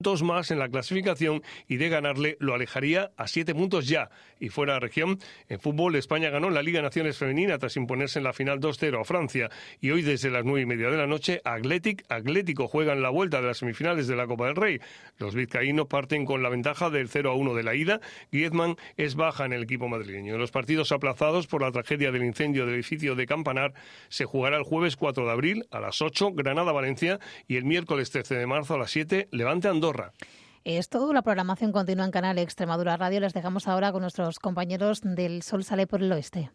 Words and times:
dos 0.00 0.22
más 0.22 0.50
en 0.50 0.58
la 0.58 0.68
clasificación 0.68 1.42
y 1.68 1.76
de 1.76 1.88
ganarle 1.88 2.36
lo 2.40 2.54
alejaría 2.54 3.12
a 3.16 3.28
siete 3.28 3.54
puntos 3.54 3.86
ya. 3.86 4.10
Y 4.40 4.48
fuera 4.48 4.74
de 4.74 4.80
región, 4.80 5.18
en 5.48 5.60
fútbol 5.60 5.94
España 5.94 6.30
ganó 6.30 6.50
la 6.50 6.62
Liga 6.62 6.82
Naciones 6.82 7.18
Femenina 7.18 7.58
tras 7.58 7.76
imponerse 7.76 8.18
en 8.18 8.24
la 8.24 8.32
final 8.32 8.58
2-0 8.58 9.00
a 9.00 9.04
Francia. 9.04 9.50
Y 9.80 9.90
hoy 9.90 10.02
desde 10.02 10.30
las 10.30 10.44
nueve 10.44 10.62
y 10.62 10.66
media 10.66 10.90
de 10.90 10.96
la 10.96 11.06
noche, 11.06 11.42
Athletic, 11.44 12.04
Atlético 12.08 12.66
juegan 12.66 13.02
la 13.02 13.10
vuelta 13.10 13.40
de 13.40 13.46
las 13.46 13.58
semifinales 13.58 14.08
de 14.08 14.16
la 14.16 14.26
Copa 14.26 14.46
del 14.46 14.56
Rey. 14.56 14.80
Los 15.18 15.34
vizcaínos 15.34 15.86
parten 15.86 16.24
con 16.24 16.42
la 16.42 16.48
ventaja 16.48 16.88
del 16.88 17.10
0-1 17.10 17.54
de 17.54 17.62
la 17.62 17.74
ida. 17.74 18.00
Griezmann 18.32 18.76
es 18.96 19.14
baja 19.14 19.44
en 19.44 19.52
el 19.52 19.64
equipo 19.64 19.88
madrileño. 19.88 20.34
En 20.34 20.40
los 20.40 20.50
partidos 20.50 20.92
aplazados 20.92 21.46
por 21.46 21.60
la 21.60 21.70
tragedia 21.70 22.10
del 22.10 22.24
incendio 22.24 22.64
del 22.64 22.74
edificio 22.76 23.14
de 23.14 23.26
Campanar 23.26 23.74
se 24.08 24.24
jugará 24.24 24.56
el 24.56 24.64
jueves 24.64 24.96
4 24.96 25.26
de 25.26 25.30
abril 25.30 25.66
a 25.70 25.80
las 25.80 26.00
8 26.00 26.32
Granada-Valencia 26.32 27.20
y 27.46 27.56
el 27.56 27.64
miércoles 27.64 28.10
13 28.10 28.36
de 28.36 28.46
marzo 28.46 28.74
a 28.74 28.78
las 28.78 28.90
7 28.90 29.28
Levante-Andorra. 29.30 29.89
Es 30.64 30.88
todo. 30.88 31.12
La 31.12 31.22
programación 31.22 31.72
continúa 31.72 32.04
en 32.04 32.10
Canal 32.10 32.38
Extremadura 32.38 32.96
Radio. 32.96 33.20
Les 33.20 33.32
dejamos 33.32 33.66
ahora 33.66 33.92
con 33.92 34.02
nuestros 34.02 34.38
compañeros 34.38 35.00
del 35.02 35.42
Sol 35.42 35.64
Sale 35.64 35.86
por 35.86 36.02
el 36.02 36.12
Oeste. 36.12 36.50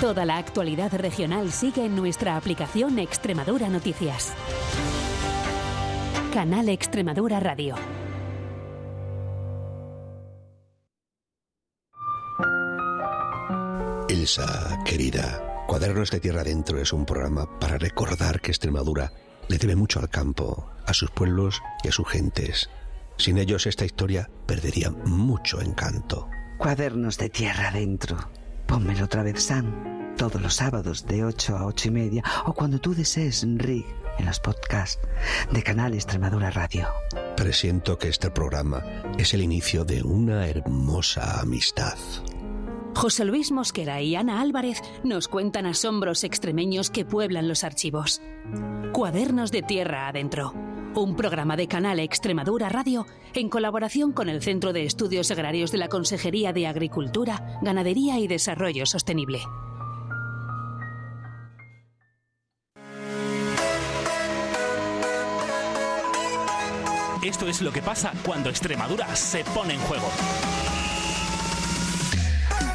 Toda 0.00 0.24
la 0.24 0.38
actualidad 0.38 0.92
regional 0.94 1.52
sigue 1.52 1.84
en 1.84 1.94
nuestra 1.94 2.36
aplicación 2.36 2.98
Extremadura 2.98 3.68
Noticias. 3.68 4.32
Canal 6.32 6.68
Extremadura 6.68 7.38
Radio. 7.38 7.74
Elsa, 14.08 14.78
querida, 14.84 15.64
Cuadernos 15.66 16.10
de 16.10 16.20
Tierra 16.20 16.40
Adentro 16.40 16.80
es 16.80 16.92
un 16.92 17.06
programa 17.06 17.46
para 17.60 17.78
recordar 17.78 18.40
que 18.40 18.50
Extremadura 18.50 19.12
le 19.50 19.58
debe 19.58 19.74
mucho 19.74 19.98
al 19.98 20.08
campo, 20.08 20.70
a 20.86 20.94
sus 20.94 21.10
pueblos 21.10 21.60
y 21.82 21.88
a 21.88 21.92
sus 21.92 22.08
gentes. 22.08 22.70
Sin 23.16 23.36
ellos 23.36 23.66
esta 23.66 23.84
historia 23.84 24.30
perdería 24.46 24.90
mucho 24.90 25.60
encanto. 25.60 26.28
Cuadernos 26.56 27.18
de 27.18 27.30
tierra 27.30 27.68
adentro. 27.68 28.30
Pónmelo 28.66 29.06
otra 29.06 29.24
vez, 29.24 29.42
Sam. 29.42 30.14
Todos 30.16 30.40
los 30.40 30.54
sábados 30.54 31.04
de 31.04 31.24
8 31.24 31.56
a 31.56 31.66
8 31.66 31.88
y 31.88 31.90
media 31.90 32.22
o 32.46 32.54
cuando 32.54 32.78
tú 32.78 32.94
desees, 32.94 33.44
Rick, 33.56 33.86
en 34.18 34.26
los 34.26 34.38
podcasts 34.38 35.00
de 35.50 35.62
Canal 35.64 35.94
Extremadura 35.94 36.50
Radio. 36.50 36.86
Presiento 37.36 37.98
que 37.98 38.08
este 38.08 38.30
programa 38.30 38.84
es 39.18 39.34
el 39.34 39.42
inicio 39.42 39.84
de 39.84 40.04
una 40.04 40.46
hermosa 40.46 41.40
amistad. 41.40 41.98
José 42.94 43.24
Luis 43.24 43.50
Mosquera 43.50 44.02
y 44.02 44.14
Ana 44.14 44.40
Álvarez 44.40 44.82
nos 45.04 45.28
cuentan 45.28 45.66
asombros 45.66 46.24
extremeños 46.24 46.90
que 46.90 47.04
pueblan 47.04 47.48
los 47.48 47.64
archivos. 47.64 48.20
Cuadernos 48.92 49.52
de 49.52 49.62
Tierra 49.62 50.08
Adentro, 50.08 50.52
un 50.94 51.16
programa 51.16 51.56
de 51.56 51.68
Canal 51.68 52.00
Extremadura 52.00 52.68
Radio 52.68 53.06
en 53.34 53.48
colaboración 53.48 54.12
con 54.12 54.28
el 54.28 54.42
Centro 54.42 54.72
de 54.72 54.84
Estudios 54.84 55.30
Agrarios 55.30 55.72
de 55.72 55.78
la 55.78 55.88
Consejería 55.88 56.52
de 56.52 56.66
Agricultura, 56.66 57.58
Ganadería 57.62 58.18
y 58.18 58.26
Desarrollo 58.26 58.84
Sostenible. 58.86 59.40
Esto 67.22 67.48
es 67.48 67.60
lo 67.62 67.70
que 67.70 67.82
pasa 67.82 68.12
cuando 68.24 68.48
Extremadura 68.48 69.14
se 69.14 69.44
pone 69.44 69.74
en 69.74 69.80
juego. 69.80 70.08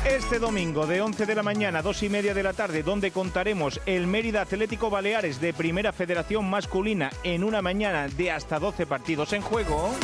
Este 0.05 0.37
domingo 0.37 0.85
de 0.85 1.01
11 1.01 1.25
de 1.25 1.33
la 1.33 1.41
mañana 1.41 1.79
a 1.79 1.81
2 1.81 2.03
y 2.03 2.09
media 2.09 2.35
de 2.35 2.43
la 2.43 2.53
tarde, 2.53 2.83
donde 2.83 3.09
contaremos 3.09 3.81
el 3.87 4.05
Mérida 4.05 4.41
Atlético 4.41 4.91
Baleares 4.91 5.41
de 5.41 5.51
Primera 5.51 5.91
Federación 5.93 6.47
Masculina 6.47 7.09
en 7.23 7.43
una 7.43 7.63
mañana 7.63 8.07
de 8.07 8.29
hasta 8.29 8.59
12 8.59 8.85
partidos 8.85 9.33
en 9.33 9.41
juego. 9.41 9.95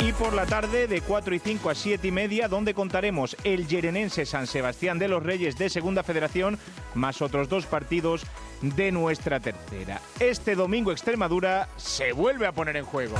Y 0.00 0.12
por 0.12 0.32
la 0.32 0.44
tarde 0.44 0.88
de 0.88 1.00
4 1.00 1.36
y 1.36 1.38
5 1.38 1.70
a 1.70 1.74
7 1.76 2.08
y 2.08 2.10
media, 2.10 2.48
donde 2.48 2.74
contaremos 2.74 3.36
el 3.44 3.68
Yerenense 3.68 4.26
San 4.26 4.48
Sebastián 4.48 4.98
de 4.98 5.06
los 5.06 5.22
Reyes 5.22 5.56
de 5.56 5.70
Segunda 5.70 6.02
Federación, 6.02 6.58
más 6.94 7.22
otros 7.22 7.48
dos 7.48 7.64
partidos 7.66 8.26
de 8.60 8.90
nuestra 8.90 9.38
tercera. 9.38 10.00
Este 10.18 10.56
domingo 10.56 10.90
Extremadura 10.90 11.68
se 11.76 12.12
vuelve 12.12 12.48
a 12.48 12.52
poner 12.52 12.76
en 12.76 12.84
juego. 12.84 13.14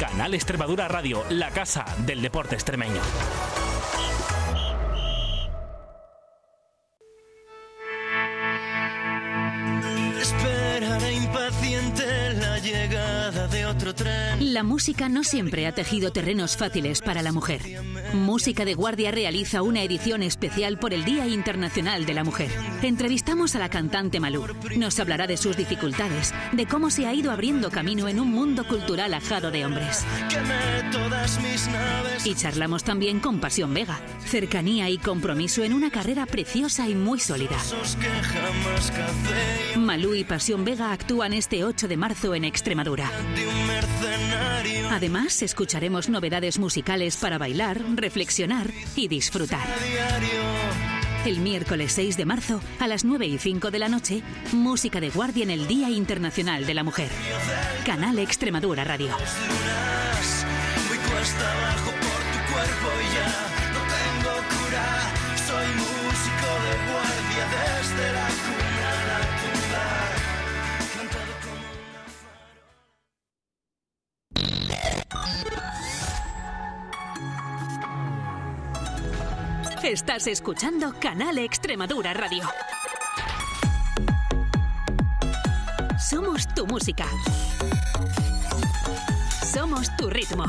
Canal 0.00 0.32
Extremadura 0.32 0.88
Radio, 0.88 1.22
la 1.28 1.50
casa 1.50 1.84
del 2.06 2.22
deporte 2.22 2.54
extremeño. 2.54 3.00
La 14.62 14.68
música 14.68 15.08
no 15.08 15.24
siempre 15.24 15.66
ha 15.66 15.74
tejido 15.74 16.12
terrenos 16.12 16.56
fáciles 16.56 17.00
para 17.00 17.20
la 17.20 17.32
mujer. 17.32 17.62
Música 18.14 18.64
de 18.64 18.74
Guardia 18.74 19.10
realiza 19.10 19.60
una 19.60 19.82
edición 19.82 20.22
especial 20.22 20.78
por 20.78 20.94
el 20.94 21.04
Día 21.04 21.26
Internacional 21.26 22.06
de 22.06 22.14
la 22.14 22.22
Mujer. 22.22 22.48
Entrevistamos 22.80 23.56
a 23.56 23.58
la 23.58 23.68
cantante 23.68 24.20
Malú. 24.20 24.46
Nos 24.76 25.00
hablará 25.00 25.26
de 25.26 25.36
sus 25.36 25.56
dificultades, 25.56 26.32
de 26.52 26.66
cómo 26.66 26.90
se 26.90 27.08
ha 27.08 27.12
ido 27.12 27.32
abriendo 27.32 27.72
camino 27.72 28.06
en 28.06 28.20
un 28.20 28.30
mundo 28.30 28.64
cultural 28.64 29.12
ajado 29.14 29.50
de 29.50 29.66
hombres. 29.66 30.04
Y 32.24 32.36
charlamos 32.36 32.84
también 32.84 33.18
con 33.18 33.40
Pasión 33.40 33.74
Vega, 33.74 34.00
cercanía 34.26 34.88
y 34.90 34.98
compromiso 34.98 35.64
en 35.64 35.72
una 35.72 35.90
carrera 35.90 36.24
preciosa 36.24 36.88
y 36.88 36.94
muy 36.94 37.18
sólida. 37.18 37.58
Malú 39.76 40.14
y 40.14 40.22
Pasión 40.22 40.64
Vega 40.64 40.92
actúan 40.92 41.32
este 41.32 41.64
8 41.64 41.88
de 41.88 41.96
marzo 41.96 42.32
en 42.36 42.44
Extremadura. 42.44 43.10
Además, 44.90 45.42
escucharemos 45.42 46.08
novedades 46.08 46.58
musicales 46.58 47.16
para 47.16 47.38
bailar, 47.38 47.80
reflexionar 47.94 48.70
y 48.94 49.08
disfrutar. 49.08 49.66
El 51.24 51.38
miércoles 51.38 51.92
6 51.92 52.16
de 52.16 52.24
marzo, 52.24 52.60
a 52.80 52.88
las 52.88 53.04
9 53.04 53.26
y 53.26 53.38
5 53.38 53.70
de 53.70 53.78
la 53.78 53.88
noche, 53.88 54.22
música 54.52 55.00
de 55.00 55.10
guardia 55.10 55.44
en 55.44 55.50
el 55.50 55.68
Día 55.68 55.88
Internacional 55.88 56.66
de 56.66 56.74
la 56.74 56.82
Mujer. 56.82 57.10
Canal 57.84 58.18
Extremadura 58.18 58.84
Radio. 58.84 59.14
Estás 79.92 80.26
escuchando 80.26 80.94
Canal 80.98 81.36
Extremadura 81.36 82.14
Radio. 82.14 82.48
Somos 85.98 86.48
tu 86.54 86.66
música. 86.66 87.04
Somos 89.52 89.94
tu 89.98 90.08
ritmo. 90.08 90.46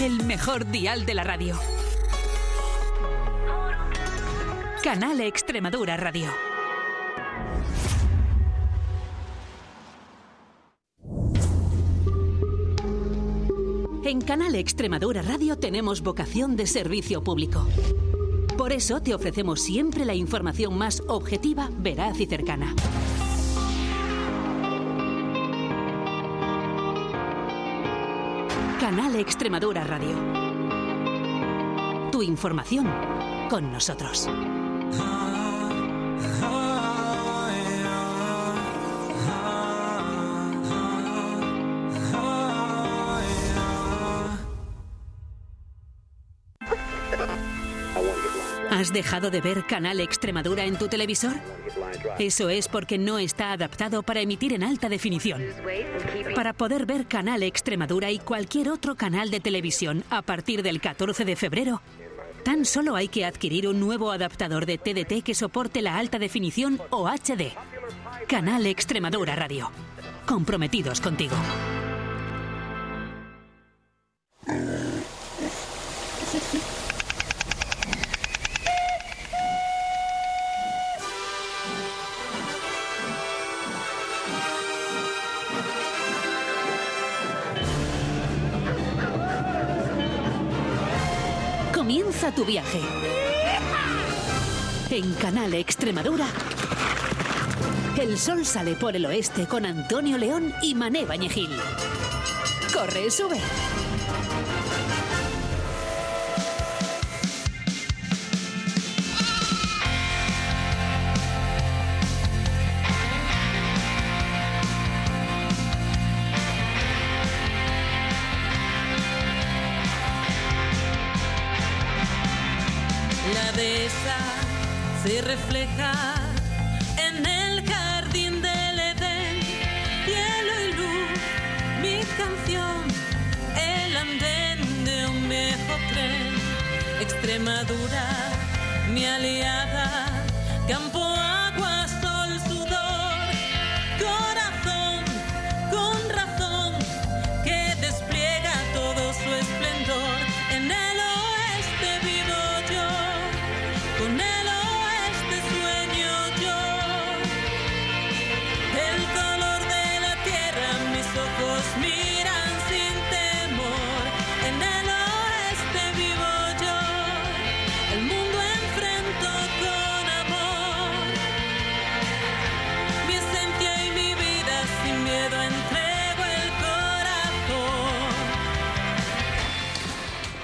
El 0.00 0.22
mejor 0.26 0.64
dial 0.70 1.04
de 1.04 1.14
la 1.14 1.24
radio. 1.24 1.58
Canal 4.84 5.20
Extremadura 5.20 5.96
Radio. 5.96 6.47
Canal 14.28 14.56
Extremadura 14.56 15.22
Radio 15.22 15.56
tenemos 15.56 16.02
vocación 16.02 16.54
de 16.54 16.66
servicio 16.66 17.24
público. 17.24 17.66
Por 18.58 18.74
eso 18.74 19.00
te 19.00 19.14
ofrecemos 19.14 19.62
siempre 19.62 20.04
la 20.04 20.14
información 20.14 20.76
más 20.76 21.02
objetiva, 21.08 21.70
veraz 21.78 22.20
y 22.20 22.26
cercana. 22.26 22.74
Canal 28.78 29.16
Extremadura 29.16 29.84
Radio. 29.84 30.14
Tu 32.12 32.22
información 32.22 32.86
con 33.48 33.72
nosotros. 33.72 34.28
¿Has 48.88 48.94
dejado 48.94 49.30
de 49.30 49.42
ver 49.42 49.66
Canal 49.66 50.00
Extremadura 50.00 50.64
en 50.64 50.78
tu 50.78 50.88
televisor? 50.88 51.34
Eso 52.18 52.48
es 52.48 52.68
porque 52.68 52.96
no 52.96 53.18
está 53.18 53.52
adaptado 53.52 54.02
para 54.02 54.22
emitir 54.22 54.54
en 54.54 54.62
alta 54.62 54.88
definición. 54.88 55.44
Para 56.34 56.54
poder 56.54 56.86
ver 56.86 57.06
Canal 57.06 57.42
Extremadura 57.42 58.10
y 58.10 58.18
cualquier 58.18 58.70
otro 58.70 58.94
canal 58.94 59.30
de 59.30 59.40
televisión 59.40 60.04
a 60.08 60.22
partir 60.22 60.62
del 60.62 60.80
14 60.80 61.26
de 61.26 61.36
febrero, 61.36 61.82
tan 62.46 62.64
solo 62.64 62.96
hay 62.96 63.08
que 63.08 63.26
adquirir 63.26 63.68
un 63.68 63.78
nuevo 63.78 64.10
adaptador 64.10 64.64
de 64.64 64.78
TDT 64.78 65.22
que 65.22 65.34
soporte 65.34 65.82
la 65.82 65.98
alta 65.98 66.18
definición 66.18 66.80
o 66.88 67.08
HD. 67.08 67.52
Canal 68.26 68.64
Extremadura 68.64 69.36
Radio. 69.36 69.70
Comprometidos 70.24 71.02
contigo. 71.02 71.36
En 94.98 95.14
Canal 95.14 95.54
Extremadura. 95.54 96.26
El 97.96 98.18
sol 98.18 98.44
sale 98.44 98.74
por 98.74 98.96
el 98.96 99.06
oeste 99.06 99.46
con 99.46 99.64
Antonio 99.64 100.18
León 100.18 100.52
y 100.60 100.74
Mané 100.74 101.04
Bañegil. 101.04 101.50
Corre, 102.74 103.08
sube. 103.08 103.38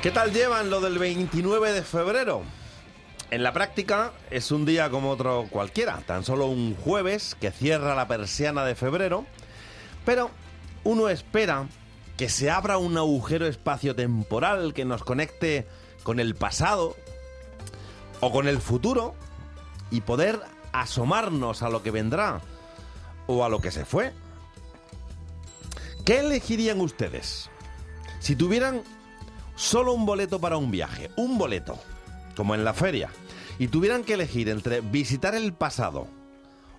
¿Qué 0.04 0.10
tal 0.10 0.34
llevan 0.34 0.68
lo 0.68 0.82
del 0.82 0.98
29 0.98 1.72
de 1.72 1.82
febrero? 1.82 2.42
En 3.30 3.42
la 3.42 3.54
práctica 3.54 4.12
es 4.30 4.50
un 4.50 4.66
día 4.66 4.90
como 4.90 5.10
otro 5.10 5.46
cualquiera, 5.48 6.02
tan 6.06 6.24
solo 6.24 6.44
un 6.44 6.76
jueves 6.76 7.34
que 7.40 7.50
cierra 7.50 7.94
la 7.94 8.06
persiana 8.06 8.66
de 8.66 8.74
febrero, 8.74 9.24
pero 10.04 10.30
uno 10.84 11.08
espera 11.08 11.68
que 12.18 12.28
se 12.28 12.50
abra 12.50 12.76
un 12.76 12.98
agujero 12.98 13.46
espaciotemporal 13.46 14.74
que 14.74 14.84
nos 14.84 15.02
conecte 15.02 15.66
con 16.02 16.20
el 16.20 16.34
pasado 16.34 16.96
o 18.20 18.30
con 18.30 18.46
el 18.46 18.60
futuro 18.60 19.14
y 19.90 20.02
poder 20.02 20.38
asomarnos 20.72 21.62
a 21.62 21.70
lo 21.70 21.82
que 21.82 21.90
vendrá 21.90 22.42
o 23.26 23.42
a 23.42 23.48
lo 23.48 23.62
que 23.62 23.70
se 23.70 23.86
fue. 23.86 24.12
¿Qué 26.04 26.18
elegirían 26.18 26.82
ustedes? 26.82 27.48
Si 28.20 28.36
tuvieran 28.36 28.82
solo 29.54 29.92
un 29.92 30.06
boleto 30.06 30.40
para 30.40 30.56
un 30.56 30.70
viaje, 30.70 31.10
un 31.16 31.38
boleto, 31.38 31.78
como 32.36 32.54
en 32.54 32.64
la 32.64 32.74
feria, 32.74 33.10
y 33.58 33.68
tuvieran 33.68 34.04
que 34.04 34.14
elegir 34.14 34.48
entre 34.48 34.80
visitar 34.80 35.34
el 35.34 35.52
pasado 35.52 36.08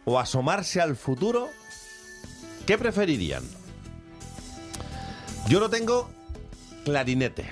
o 0.05 0.19
asomarse 0.19 0.81
al 0.81 0.95
futuro, 0.95 1.49
¿qué 2.65 2.77
preferirían? 2.77 3.43
Yo 5.47 5.59
lo 5.59 5.69
tengo 5.69 6.09
clarinete, 6.83 7.45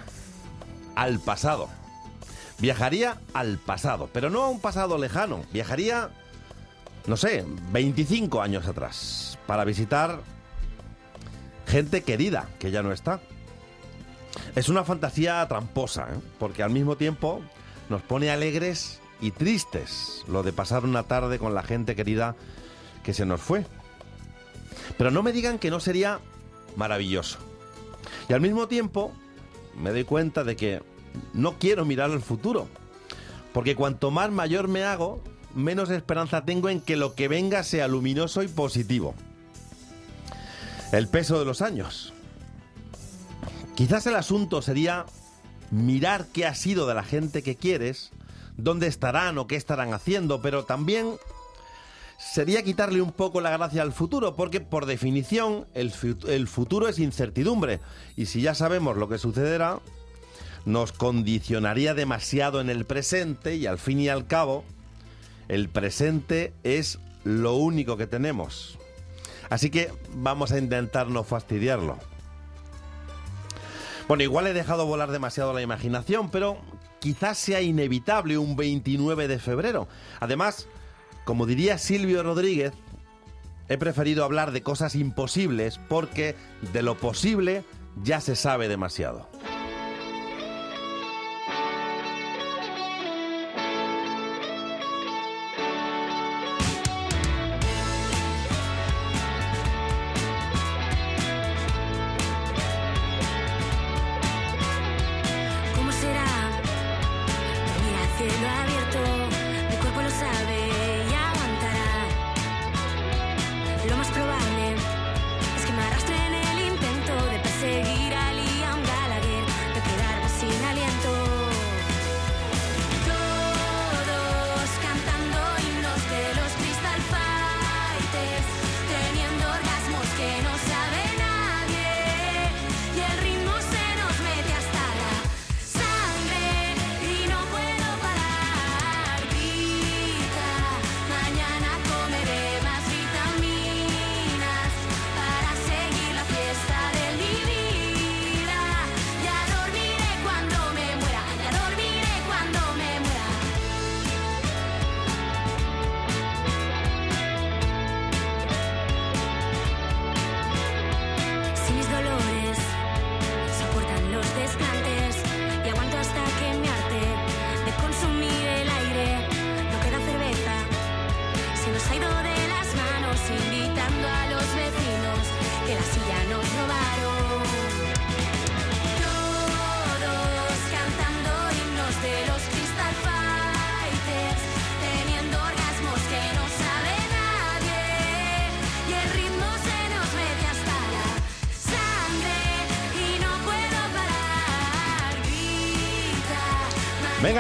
al 0.96 1.20
pasado. 1.20 1.70
Viajaría 2.60 3.20
al 3.34 3.58
pasado, 3.58 4.10
pero 4.14 4.30
no 4.30 4.44
a 4.44 4.50
un 4.50 4.60
pasado 4.60 4.98
lejano, 4.98 5.44
viajaría, 5.52 6.12
no 7.08 7.18
sé, 7.18 7.46
25 7.72 8.42
años 8.42 8.68
atrás, 8.68 9.38
para 9.48 9.66
visitar 9.66 10.22
gente 11.68 12.04
querida 12.04 12.48
que 12.60 12.72
ya 12.72 12.84
no 12.84 12.92
está. 12.92 13.20
Es 14.56 14.70
una 14.70 14.84
fantasía 14.84 15.46
tramposa, 15.48 16.08
¿eh? 16.12 16.20
porque 16.40 16.64
al 16.64 16.72
mismo 16.72 16.96
tiempo 16.96 17.42
nos 17.90 18.02
pone 18.02 18.30
alegres 18.30 19.00
y 19.22 19.32
tristes 19.32 20.24
lo 20.28 20.44
de 20.44 20.54
pasar 20.54 20.84
una 20.84 21.04
tarde 21.04 21.40
con 21.40 21.54
la 21.54 21.64
gente 21.64 21.96
querida 21.96 22.36
que 23.04 23.14
se 23.14 23.26
nos 23.26 23.42
fue. 23.42 23.66
Pero 24.98 25.12
no 25.12 25.24
me 25.24 25.32
digan 25.32 25.60
que 25.60 25.72
no 25.72 25.80
sería 25.80 26.20
maravilloso. 26.76 27.38
Y 28.30 28.34
al 28.34 28.42
mismo 28.42 28.68
tiempo 28.68 29.14
me 29.76 29.92
doy 29.92 30.04
cuenta 30.04 30.44
de 30.44 30.56
que 30.56 30.82
no 31.34 31.58
quiero 31.60 31.86
mirar 31.86 32.12
al 32.12 32.22
futuro, 32.22 32.68
porque 33.54 33.76
cuanto 33.76 34.12
más 34.12 34.32
mayor 34.32 34.68
me 34.68 34.84
hago, 34.84 35.22
menos 35.54 35.90
esperanza 35.90 36.46
tengo 36.46 36.70
en 36.70 36.82
que 36.82 36.98
lo 36.98 37.16
que 37.16 37.28
venga 37.28 37.64
sea 37.64 37.88
luminoso 37.88 38.44
y 38.44 38.48
positivo. 38.48 39.14
El 40.92 41.08
peso 41.08 41.40
de 41.40 41.46
los 41.46 41.62
años. 41.62 42.13
Quizás 43.76 44.06
el 44.06 44.16
asunto 44.16 44.62
sería 44.62 45.06
mirar 45.72 46.28
qué 46.32 46.46
ha 46.46 46.54
sido 46.56 46.88
de 46.88 46.94
la 46.94 47.04
gente 47.04 47.42
que 47.42 47.56
quieres, 47.56 48.12
dónde 48.56 48.88
estarán 48.88 49.38
o 49.38 49.48
qué 49.48 49.56
estarán 49.56 49.94
haciendo, 49.94 50.42
pero 50.42 50.64
también 50.66 51.16
sería 52.20 52.64
quitarle 52.64 53.02
un 53.02 53.12
poco 53.12 53.42
la 53.42 53.50
gracia 53.50 53.82
al 53.82 53.92
futuro, 53.92 54.36
porque 54.36 54.62
por 54.62 54.86
definición 54.86 55.66
el, 55.74 55.92
fu- 55.92 56.28
el 56.28 56.48
futuro 56.48 56.88
es 56.88 57.00
incertidumbre, 57.00 57.80
y 58.16 58.28
si 58.28 58.42
ya 58.42 58.54
sabemos 58.54 58.96
lo 58.96 59.10
que 59.10 59.18
sucederá, 59.18 59.80
nos 60.66 60.92
condicionaría 60.92 61.94
demasiado 61.96 62.62
en 62.62 62.70
el 62.70 62.86
presente 62.86 63.56
y 63.56 63.66
al 63.66 63.80
fin 63.80 64.00
y 64.00 64.08
al 64.08 64.28
cabo, 64.28 64.64
el 65.50 65.68
presente 65.68 66.54
es 66.64 67.00
lo 67.24 67.56
único 67.56 67.98
que 67.98 68.08
tenemos. 68.08 68.78
Así 69.50 69.70
que 69.70 69.92
vamos 70.14 70.52
a 70.52 70.60
intentar 70.60 71.10
no 71.10 71.24
fastidiarlo. 71.24 71.98
Bueno, 74.08 74.24
igual 74.24 74.48
he 74.48 74.54
dejado 74.54 74.86
volar 74.86 75.12
demasiado 75.12 75.54
la 75.54 75.62
imaginación, 75.62 76.30
pero 76.30 76.58
quizás 77.00 77.38
sea 77.38 77.62
inevitable 77.62 78.38
un 78.38 78.56
29 78.56 79.28
de 79.28 79.40
febrero. 79.40 79.88
Además, 80.20 80.68
como 81.24 81.46
diría 81.46 81.78
Silvio 81.78 82.22
Rodríguez, 82.22 82.74
he 83.70 83.78
preferido 83.78 84.24
hablar 84.26 84.52
de 84.52 84.62
cosas 84.62 84.96
imposibles 84.96 85.80
porque 85.88 86.36
de 86.74 86.82
lo 86.82 86.98
posible 86.98 87.64
ya 88.04 88.20
se 88.20 88.36
sabe 88.36 88.68
demasiado. 88.68 89.33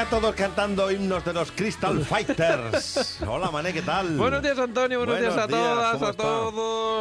Todos 0.09 0.35
cantando 0.35 0.91
himnos 0.91 1.25
de 1.25 1.33
los 1.33 1.51
Crystal 1.51 2.03
Fighters. 2.05 3.19
Hola, 3.27 3.49
Mané, 3.49 3.73
¿qué 3.73 3.81
tal? 3.81 4.15
Buenos 4.17 4.43
días, 4.43 4.59
Antonio. 4.59 4.99
Buenos, 4.99 5.19
días 5.19 5.35
a 5.35 5.47
todas, 5.47 5.93
¿cómo 5.93 6.05
a 6.05 6.11
está? 6.11 6.23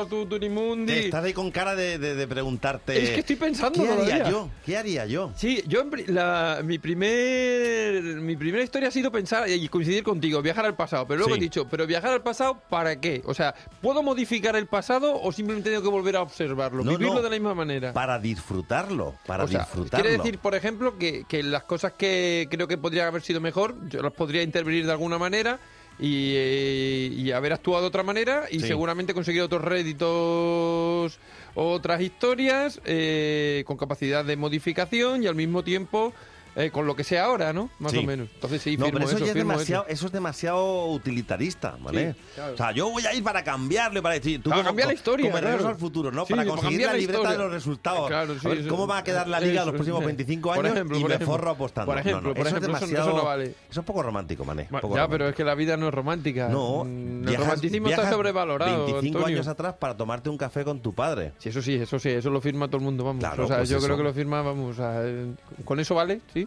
Todos. 0.07 0.23
Tu 0.29 0.39
Tunimundi. 0.39 0.93
Que 0.93 1.01
Estás 1.07 1.25
ahí 1.25 1.33
con 1.33 1.51
cara 1.51 1.75
de, 1.75 1.99
de- 1.99 2.15
de 2.15 2.27
preguntarte. 2.29 3.03
Es 3.03 3.11
que 3.11 3.21
estoy 3.21 3.37
pensando 3.37 3.83
¿Qué 3.83 3.89
haría 3.89 4.31
yo? 4.31 4.49
¿Qué 4.65 4.77
haría 4.77 5.07
yo? 5.07 5.33
Sí, 5.37 5.63
yo 5.67 5.85
la- 6.09 6.61
mi 6.65 6.79
primer 6.79 8.03
mi 8.21 8.37
primera 8.37 8.63
historia 8.63 8.89
ha 8.89 8.93
sido 8.93 9.11
pensar 9.11 9.49
y 9.49 9.69
coincidir 9.69 10.03
contigo, 10.03 10.43
viajar 10.43 10.67
al 10.67 10.75
pasado, 10.77 11.07
pero 11.07 11.19
luego 11.19 11.35
Sí. 11.35 11.41
he 11.41 11.43
dicho, 11.43 11.67
pero 11.69 11.87
viajar 11.87 12.13
al 12.13 12.23
pasado 12.23 12.61
¿para 12.69 13.01
qué? 13.01 13.23
O 13.25 13.35
sea, 13.35 13.55
¿puedo 13.81 14.03
modificar 14.03 14.57
el 14.57 14.67
pasado 14.67 15.21
o 15.21 15.33
simplemente 15.33 15.71
tengo 15.71 15.83
que 15.83 15.89
volver 15.89 16.17
a 16.17 16.23
observarlo, 16.23 16.85
No, 16.85 16.93
vivirlo 16.93 17.15
no. 17.15 17.23
de 17.23 17.31
la 17.31 17.37
misma 17.37 17.55
manera? 17.55 17.93
Para 17.93 18.19
disfrutarlo. 18.19 19.15
Para 19.27 19.45
o 19.45 19.49
sea, 19.49 19.61
disfrutarlo. 19.61 20.03
quiere 20.05 20.19
decir, 20.19 20.39
por 20.39 20.55
ejemplo, 20.55 20.99
que, 20.99 21.25
que 21.29 21.43
las 21.43 21.65
cosas 21.65 21.93
que 21.93 22.49
creo 22.51 22.69
que 22.69 22.79
podrían 22.79 23.07
haber 23.09 23.23
sido 23.23 23.41
mejor, 23.41 23.75
yo 23.89 24.03
las 24.03 24.13
podría 24.13 24.43
intervenir 24.43 24.87
de 24.87 24.93
alguna 24.93 25.19
manera 25.19 25.59
y, 25.99 26.33
eh, 26.37 27.11
y 27.15 27.31
haber 27.33 27.53
actuado 27.53 27.83
de 27.83 27.89
otra 27.89 28.03
manera 28.03 28.45
y 28.51 28.61
Sí. 28.61 28.67
seguramente 28.67 29.15
conseguir 29.15 29.43
otros 29.43 29.63
réditos, 29.63 31.19
otras 31.55 32.01
historias 32.01 32.81
eh, 32.85 33.63
con 33.67 33.77
capacidad 33.77 34.25
de 34.25 34.37
modificación 34.37 35.23
y 35.23 35.27
al 35.27 35.35
mismo 35.35 35.63
tiempo 35.65 36.13
eh, 36.57 36.71
con 36.71 36.87
lo 36.87 36.95
que 36.97 37.05
sea 37.05 37.25
ahora, 37.25 37.53
¿no? 37.53 37.71
Más 37.79 37.93
Sí. 37.93 37.99
o 37.99 38.03
menos. 38.03 38.29
Entonces 38.35 38.61
sí, 38.63 38.77
no, 38.77 38.87
firmo 38.87 38.99
pero 39.01 39.11
eso, 39.11 39.19
ya 39.19 39.27
es 39.27 39.33
firmo 39.33 39.53
demasiado, 39.53 39.85
eso. 39.85 39.93
eso 39.93 40.07
es 40.07 40.13
demasiado 40.13 40.87
utilitarista, 40.87 41.77
¿vale? 41.81 42.13
Sí, 42.13 42.19
claro. 42.35 42.55
O 42.55 42.57
sea, 42.57 42.73
yo 42.73 42.91
voy 42.91 43.07
a 43.07 43.15
ir 43.15 43.23
para 43.23 43.43
cambiarlo, 43.45 44.03
para 44.03 44.15
decir, 44.17 44.43
tú 44.43 44.51
Para 44.51 44.61
como- 44.63 44.69
cambiar 44.69 44.89
la 44.89 44.95
historia, 44.95 45.31
Como 45.31 45.41
claro. 45.41 45.69
al 45.69 45.77
futuro, 45.77 46.11
¿no? 46.13 46.27
Sí, 46.27 46.33
para 46.33 46.43
para 46.43 46.51
conseguir 46.51 46.79
cambiar 46.81 46.89
la 46.89 46.93
la 46.93 46.99
libreta 46.99 47.33
de 47.33 47.39
los 47.39 47.53
resultados. 47.53 48.09
Claro, 48.09 48.35
sí, 48.39 48.47
A 48.47 48.49
ver, 48.51 48.59
eso- 48.59 48.69
¿Cómo 48.69 48.87
va 48.87 48.99
a 48.99 49.05
quedar 49.05 49.29
la 49.29 49.41
liga 49.41 49.63
eso, 49.63 49.67
los 49.67 49.75
próximos 49.75 50.03
eh, 50.03 50.07
25 50.07 50.49
por 50.55 50.59
años? 50.65 50.77
ejemplo, 50.77 50.97
y 50.99 51.01
me 51.01 51.07
ejemplo. 51.07 51.27
forro 51.27 51.51
apostando. 51.51 51.91
Por 51.93 51.99
ejemplo, 51.99 52.21
No, 52.23 52.29
no, 52.29 52.35
por 52.35 52.47
eso 52.47 52.57
ejemplo, 52.57 52.77
es 52.77 52.83
eso- 52.83 52.87
demasiado... 52.87 53.09
eso 53.11 53.19
no 53.19 53.25
vale. 53.25 53.55
Eso 53.71 53.81
es 53.81 53.87
poco 53.87 54.03
romántico, 54.03 54.45
mané. 54.45 54.67
Bueno, 54.71 54.81
poco 54.83 54.95
ya, 54.95 55.01
romántico. 55.03 55.13
pero 55.19 55.29
es 55.31 55.35
que 55.37 55.45
la 55.45 55.55
vida 55.55 55.77
no 55.77 55.89
es 55.89 55.95
romántica. 55.95 56.49
No, 56.49 56.85
Mm, 56.85 56.89
el 56.89 57.21
viajas- 57.31 57.41
romanticismo 57.41 57.89
está 57.89 58.11
sobrevalorado. 58.11 58.85
25 58.87 59.19
Antonio. 59.19 59.37
años 59.37 59.49
atrás 59.49 59.75
para 59.79 59.97
tomarte 59.97 60.29
un 60.31 60.37
café 60.37 60.65
con 60.65 60.81
tu 60.81 60.93
padre. 60.93 61.33
Sí, 61.39 61.49
eso 61.49 61.63
sí, 61.63 61.75
eso 61.75 61.99
sí, 61.99 62.11
eso 62.11 62.31
lo 62.31 62.41
firma 62.41 62.67
todo 62.69 62.79
el 62.79 62.85
mundo, 62.85 63.05
vamos. 63.05 63.21
Claro, 63.21 63.45
o 63.45 63.49
sea, 63.49 63.59
pues 63.59 63.69
yo 63.69 63.79
eso. 63.79 63.87
creo 63.87 63.97
que 63.97 64.03
lo 64.05 64.13
firma, 64.13 64.43
vamos, 64.43 64.77
eh, 64.81 65.33
con 65.65 65.81
eso 65.81 65.95
vale, 65.95 66.21
sí. 66.33 66.42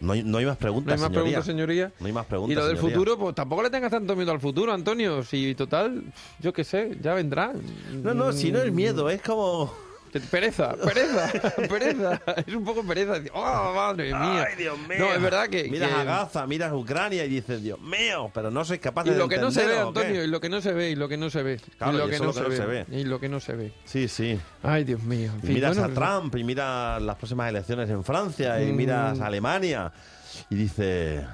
No 0.00 0.12
hay, 0.14 0.22
no 0.22 0.38
hay 0.38 0.46
más 0.46 0.54
No 0.56 0.60
preguntas, 0.60 0.94
hay 0.94 1.00
más 1.00 1.08
señoría. 1.08 1.22
preguntas, 1.22 1.44
señoría. 1.46 1.92
No 2.00 2.06
hay 2.06 2.12
más 2.12 2.26
preguntas, 2.26 2.52
Y 2.52 2.54
lo 2.56 2.66
del 2.66 2.76
señoría. 2.76 2.96
futuro, 2.98 3.18
pues 3.18 3.34
tampoco 3.34 3.62
le 3.62 3.70
tengas 3.70 3.90
tanto 3.90 4.16
miedo 4.16 4.32
al 4.32 4.40
futuro, 4.40 4.72
Antonio. 4.72 5.22
Si 5.22 5.54
total, 5.54 6.02
yo 6.40 6.52
qué 6.52 6.64
sé, 6.64 6.96
ya 7.02 7.14
vendrá. 7.14 7.52
No, 8.02 8.14
no, 8.14 8.32
si 8.32 8.50
no 8.50 8.60
es 8.62 8.72
miedo, 8.72 9.10
es 9.10 9.20
como... 9.22 9.72
Pereza, 10.30 10.74
pereza, 10.76 11.30
pereza. 11.68 12.20
Es 12.46 12.54
un 12.54 12.64
poco 12.64 12.82
pereza. 12.84 13.14
¡Oh, 13.32 13.72
madre 13.74 14.06
mía! 14.06 14.46
Ay, 14.48 14.56
Dios 14.56 14.78
mío. 14.88 14.98
No, 14.98 15.12
es 15.14 15.22
verdad 15.22 15.48
que... 15.48 15.64
Miras 15.70 15.88
que- 15.90 15.94
a 15.94 16.04
Gaza, 16.04 16.46
miras 16.46 16.72
a 16.72 16.76
Ucrania 16.76 17.24
y 17.24 17.28
dices, 17.28 17.62
Dios 17.62 17.80
mío, 17.80 18.30
pero 18.34 18.50
no 18.50 18.64
soy 18.64 18.78
capaz 18.78 19.06
Y 19.06 19.10
de 19.10 19.16
lo 19.18 19.28
que 19.28 19.38
no 19.38 19.50
se 19.50 19.64
ve. 19.66 19.78
Antonio, 19.78 20.24
y 20.24 20.26
lo 20.26 20.40
que 20.40 20.48
no 20.48 20.60
se 20.60 20.72
ve, 20.72 20.90
y 20.90 20.96
lo 20.96 21.08
que 21.08 21.16
no 21.16 21.30
se 21.30 21.42
ve. 21.42 21.60
Claro, 21.78 21.92
y 21.94 21.96
lo 21.98 22.06
y 22.08 22.10
que 22.10 22.18
no, 22.18 22.24
lo 22.26 22.32
se, 22.32 22.38
que 22.40 22.44
no 22.44 22.50
ve, 22.50 22.56
se 22.56 22.66
ve. 22.66 22.86
Y 22.90 23.04
lo 23.04 23.20
que 23.20 23.28
no 23.28 23.40
se 23.40 23.52
ve. 23.54 23.72
Sí, 23.84 24.08
sí. 24.08 24.38
Ay, 24.62 24.84
Dios 24.84 25.02
mío. 25.02 25.30
en 25.42 25.50
Y 25.50 25.54
miras 25.54 25.76
bueno, 25.78 25.92
a 25.92 26.18
Trump 26.18 26.34
y 26.36 26.44
miras 26.44 27.00
las 27.02 27.16
próximas 27.16 27.48
elecciones 27.48 27.88
en 27.90 28.02
Francia 28.04 28.60
y 28.62 28.72
Mm. 28.72 28.76
miras 28.76 29.20
a 29.20 29.26
Alemania 29.26 29.92
y 30.48 30.54
dices, 30.56 31.24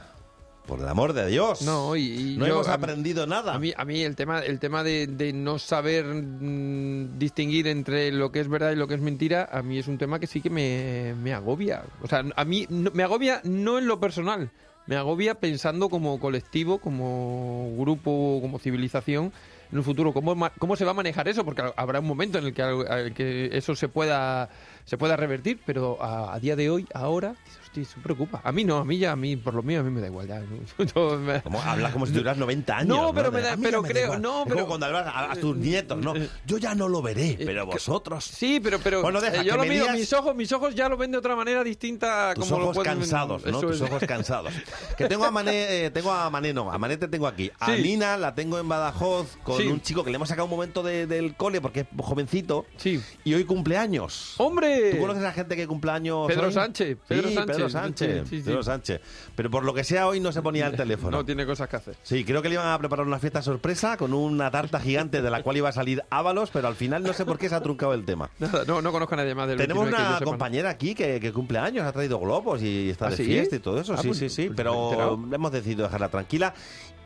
por 0.66 0.80
el 0.80 0.88
amor 0.88 1.12
de 1.12 1.26
Dios, 1.28 1.62
No, 1.62 1.94
y, 1.96 2.34
y 2.34 2.36
no 2.36 2.46
yo- 2.46 2.54
hemos 2.54 2.68
a- 2.68 2.74
aprendido 2.74 3.26
nada. 3.26 3.54
A 3.54 3.58
mí, 3.58 3.72
a 3.76 3.84
mí 3.84 4.02
el 4.02 4.16
tema, 4.16 4.40
el 4.40 4.58
tema 4.58 4.82
de, 4.82 5.06
de 5.06 5.32
no 5.32 5.58
saber 5.58 6.04
mm, 6.04 7.18
distinguir 7.18 7.66
entre 7.68 8.10
lo 8.12 8.30
que 8.32 8.40
es 8.40 8.48
verdad 8.48 8.72
y 8.72 8.76
lo 8.76 8.88
que 8.88 8.94
es 8.94 9.00
mentira, 9.00 9.48
a 9.50 9.62
mí 9.62 9.78
es 9.78 9.88
un 9.88 9.98
tema 9.98 10.18
que 10.18 10.26
sí 10.26 10.40
que 10.40 10.50
me, 10.50 11.14
me 11.22 11.32
agobia. 11.34 11.82
O 12.02 12.06
sea, 12.08 12.24
a 12.34 12.44
mí 12.44 12.66
no- 12.68 12.90
me 12.92 13.02
agobia 13.02 13.40
no 13.44 13.78
en 13.78 13.86
lo 13.86 14.00
personal, 14.00 14.50
me 14.86 14.96
agobia 14.96 15.34
pensando 15.36 15.88
como 15.88 16.18
colectivo, 16.20 16.78
como 16.78 17.74
grupo, 17.78 18.38
como 18.40 18.58
civilización 18.58 19.32
en 19.72 19.78
un 19.78 19.84
futuro. 19.84 20.12
¿Cómo, 20.12 20.36
cómo 20.58 20.76
se 20.76 20.84
va 20.84 20.92
a 20.92 20.94
manejar 20.94 21.26
eso? 21.26 21.44
Porque 21.44 21.62
habrá 21.76 21.98
un 22.00 22.06
momento 22.06 22.38
en 22.38 22.44
el 22.46 22.54
que, 22.54 22.62
al- 22.62 22.86
al 22.86 23.12
que 23.14 23.50
eso 23.56 23.74
se 23.74 23.88
pueda, 23.88 24.48
se 24.84 24.96
pueda 24.96 25.16
revertir, 25.16 25.60
pero 25.66 26.00
a, 26.00 26.34
a 26.34 26.38
día 26.38 26.54
de 26.54 26.70
hoy, 26.70 26.86
ahora, 26.94 27.34
hostia, 27.80 27.82
eso 27.82 28.00
preocupa. 28.02 28.40
A 28.44 28.52
mí 28.52 28.64
no, 28.64 28.78
a 28.78 28.84
mí 28.84 28.98
ya, 28.98 29.12
a 29.12 29.16
mí, 29.16 29.36
por 29.36 29.54
lo 29.54 29.62
mío, 29.62 29.80
a 29.80 29.82
mí 29.82 29.90
me 29.90 30.00
da 30.00 30.06
igual. 30.06 30.26
Ya, 30.26 30.42
Yo 30.94 31.18
me- 31.18 31.42
Como, 31.42 31.60
hablas 31.60 31.92
como 31.92 32.06
si 32.06 32.12
tuvieras 32.12 32.36
90 32.38 32.76
años. 32.78 32.88
No, 32.88 33.12
pero 33.14 33.30
me 33.32 33.40
da- 33.40 33.52
"A 33.52 33.56
mí 33.56 33.62
pero 33.64 33.82
me 33.82 33.88
creo- 33.88 34.04
igual". 34.04 34.22
no, 34.22 34.38
Es 34.40 34.44
pero- 34.44 34.54
como 34.56 34.66
cuando 34.68 34.86
hablas 34.86 35.06
a, 35.06 35.32
a 35.32 35.36
tus 35.36 35.56
nietos, 35.56 35.98
¿no? 35.98 36.14
Yo 36.46 36.58
ya 36.58 36.74
no 36.74 36.88
lo 36.88 37.02
veré, 37.02 37.36
pero 37.44 37.66
vosotros... 37.66 38.24
Sí, 38.24 38.60
pero, 38.62 38.78
pero 38.78 39.02
Bueno, 39.02 39.20
deja, 39.20 39.42
eh, 39.42 39.44
yo 39.44 39.56
lo 39.56 39.62
miro, 39.64 39.84
digas- 39.84 39.96
mis 39.96 40.12
ojos, 40.12 40.34
mis 40.34 40.52
ojos 40.52 40.74
ya 40.74 40.88
lo 40.88 40.96
ven 40.96 41.10
de 41.10 41.18
otra 41.18 41.36
manera 41.36 41.62
distinta. 41.64 42.32
Tus 42.34 42.44
como 42.46 42.58
lo 42.58 42.64
ojos 42.66 42.76
pueden- 42.76 42.98
cansados, 42.98 43.44
¿no? 43.44 43.50
Eso 43.50 43.60
Tus 43.60 43.76
es. 43.76 43.82
ojos 43.82 44.02
cansados. 44.06 44.52
Que 44.96 45.06
tengo 45.08 45.24
a 45.24 45.30
Mané, 45.30 45.86
eh, 45.86 45.90
tengo 45.90 46.10
a 46.12 46.28
Mané 46.30 46.52
no, 46.54 46.70
a 46.72 46.78
Mané 46.78 46.96
te 46.96 47.08
tengo 47.08 47.26
aquí. 47.26 47.50
A 47.60 47.74
Sí. 47.74 47.82
Nina 47.82 48.16
la 48.16 48.34
tengo 48.34 48.58
en 48.58 48.68
Badajoz 48.68 49.36
con 49.42 49.58
Sí. 49.58 49.66
un 49.66 49.80
chico 49.80 50.02
que 50.04 50.10
le 50.10 50.16
hemos 50.16 50.28
sacado 50.28 50.44
un 50.46 50.50
momento 50.50 50.82
de- 50.82 51.06
del 51.06 51.34
cole 51.36 51.60
porque 51.60 51.80
es 51.80 51.86
jovencito 51.98 52.64
Sí. 52.76 53.00
y 53.24 53.34
hoy 53.34 53.44
cumpleaños. 53.44 54.34
¡Hombre! 54.38 54.92
¿Tú 54.92 54.98
conoces 55.00 55.22
a 55.24 55.32
gente 55.32 55.56
que 55.56 55.66
cumple 55.66 55.90
años 55.90 56.26
Pedro 56.28 56.46
hoy? 56.48 56.52
Sánchez, 56.52 56.96
Pedro 57.06 57.28
sí, 57.28 57.34
Sánchez. 57.34 57.56
Pedro 57.56 57.65
Sánchez. 57.70 58.22
Sí, 58.24 58.28
sí, 58.30 58.36
sí. 58.42 58.46
Pedro 58.46 58.62
Sánchez. 58.62 59.00
Pero 59.34 59.50
por 59.50 59.64
lo 59.64 59.74
que 59.74 59.84
sea 59.84 60.06
hoy 60.06 60.20
no 60.20 60.32
se 60.32 60.42
ponía 60.42 60.66
el 60.66 60.76
teléfono. 60.76 61.18
No 61.18 61.24
tiene 61.24 61.46
cosas 61.46 61.68
que 61.68 61.76
hacer. 61.76 61.96
Sí, 62.02 62.24
creo 62.24 62.42
que 62.42 62.48
le 62.48 62.54
iban 62.54 62.68
a 62.68 62.78
preparar 62.78 63.06
una 63.06 63.18
fiesta 63.18 63.42
sorpresa 63.42 63.96
con 63.96 64.12
una 64.14 64.50
tarta 64.50 64.80
gigante 64.80 65.22
de 65.22 65.30
la 65.30 65.42
cual 65.42 65.56
iba 65.56 65.68
a 65.68 65.72
salir 65.72 66.02
Ábalos, 66.10 66.50
pero 66.52 66.68
al 66.68 66.74
final 66.74 67.02
no 67.02 67.12
sé 67.12 67.24
por 67.24 67.38
qué 67.38 67.48
se 67.48 67.54
ha 67.54 67.60
truncado 67.60 67.94
el 67.94 68.04
tema. 68.04 68.30
Nada, 68.38 68.64
no, 68.66 68.80
no 68.82 68.92
conozco 68.92 69.14
a 69.14 69.18
nadie 69.18 69.34
más 69.34 69.48
del 69.48 69.58
Tenemos 69.58 69.84
29 69.84 70.06
que 70.06 70.12
yo 70.12 70.16
una 70.18 70.30
compañera 70.30 70.70
aquí 70.70 70.94
que, 70.94 71.20
que 71.20 71.32
cumple 71.32 71.58
años, 71.58 71.84
ha 71.86 71.92
traído 71.92 72.18
globos 72.18 72.62
y 72.62 72.90
está 72.90 73.06
¿Ah, 73.06 73.10
de 73.10 73.16
sí? 73.16 73.24
fiesta 73.24 73.56
y 73.56 73.58
todo 73.60 73.80
eso. 73.80 73.94
Ah, 73.94 73.98
sí, 73.98 74.08
pues- 74.08 74.18
sí, 74.18 74.28
sí, 74.28 74.46
pues 74.46 74.56
pero 74.56 75.14
hemos 75.32 75.52
decidido 75.52 75.84
dejarla 75.84 76.08
tranquila. 76.08 76.54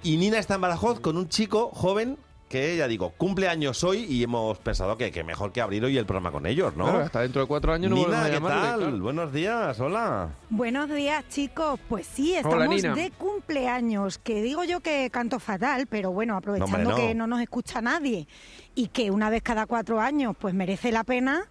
Y 0.02 0.16
Nina 0.16 0.38
está 0.38 0.54
en 0.54 0.62
Badajoz 0.62 1.00
con 1.00 1.16
un 1.18 1.28
chico 1.28 1.70
joven 1.74 2.16
que, 2.50 2.76
ya 2.76 2.88
digo, 2.88 3.10
cumple 3.16 3.48
años 3.48 3.84
hoy 3.84 4.04
y 4.08 4.24
hemos 4.24 4.58
pensado 4.58 4.98
que, 4.98 5.12
que 5.12 5.22
mejor 5.22 5.52
que 5.52 5.60
abrir 5.60 5.84
hoy 5.84 5.96
el 5.96 6.04
programa 6.04 6.32
con 6.32 6.46
ellos, 6.46 6.74
¿no? 6.76 6.84
Claro, 6.86 6.98
hasta 7.04 7.20
dentro 7.20 7.42
de 7.42 7.46
cuatro 7.46 7.72
años 7.72 7.90
no 7.90 7.96
volvemos 7.96 8.16
Nina, 8.16 8.24
a 8.24 8.28
¿qué 8.28 8.34
llamarle, 8.34 8.60
tal? 8.68 8.80
claro. 8.80 8.98
Buenos 8.98 9.32
días, 9.32 9.78
hola. 9.80 10.28
Buenos 10.50 10.90
días, 10.90 11.24
chicos. 11.28 11.78
Pues 11.88 12.08
sí, 12.08 12.32
Hola, 12.42 12.64
estamos 12.64 12.68
Nina. 12.82 12.94
de 12.96 13.12
cumpleaños. 13.12 14.18
Que 14.18 14.42
digo 14.42 14.64
yo 14.64 14.80
que 14.80 15.08
canto 15.10 15.38
fatal, 15.38 15.86
pero 15.86 16.10
bueno, 16.10 16.36
aprovechando 16.36 16.76
No, 16.76 16.88
hombre, 16.88 17.02
no. 17.04 17.08
que 17.08 17.14
no 17.14 17.28
nos 17.28 17.40
escucha 17.40 17.80
nadie 17.80 18.26
y 18.74 18.88
que 18.88 19.12
una 19.12 19.30
vez 19.30 19.42
cada 19.42 19.66
cuatro 19.66 20.00
años 20.00 20.34
pues 20.36 20.52
merece 20.52 20.90
la 20.90 21.04
pena, 21.04 21.44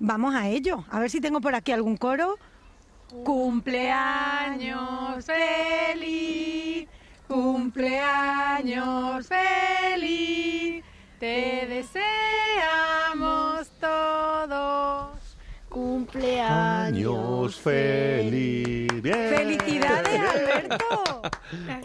vamos 0.00 0.34
a 0.34 0.48
ello. 0.48 0.84
A 0.90 0.98
ver 0.98 1.10
si 1.10 1.20
tengo 1.20 1.40
por 1.40 1.54
aquí 1.54 1.70
algún 1.70 1.96
coro. 1.96 2.34
Cumpleaños 3.24 5.24
feliz, 5.24 6.88
cumpleaños 7.30 9.28
feliz, 9.28 10.82
te 11.20 11.66
deseamos 11.68 13.68
todos. 13.78 15.36
Cumpleaños 15.68 17.60
feliz. 17.60 18.88
Bien. 19.00 19.28
¡Felicidades, 19.28 20.20
Alberto! 20.20 21.22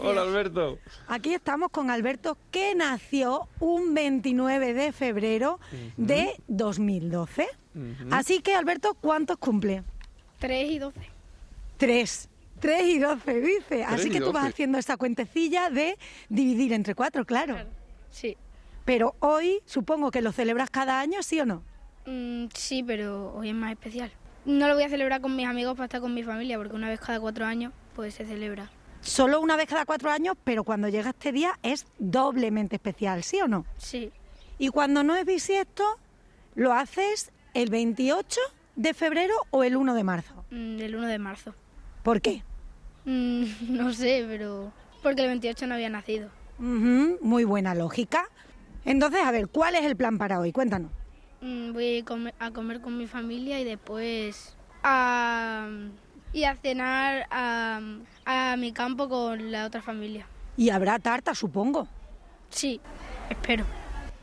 Hola, 0.00 0.22
Alberto. 0.22 0.80
Aquí 1.06 1.32
estamos 1.32 1.70
con 1.70 1.92
Alberto, 1.92 2.36
que 2.50 2.74
nació 2.74 3.46
un 3.60 3.94
29 3.94 4.74
de 4.74 4.90
febrero 4.90 5.60
de 5.96 6.34
2012. 6.48 7.46
Así 8.10 8.40
que, 8.40 8.56
Alberto, 8.56 8.96
¿cuántos 9.00 9.38
cumple? 9.38 9.84
3 10.40 10.72
y 10.72 10.78
12. 10.80 11.00
Tres. 11.76 12.28
Tres 12.60 12.82
y 12.84 12.98
doce, 12.98 13.40
dice. 13.40 13.84
Así 13.84 14.10
que 14.10 14.20
tú 14.20 14.32
vas 14.32 14.44
12. 14.44 14.48
haciendo 14.48 14.78
esa 14.78 14.96
cuentecilla 14.96 15.70
de 15.70 15.98
dividir 16.28 16.72
entre 16.72 16.94
cuatro, 16.94 17.24
claro. 17.24 17.56
Sí. 18.10 18.36
Pero 18.84 19.14
hoy 19.20 19.60
supongo 19.66 20.10
que 20.10 20.22
lo 20.22 20.32
celebras 20.32 20.70
cada 20.70 21.00
año, 21.00 21.22
¿sí 21.22 21.40
o 21.40 21.46
no? 21.46 21.62
Mm, 22.06 22.46
sí, 22.54 22.82
pero 22.82 23.34
hoy 23.34 23.50
es 23.50 23.54
más 23.54 23.72
especial. 23.72 24.10
No 24.44 24.68
lo 24.68 24.74
voy 24.74 24.84
a 24.84 24.88
celebrar 24.88 25.20
con 25.20 25.34
mis 25.34 25.46
amigos 25.46 25.74
para 25.74 25.86
estar 25.86 26.00
con 26.00 26.14
mi 26.14 26.22
familia, 26.22 26.56
porque 26.56 26.74
una 26.74 26.88
vez 26.88 27.00
cada 27.00 27.18
cuatro 27.18 27.44
años, 27.44 27.72
pues 27.94 28.14
se 28.14 28.24
celebra. 28.24 28.70
Solo 29.00 29.40
una 29.40 29.56
vez 29.56 29.68
cada 29.68 29.84
cuatro 29.84 30.10
años, 30.10 30.36
pero 30.44 30.64
cuando 30.64 30.88
llega 30.88 31.10
este 31.10 31.32
día 31.32 31.58
es 31.62 31.86
doblemente 31.98 32.76
especial, 32.76 33.22
¿sí 33.22 33.40
o 33.40 33.48
no? 33.48 33.66
Sí. 33.76 34.12
Y 34.58 34.68
cuando 34.68 35.02
no 35.02 35.16
es 35.16 35.24
bisiesto, 35.26 35.84
¿lo 36.54 36.72
haces 36.72 37.32
el 37.54 37.70
28 37.70 38.40
de 38.76 38.94
febrero 38.94 39.34
o 39.50 39.64
el 39.64 39.76
1 39.76 39.94
de 39.94 40.04
marzo? 40.04 40.44
Mm, 40.50 40.80
el 40.80 40.96
1 40.96 41.06
de 41.06 41.18
marzo. 41.18 41.54
¿Por 42.06 42.20
qué? 42.20 42.44
Mm, 43.04 43.44
no 43.76 43.92
sé, 43.92 44.24
pero... 44.28 44.72
Porque 45.02 45.22
el 45.22 45.26
28 45.26 45.66
no 45.66 45.74
había 45.74 45.88
nacido. 45.88 46.30
Ujú, 46.60 47.18
muy 47.20 47.42
buena 47.42 47.74
lógica. 47.74 48.28
Entonces, 48.84 49.22
a 49.24 49.32
ver, 49.32 49.48
¿cuál 49.48 49.74
es 49.74 49.84
el 49.84 49.96
plan 49.96 50.16
para 50.16 50.38
hoy? 50.38 50.52
Cuéntanos. 50.52 50.92
Mm, 51.40 51.72
voy 51.72 51.98
a 51.98 52.04
comer, 52.04 52.34
a 52.38 52.52
comer 52.52 52.80
con 52.80 52.96
mi 52.96 53.08
familia 53.08 53.58
y 53.58 53.64
después 53.64 54.54
a... 54.84 55.68
Y 56.32 56.44
a 56.44 56.54
cenar 56.54 57.26
a, 57.32 57.80
a 58.24 58.56
mi 58.56 58.70
campo 58.72 59.08
con 59.08 59.50
la 59.50 59.66
otra 59.66 59.82
familia. 59.82 60.28
Y 60.56 60.70
habrá 60.70 61.00
tarta, 61.00 61.34
supongo. 61.34 61.88
Sí, 62.50 62.80
espero. 63.30 63.64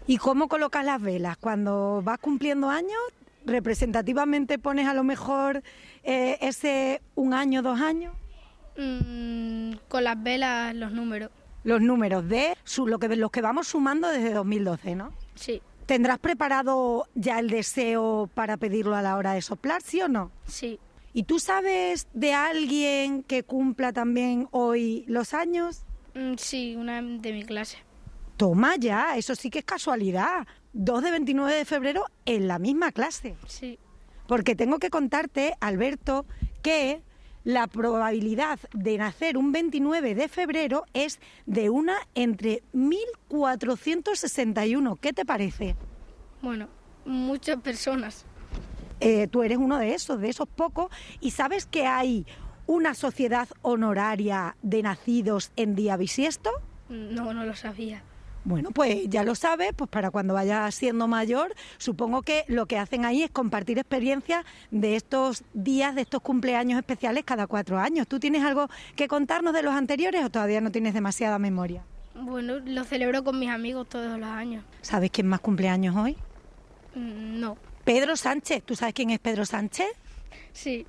¿Y 0.08 0.18
cómo 0.18 0.48
colocas 0.48 0.86
las 0.86 1.02
velas? 1.02 1.36
Cuando 1.36 2.02
vas 2.02 2.20
cumpliendo 2.20 2.70
años, 2.70 3.02
representativamente 3.46 4.58
pones 4.58 4.88
a 4.88 4.94
lo 4.94 5.04
mejor 5.04 5.64
eh, 6.04 6.38
ese 6.42 7.02
un 7.16 7.34
año, 7.34 7.62
dos 7.62 7.80
años. 7.82 8.14
Mm, 8.78 9.74
con 9.88 10.04
las 10.04 10.22
velas, 10.22 10.76
los 10.76 10.92
números. 10.92 11.30
Los 11.64 11.82
números 11.82 12.28
de 12.28 12.58
su- 12.64 12.88
lo 12.88 13.00
que, 13.00 13.08
los 13.16 13.32
que 13.32 13.42
vamos 13.42 13.68
sumando 13.68 14.08
desde 14.10 14.34
2012, 14.34 14.96
¿no? 14.96 15.14
Sí, 15.36 15.62
¿Tendrás 15.86 16.18
preparado 16.20 17.08
ya 17.14 17.40
el 17.40 17.50
deseo 17.50 18.30
para 18.34 18.56
pedirlo 18.56 18.96
a 18.96 19.02
la 19.02 19.18
hora 19.18 19.34
de 19.34 19.42
soplar, 19.42 19.82
sí 19.82 20.02
o 20.02 20.08
no? 20.08 20.32
sí. 20.46 20.80
¿Y 21.16 21.24
tú 21.24 21.38
sabes 21.38 22.08
de 22.16 22.34
alguien 22.34 23.22
que 23.22 23.44
cumpla 23.44 23.94
también 23.94 24.48
hoy 24.50 25.06
los 25.08 25.36
años? 25.36 25.84
Mm, 26.16 26.34
sí, 26.38 26.76
una 26.76 27.04
de 27.04 27.32
mi 27.34 27.44
clase. 27.44 27.78
Toma 28.36 28.78
ya, 28.78 29.16
eso 29.16 29.36
sí 29.36 29.52
que 29.52 29.60
es 29.60 29.66
casualidad. 29.66 30.48
2 30.74 31.04
de 31.04 31.12
29 31.12 31.54
de 31.56 31.66
febrero 31.66 32.06
en 32.26 32.48
la 32.48 32.58
misma 32.58 32.92
clase. 32.92 33.36
Sí. 33.46 33.78
Porque 34.28 34.56
tengo 34.56 34.80
que 34.80 34.90
contarte, 34.90 35.54
Alberto, 35.60 36.26
que 36.62 37.04
la 37.44 37.68
probabilidad 37.68 38.58
de 38.74 38.98
nacer 38.98 39.38
un 39.38 39.52
29 39.52 40.16
de 40.16 40.30
febrero 40.30 40.86
es 40.94 41.20
de 41.46 41.70
una 41.70 41.98
entre 42.16 42.64
1461. 42.72 44.96
¿Qué 44.96 45.14
te 45.14 45.26
parece? 45.26 45.76
Bueno, 46.42 46.70
muchas 47.06 47.62
personas. 47.62 48.26
Eh, 49.00 49.28
tú 49.28 49.44
eres 49.44 49.58
uno 49.58 49.78
de 49.78 49.94
esos, 49.94 50.20
de 50.22 50.30
esos 50.30 50.48
pocos, 50.48 50.90
y 51.20 51.32
sabes 51.32 51.66
que 51.66 51.86
hay 51.86 52.26
una 52.66 52.94
sociedad 52.94 53.50
honoraria 53.62 54.56
de 54.62 54.84
nacidos 54.84 55.52
en 55.58 55.76
día 55.76 55.98
bisiesto. 55.98 56.50
No, 56.88 57.34
no 57.34 57.44
lo 57.46 57.56
sabía. 57.56 58.04
Bueno, 58.46 58.72
pues 58.72 59.08
ya 59.10 59.24
lo 59.24 59.36
sabes, 59.36 59.72
pues 59.76 59.90
para 59.90 60.12
cuando 60.12 60.34
vayas 60.34 60.76
siendo 60.76 61.08
mayor, 61.08 61.54
supongo 61.78 62.22
que 62.24 62.44
lo 62.48 62.66
que 62.66 62.78
hacen 62.78 63.06
ahí 63.06 63.24
es 63.24 63.32
compartir 63.32 63.80
experiencias 63.80 64.44
de 64.70 64.96
estos 64.98 65.44
días, 65.54 65.96
de 65.96 66.02
estos 66.02 66.22
cumpleaños 66.22 66.78
especiales 66.78 67.24
cada 67.24 67.48
cuatro 67.48 67.80
años. 67.80 68.08
¿Tú 68.08 68.20
tienes 68.20 68.44
algo 68.44 68.68
que 68.96 69.08
contarnos 69.08 69.54
de 69.54 69.64
los 69.64 69.74
anteriores 69.74 70.26
o 70.26 70.30
todavía 70.30 70.60
no 70.60 70.72
tienes 70.72 70.94
demasiada 70.94 71.40
memoria? 71.40 71.84
Bueno, 72.16 72.60
lo 72.60 72.84
celebro 72.84 73.24
con 73.24 73.40
mis 73.40 73.50
amigos 73.50 73.88
todos 73.88 74.20
los 74.20 74.30
años. 74.30 74.64
¿Sabes 74.82 75.10
quién 75.10 75.28
más 75.28 75.40
cumpleaños 75.40 75.96
hoy? 75.96 76.18
Mm, 76.96 77.40
No. 77.40 77.58
Pedro 77.84 78.16
Sánchez. 78.16 78.64
¿Tú 78.64 78.76
sabes 78.76 78.94
quién 78.94 79.10
es 79.10 79.20
Pedro 79.20 79.46
Sánchez? 79.46 79.88
Sí. 80.54 80.86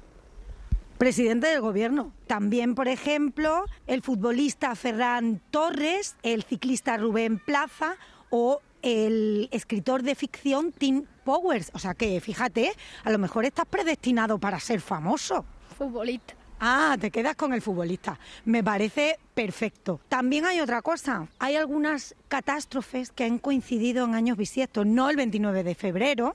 Presidente 1.05 1.49
del 1.49 1.61
gobierno. 1.61 2.15
También, 2.27 2.75
por 2.75 2.89
ejemplo, 2.89 3.67
el 3.87 4.01
futbolista 4.01 4.75
Ferran 4.75 5.43
Torres, 5.51 6.17
el 6.23 6.45
ciclista 6.45 6.97
Rubén 6.97 7.39
Plaza 7.39 7.97
o 8.31 8.63
el 8.81 9.51
escritor 9.53 10.03
de 10.03 10.15
ficción 10.15 10.73
Tim 10.73 11.05
Powers. 11.25 11.71
O 11.75 11.79
sea 11.79 11.93
que, 11.93 12.19
fíjate, 12.23 12.73
a 13.05 13.11
lo 13.11 13.19
mejor 13.19 13.45
estás 13.45 13.67
predestinado 13.67 14.39
para 14.39 14.59
ser 14.59 14.81
famoso. 14.81 15.45
Futbolista. 15.77 16.37
Ah, 16.59 16.97
te 16.99 17.11
quedas 17.11 17.37
con 17.37 17.53
el 17.53 17.61
futbolista. 17.61 18.19
Me 18.47 18.65
parece 18.65 19.19
perfecto. 19.35 20.01
También 20.09 20.47
hay 20.47 20.61
otra 20.61 20.81
cosa. 20.81 21.29
Hay 21.39 21.57
algunas 21.57 22.15
catástrofes 22.29 23.11
que 23.11 23.25
han 23.25 23.39
coincidido 23.39 24.07
en 24.07 24.15
años 24.15 24.39
bisiestos. 24.39 24.87
No 24.87 25.11
el 25.11 25.17
29 25.17 25.65
de 25.65 25.75
febrero, 25.75 26.35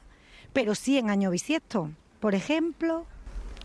pero 0.54 0.76
sí 0.76 1.00
en 1.00 1.10
año 1.10 1.32
bisiesto. 1.32 1.90
Por 2.20 2.36
ejemplo, 2.36 3.08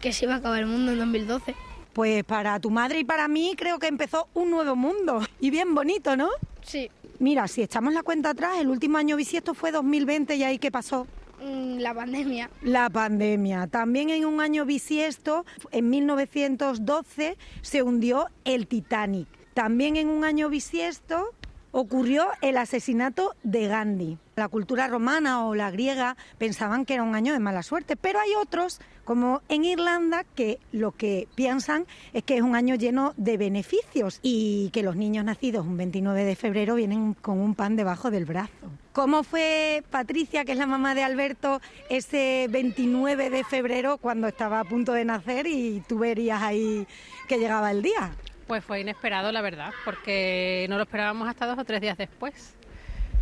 Que 0.05 0.13
se 0.13 0.27
iba 0.27 0.35
a 0.35 0.37
acabar 0.37 0.59
el 0.61 0.67
mundo 0.67 0.93
en 0.93 0.99
2012. 0.99 1.55
pues 1.95 2.25
para 2.25 2.61
tu 2.61 2.69
madre 2.71 2.99
y 2.99 3.05
para 3.05 3.27
mí 3.27 3.55
creo 3.57 3.79
que 3.79 3.87
empezó 3.87 4.29
un 4.35 4.51
nuevo 4.51 4.77
mundo. 4.77 5.23
Y 5.41 5.49
bien 5.49 5.75
bonito, 5.75 6.15
¿no? 6.15 6.29
Sí. 6.63 6.91
Mira, 7.21 7.49
si 7.49 7.63
echamos 7.63 7.95
la 7.95 8.03
cuenta 8.03 8.29
atrás, 8.31 8.59
el 8.61 8.69
último 8.69 8.99
año 8.99 9.17
bisiesto 9.17 9.55
fue 9.55 9.73
2020 9.73 10.35
y 10.37 10.43
ahí 10.45 10.59
qué 10.59 10.71
pasó. 10.71 11.07
Mm, 11.43 11.79
La 11.79 11.95
pandemia. 11.95 12.51
La 12.61 12.91
pandemia. 12.91 13.67
También 13.69 14.11
en 14.11 14.27
un 14.27 14.43
año 14.43 14.67
bisiesto, 14.67 15.47
en 15.71 15.89
1912, 15.89 17.39
se 17.63 17.83
hundió 17.83 18.27
el 18.45 18.67
Titanic. 18.67 19.27
También 19.55 19.97
en 19.97 20.09
un 20.09 20.25
año 20.25 20.51
bisiesto 20.51 21.31
ocurrió 21.71 22.27
el 22.43 22.59
asesinato 22.59 23.35
de 23.43 23.69
Gandhi. 23.69 24.19
La 24.37 24.49
cultura 24.49 24.89
romana 24.89 25.47
o 25.47 25.55
la 25.55 25.71
griega 25.71 26.17
pensaban 26.39 26.85
que 26.85 26.95
era 26.95 27.05
un 27.05 27.15
año 27.15 27.33
de 27.33 27.39
mala 27.39 27.63
suerte, 27.63 27.95
pero 27.95 28.19
hay 28.19 28.35
otros, 28.35 28.81
como 29.05 29.43
en 29.49 29.65
Irlanda, 29.65 30.25
que 30.35 30.59
lo 30.73 30.91
que 30.91 31.29
piensan 31.37 31.87
es 32.13 32.25
que 32.25 32.37
es 32.37 32.43
un 32.43 32.57
año 32.57 32.75
lleno 32.75 33.15
de 33.17 33.37
beneficios 33.37 34.19
y 34.23 34.71
que 34.73 34.83
los 34.83 34.97
niños 34.97 35.25
nacidos 35.25 35.65
un 35.65 35.77
29 35.77 36.25
de 36.25 36.35
febrero 36.35 36.75
vienen 36.75 37.15
con 37.15 37.39
un 37.39 37.55
pan 37.55 37.77
debajo 37.77 38.11
del 38.11 38.25
brazo. 38.25 38.53
¿Cómo 38.93 39.23
fue 39.23 39.85
Patricia, 39.91 40.45
que 40.45 40.53
es 40.53 40.59
la 40.59 40.67
mamá 40.67 40.97
de 40.97 41.05
Alberto, 41.05 41.61
ese 41.89 42.49
29 42.51 43.31
de 43.31 43.45
febrero 43.45 43.99
cuando 43.99 44.27
estaba 44.27 44.59
a 44.59 44.65
punto 44.65 44.93
de 44.93 45.05
nacer 45.05 45.47
y 45.47 45.81
tú 45.89 45.99
verías 45.99 46.43
ahí 46.43 46.89
que 47.29 47.39
llegaba 47.39 47.71
el 47.71 47.83
día? 47.83 48.11
Pues 48.49 48.65
fue 48.65 48.81
inesperado, 48.81 49.31
la 49.31 49.43
verdad, 49.43 49.73
porque 49.85 50.67
no 50.69 50.77
lo 50.77 50.83
esperábamos 50.83 51.29
hasta 51.29 51.47
dos 51.47 51.59
o 51.59 51.65
tres 51.65 51.81
días 51.81 51.97
después. 51.97 52.55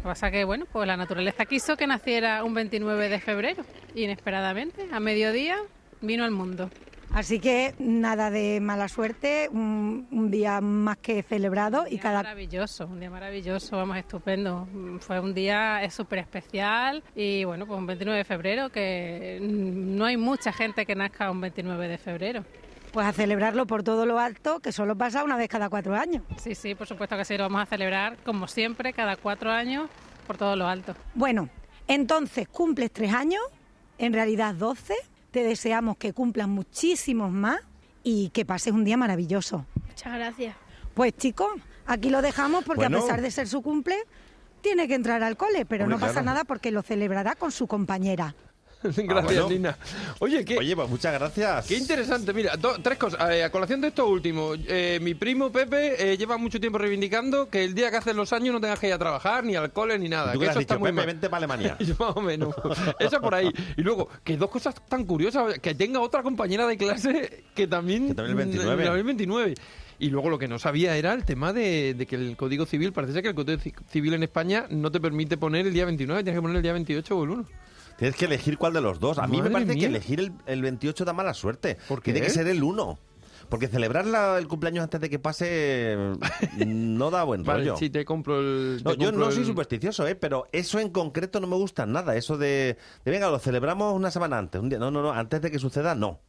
Lo 0.03 0.09
que 0.09 0.15
pasa 0.15 0.33
que, 0.33 0.43
bueno, 0.45 0.65
pues 0.73 0.85
la 0.89 0.97
naturaleza 0.97 1.45
quiso 1.45 1.77
que 1.77 1.87
naciera 1.87 2.43
un 2.43 2.55
29 2.55 3.09
de 3.09 3.21
febrero, 3.21 3.65
inesperadamente, 3.95 4.89
a 4.91 4.99
mediodía, 4.99 5.59
vino 6.01 6.25
al 6.25 6.33
mundo. 6.33 6.71
Así 7.13 7.39
que 7.39 7.75
nada 7.79 8.29
de 8.29 8.59
mala 8.61 8.89
suerte, 8.89 9.49
un, 9.53 10.09
un 10.11 10.29
día 10.29 10.61
más 10.61 10.97
que 10.97 11.23
celebrado 11.23 11.87
y 11.87 11.91
día 11.91 12.01
cada 12.01 12.23
Maravilloso, 12.25 12.87
un 12.87 12.99
día 12.99 13.11
maravilloso, 13.11 13.77
vamos, 13.77 13.97
estupendo. 13.97 14.67
Mm, 14.73 14.99
Fue 14.99 15.21
un 15.21 15.33
día 15.35 15.89
súper 15.89 16.19
especial 16.19 17.05
y, 17.15 17.45
bueno, 17.45 17.65
pues 17.67 17.79
un 17.79 17.87
29 17.87 18.19
de 18.19 18.25
febrero, 18.25 18.71
que 18.71 19.39
mm, 19.41 19.97
no 19.97 20.05
hay 20.07 20.17
mucha 20.17 20.53
gente 20.53 20.85
que 20.85 20.97
nazca 20.97 21.31
un 21.31 21.41
29 21.41 21.87
de 21.87 21.99
febrero. 21.99 22.45
Pues 22.93 23.07
a 23.07 23.13
celebrarlo 23.13 23.67
por 23.67 23.83
todo 23.83 24.07
lo 24.07 24.19
alto, 24.19 24.61
que 24.61 24.71
solo 24.73 24.97
pasa 24.97 25.25
una 25.25 25.37
vez 25.37 25.49
cada 25.49 25.69
cuatro 25.69 25.95
años. 25.95 26.23
Sí, 26.41 26.55
sí, 26.55 26.75
por 26.75 26.87
supuesto 26.87 27.17
que 27.17 27.25
sí, 27.25 27.37
lo 27.37 27.45
vamos 27.45 27.63
a 27.63 27.67
celebrar, 27.67 28.17
como 28.25 28.47
siempre, 28.47 28.93
cada 28.93 29.17
cuatro 29.17 29.51
años, 29.51 29.89
por 30.27 30.37
todo 30.37 30.57
lo 30.57 30.67
alto. 30.69 30.95
Bueno, 31.15 31.49
entonces 31.89 32.49
cumples 32.49 32.93
tres 32.93 33.13
años, 33.15 33.43
en 33.99 34.13
realidad 34.13 34.55
12, 34.55 34.95
te 35.31 35.43
deseamos 35.43 35.97
que 35.97 36.13
cumplas 36.13 36.49
muchísimos 36.49 37.31
más 37.33 37.61
y 38.03 38.29
que 38.31 38.45
pases 38.45 38.73
un 38.73 38.85
día 38.85 38.97
maravilloso. 38.97 39.65
Muchas 39.89 40.15
gracias. 40.15 40.57
Pues 40.95 41.17
chicos, 41.17 41.49
aquí 41.87 42.11
lo 42.11 42.21
dejamos 42.21 42.65
porque 42.65 42.83
Bueno. 42.83 42.99
a 42.99 43.01
pesar 43.01 43.21
de 43.23 43.31
ser 43.31 43.49
su 43.49 43.63
cumple, 43.63 43.97
tiene 44.61 44.87
que 44.87 44.95
entrar 44.95 45.23
al 45.23 45.37
cole, 45.37 45.65
pero 45.65 45.85
Hombre, 45.85 45.97
no 45.97 46.01
pasa 46.01 46.13
claro. 46.21 46.27
nada 46.27 46.45
porque 46.45 46.71
lo 46.71 46.83
celebrará 46.83 47.35
con 47.35 47.51
su 47.51 47.67
compañera. 47.67 48.35
Gracias, 48.97 49.09
Ah, 49.09 49.23
bueno. 49.23 49.49
Lina. 49.49 49.79
Oye, 50.19 50.45
¿qué, 50.45 50.59
Oye, 50.59 50.75
pues 50.77 50.89
muchas 50.89 51.13
gracias. 51.15 51.67
Qué 51.67 51.77
interesante, 51.77 52.33
mira, 52.33 52.57
do- 52.57 52.77
tres 52.83 52.99
cosas. 52.99 53.21
A 53.21 53.51
colación 53.51 53.81
de 53.81 53.89
esto 53.89 54.07
último, 54.09 54.53
eh, 54.57 54.99
mi 55.03 55.15
primo 55.15 55.51
Pepe 55.53 56.13
eh, 56.13 56.17
lleva 56.17 56.37
mucho 56.39 56.59
tiempo 56.61 56.79
reivindicando 56.79 57.49
que 57.49 57.65
el 57.65 57.75
día 57.75 57.91
que 57.91 57.97
haces 57.99 58.15
los 58.17 58.33
años 58.33 58.53
no 58.55 58.61
tengas 58.61 58.79
que 58.79 58.89
ir 58.89 58.93
a 58.95 58.99
trabajar, 58.99 59.45
ni 59.45 59.55
al 59.57 59.73
cole, 59.73 59.99
ni 59.99 60.09
nada. 60.09 60.33
¿Tú 60.33 60.41
que 60.41 60.47
eso 60.47 60.59
has 60.59 60.63
está 60.63 60.75
dicho? 60.75 60.81
muy 60.81 60.89
Pepe, 60.91 60.97
mal. 60.97 61.07
vente 61.07 61.29
para 61.29 61.39
Alemania. 61.39 61.77
Más 61.99 62.17
o 62.17 62.21
menos. 62.21 62.55
Eso 62.99 63.21
por 63.21 63.35
ahí. 63.35 63.51
Y 63.77 63.83
luego, 63.83 64.09
que 64.25 64.37
dos 64.37 64.51
cosas 64.51 64.75
tan 64.89 65.05
curiosas, 65.05 65.59
que 65.61 65.75
tenga 65.75 66.01
otra 66.01 66.23
compañera 66.23 66.67
de 66.67 66.77
clase 66.77 67.45
que 67.55 67.67
también... 67.67 68.09
Que 68.09 68.15
también 68.15 68.39
el 68.39 68.47
29. 68.47 68.87
el 68.99 69.05
29. 69.05 69.55
Y 69.99 70.11
luego 70.11 70.31
lo 70.31 70.39
que 70.39 70.49
no 70.49 70.59
sabía 70.59 70.97
era 70.97 71.13
el 71.13 71.25
tema 71.25 71.53
de, 71.53 71.95
de 71.95 72.07
que 72.07 72.17
el 72.17 72.37
Código 72.37 72.67
Civil, 72.67 72.93
parece 72.93 73.13
ser 73.13 73.23
que 73.23 73.29
el 73.29 73.35
Código 73.37 73.61
Ci- 73.63 73.75
Civil 73.89 74.15
en 74.15 74.25
España 74.25 74.67
no 74.69 74.91
te 74.91 74.99
permite 74.99 75.37
poner 75.37 75.67
el 75.67 75.73
día 75.73 75.85
29, 75.85 76.25
tienes 76.25 76.39
que 76.39 76.43
poner 76.43 76.57
el 76.57 76.63
día 76.63 76.73
28 76.73 77.17
o 77.17 77.23
el 77.25 77.31
1. 77.31 77.47
Tienes 77.97 78.17
que 78.17 78.25
elegir 78.27 78.59
cuál 78.59 78.73
de 78.73 78.81
los 78.81 78.99
dos. 79.01 79.19
A 79.19 79.27
mí 79.27 79.41
me 79.43 79.51
parece 79.51 79.75
mía. 79.75 79.81
que 79.81 79.87
elegir 79.87 80.21
el, 80.21 80.33
el 80.47 80.63
28 80.63 81.05
da 81.05 81.13
mala 81.13 81.35
suerte. 81.35 81.77
¿Por 81.89 82.01
Tiene 82.01 82.21
que 82.21 82.31
ser 82.31 82.47
el 82.49 82.63
1. 82.63 82.99
Porque 83.49 83.69
celebrar 83.69 84.07
la- 84.07 84.39
el 84.39 84.49
cumpleaños 84.49 84.83
antes 84.83 84.99
de 85.01 85.11
que 85.11 85.19
pase 85.19 85.97
mm, 86.57 86.97
no 86.97 87.11
da 87.11 87.23
buen 87.25 87.43
Vale, 87.43 87.61
rollo. 87.65 87.77
sí, 87.77 87.91
te 87.91 88.05
compro 88.05 88.41
el... 88.41 88.81
No, 88.83 88.93
te 88.93 88.97
yo 88.99 89.07
compro 89.11 89.27
no 89.27 89.31
soy 89.33 89.45
supersticioso, 89.45 90.07
¿eh? 90.07 90.15
pero 90.15 90.47
eso 90.53 90.79
en 90.79 90.89
concreto 90.89 91.39
no 91.39 91.47
me 91.47 91.57
gusta 91.57 91.85
nada. 91.85 92.17
Eso 92.17 92.39
de, 92.39 92.79
de, 93.05 93.11
venga, 93.11 93.29
lo 93.31 93.39
celebramos 93.39 93.93
una 93.95 94.11
semana 94.11 94.39
antes. 94.39 94.61
Un 94.61 94.71
día, 94.71 94.79
no, 94.79 94.91
no, 94.91 95.03
no, 95.03 95.13
antes 95.13 95.43
de 95.43 95.51
que 95.51 95.59
suceda, 95.59 95.95
no. 95.95 96.21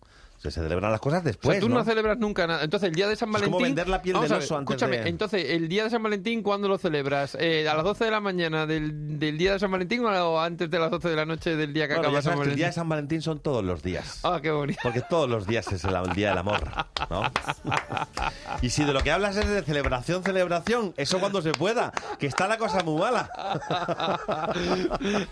Se 0.43 0.51
celebran 0.61 0.91
las 0.91 0.99
cosas 0.99 1.19
O 1.19 1.23
sea, 1.23 1.31
después. 1.31 1.59
tú 1.59 1.69
no, 1.69 1.75
¿no? 1.77 1.83
celebras 1.85 2.17
nunca 2.17 2.45
nada. 2.47 2.63
Entonces, 2.63 2.89
el 2.89 2.95
día 2.95 3.07
de 3.07 3.15
San 3.15 3.29
Es 3.29 3.33
Valentín. 3.33 3.51
como 3.53 3.63
vender 3.63 3.87
la 3.89 4.01
piel 4.01 4.15
del 4.19 4.33
oso 4.33 4.57
antes 4.57 4.73
Escúchame, 4.75 4.99
de- 4.99 5.09
entonces, 5.09 5.45
el 5.49 5.69
día 5.69 5.85
de 5.85 5.89
San 5.89 6.03
Valentín, 6.03 6.43
¿cuándo 6.43 6.67
lo 6.67 6.77
celebras? 6.77 7.37
Eh, 7.39 7.67
¿A 7.69 7.73
las 7.75 7.83
12 7.83 8.05
de 8.05 8.11
la 8.11 8.19
mañana 8.19 8.65
del, 8.65 9.17
del 9.19 9.37
día 9.37 9.53
de 9.53 9.59
San 9.59 9.71
Valentín 9.71 10.03
o 10.05 10.41
antes 10.41 10.69
de 10.69 10.79
las 10.79 10.91
12 10.91 11.09
de 11.09 11.15
la 11.15 11.25
noche 11.25 11.55
del 11.55 11.71
día 11.73 11.87
que 11.87 11.93
Bueno, 11.93 12.09
acaba 12.09 12.19
ya 12.19 12.21
San 12.21 12.23
sabes 12.23 12.33
que 12.33 12.33
el 12.33 12.39
Valentín? 12.39 12.57
día 12.57 12.67
de 12.67 12.73
San 12.73 12.89
Valentín 12.89 13.21
son 13.21 13.39
todos 13.39 13.63
los 13.63 13.81
días. 13.81 14.19
Ah, 14.23 14.39
qué 14.41 14.51
bonito. 14.51 14.79
Porque 14.83 15.01
todos 15.09 15.29
los 15.29 15.47
días 15.47 15.71
es 15.71 15.83
el, 15.85 15.95
el 15.95 16.13
día 16.13 16.29
del 16.29 16.37
amor, 16.39 16.59
¿no? 17.09 17.23
Y 18.61 18.69
si 18.69 18.83
de 18.83 18.93
lo 18.93 19.01
que 19.01 19.11
hablas 19.11 19.37
es 19.37 19.47
de 19.47 19.61
celebración, 19.63 20.23
celebración, 20.23 20.93
eso 20.97 21.19
cuando 21.19 21.41
se 21.41 21.51
pueda, 21.53 21.91
que 22.19 22.27
está 22.27 22.47
la 22.47 22.57
cosa 22.57 22.83
muy 22.83 22.99
mala. 23.01 23.29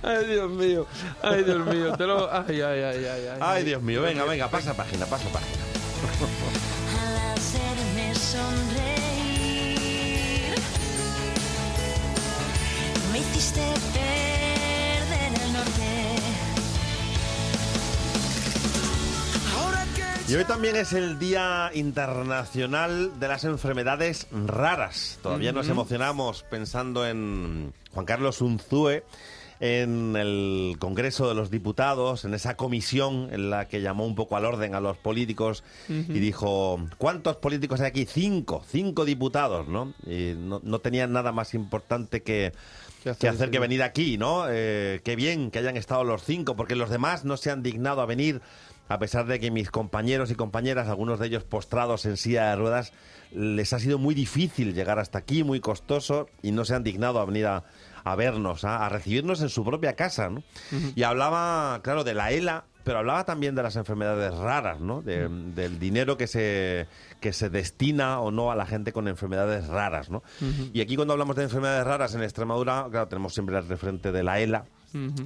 Ay, 0.04 0.26
Dios 0.26 0.50
mío. 0.52 0.86
Ay, 1.22 1.44
Dios 1.44 1.66
mío. 1.66 1.94
Te 1.98 2.06
lo... 2.06 2.32
Ay, 2.32 2.62
ay, 2.62 2.82
ay, 2.82 3.06
ay, 3.06 3.28
ay. 3.34 3.40
Ay, 3.42 3.64
Dios 3.64 3.82
mío, 3.82 4.02
venga, 4.02 4.24
venga, 4.26 4.48
pasa 4.48 4.74
página, 4.74 5.01
pasa 5.06 5.30
página. 5.30 5.64
Al 7.02 7.38
hacerme 7.38 8.16
sonreír, 8.16 8.56
me 13.12 13.20
hiciste 13.20 13.62
perder 13.94 15.42
el 15.46 15.54
norte. 15.54 15.92
Y 20.28 20.36
hoy 20.36 20.46
también 20.46 20.78
es 20.78 20.94
el 20.94 21.20
Día 21.20 21.72
Internacional 21.74 23.20
de 23.20 23.28
las 23.28 23.44
Enfermedades 23.44 24.28
Raras. 24.32 25.20
Todavía 25.22 25.52
nos 25.52 25.68
emocionamos 25.68 26.44
pensando 26.50 27.06
en 27.06 27.74
Juan 27.94 28.06
Carlos 28.06 28.40
Unzúe 28.40 29.04
en 29.62 30.16
el 30.16 30.76
Congreso 30.80 31.30
de 31.30 31.36
los 31.36 31.52
Diputados, 31.52 32.26
en 32.26 32.34
esa 32.34 32.58
comisión 32.58 33.30
en 33.32 33.52
la 33.52 33.68
que 33.68 33.80
llamó 33.80 34.08
un 34.08 34.16
poco 34.16 34.36
al 34.36 34.44
orden 34.44 34.74
a 34.74 34.80
los 34.80 34.98
políticos 34.98 35.64
y 35.88 36.20
dijo, 36.20 36.80
¿cuántos 36.98 37.38
políticos 37.38 37.80
hay 37.80 37.88
aquí? 37.88 38.06
Cinco, 38.06 38.64
cinco 38.68 39.06
diputados, 39.06 39.68
¿no? 39.68 39.94
Y 40.08 40.34
no, 40.36 40.62
no 40.64 40.80
tenían 40.80 41.14
nada 41.14 41.32
más 41.32 41.54
importante 41.54 42.24
que, 42.24 42.54
¿Qué 43.04 43.12
hacer 43.12 43.20
que 43.20 43.28
hacer 43.30 43.52
que 43.52 43.60
venir 43.60 43.84
aquí, 43.84 44.18
¿no? 44.18 44.46
Eh, 44.50 45.02
qué 45.04 45.16
bien 45.16 45.52
que 45.52 45.60
hayan 45.60 45.78
estado 45.78 46.04
los 46.04 46.24
cinco, 46.24 46.56
porque 46.56 46.76
los 46.76 46.90
demás 46.90 47.24
no 47.24 47.38
se 47.38 47.52
han 47.52 47.62
dignado 47.62 48.02
a 48.02 48.08
venir, 48.08 48.42
a 48.90 48.98
pesar 48.98 49.28
de 49.28 49.40
que 49.40 49.52
mis 49.52 49.70
compañeros 49.70 50.32
y 50.32 50.36
compañeras, 50.36 50.88
algunos 50.88 51.20
de 51.20 51.28
ellos 51.28 51.44
postrados 51.44 52.06
en 52.06 52.18
silla 52.18 52.50
de 52.50 52.56
ruedas, 52.56 52.94
les 53.32 53.74
ha 53.74 53.80
sido 53.80 54.00
muy 54.00 54.16
difícil 54.16 54.74
llegar 54.74 54.98
hasta 54.98 55.20
aquí, 55.20 55.44
muy 55.44 55.60
costoso, 55.60 56.30
y 56.42 56.52
no 56.52 56.66
se 56.66 56.74
han 56.74 56.84
dignado 56.84 57.20
a 57.20 57.26
venir 57.26 57.46
a, 57.46 57.64
a 58.04 58.16
vernos, 58.16 58.64
¿ah? 58.66 58.86
a 58.86 58.90
recibirnos 58.90 59.42
en 59.42 59.50
su 59.50 59.64
propia 59.64 59.96
casa, 59.96 60.30
¿no? 60.30 60.44
Y 60.96 61.04
hablaba, 61.04 61.80
claro, 61.84 62.04
de 62.04 62.14
la 62.14 62.32
ELA, 62.32 62.66
pero 62.84 62.98
hablaba 62.98 63.26
también 63.26 63.54
de 63.54 63.62
las 63.64 63.76
enfermedades 63.76 64.34
raras, 64.36 64.80
¿no? 64.80 65.02
De- 65.02 65.28
Del 65.30 65.78
dinero 65.80 66.18
que 66.18 66.26
se, 66.28 66.88
que 67.20 67.32
se 67.34 67.50
destina 67.50 68.20
o 68.20 68.32
no 68.32 68.52
a 68.52 68.56
la 68.56 68.66
gente 68.66 68.92
con 68.92 69.08
enfermedades 69.08 69.68
raras, 69.68 70.10
¿no? 70.10 70.24
Y 70.74 70.82
aquí 70.82 70.96
cuando 70.96 71.14
hablamos 71.14 71.36
de 71.36 71.44
enfermedades 71.44 71.86
raras 71.86 72.16
en 72.16 72.24
Extremadura, 72.24 72.88
claro, 72.90 73.08
tenemos 73.08 73.34
siempre 73.34 73.58
el 73.58 73.68
referente 73.68 74.12
de 74.12 74.24
la 74.24 74.40
ELA, 74.40 74.66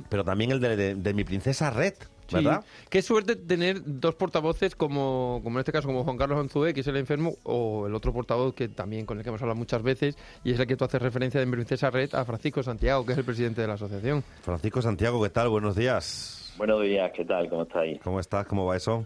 pero 0.10 0.24
también 0.24 0.52
el 0.52 0.60
de, 0.60 0.76
de- 0.76 0.96
de 0.96 1.14
mi 1.14 1.24
princesa 1.24 1.70
Red, 1.70 1.94
¿verdad? 2.32 2.62
Sí. 2.64 2.88
Qué 2.90 3.02
suerte 3.02 3.36
tener 3.36 3.82
dos 3.84 4.16
portavoces 4.16 4.76
como, 4.76 5.40
como 5.44 5.58
en 5.58 5.62
este 5.62 5.72
caso 5.72 5.88
como 5.88 6.04
Juan 6.04 6.18
Carlos 6.18 6.40
Anzué, 6.40 6.74
que 6.74 6.82
es 6.82 6.88
el 6.88 6.98
enfermo, 6.98 7.36
o 7.44 7.88
el 7.88 7.96
otro 7.96 8.14
portavoz 8.14 8.54
que 8.54 8.68
también 8.68 9.06
con 9.06 9.18
el 9.18 9.24
que 9.24 9.30
hemos 9.30 9.42
hablado 9.42 9.58
muchas 9.58 9.82
veces 9.84 10.18
y 10.44 10.52
es 10.52 10.60
el 10.60 10.68
que 10.68 10.76
tú 10.76 10.86
haces 10.86 11.02
referencia 11.02 11.40
de 11.40 11.46
mi 11.46 11.54
princesa 11.54 11.90
Red 11.90 12.14
a 12.16 12.26
Francisco 12.26 12.64
Santiago, 12.64 13.06
que 13.06 13.12
es 13.14 13.18
el 13.18 13.26
presidente 13.26 13.62
de 13.62 13.68
la 13.68 13.74
asociación. 13.76 14.24
Francisco 14.42 14.82
Santiago, 14.82 15.22
¿qué 15.22 15.30
tal? 15.30 15.50
Buenos 15.50 15.76
días. 15.76 16.54
Buenos 16.58 16.82
días, 16.84 17.12
¿qué 17.16 17.26
tal? 17.26 17.50
¿Cómo 17.50 17.64
estáis? 17.64 18.00
¿Cómo 18.02 18.20
estás? 18.20 18.46
¿Cómo 18.48 18.66
va 18.66 18.78
eso? 18.78 19.06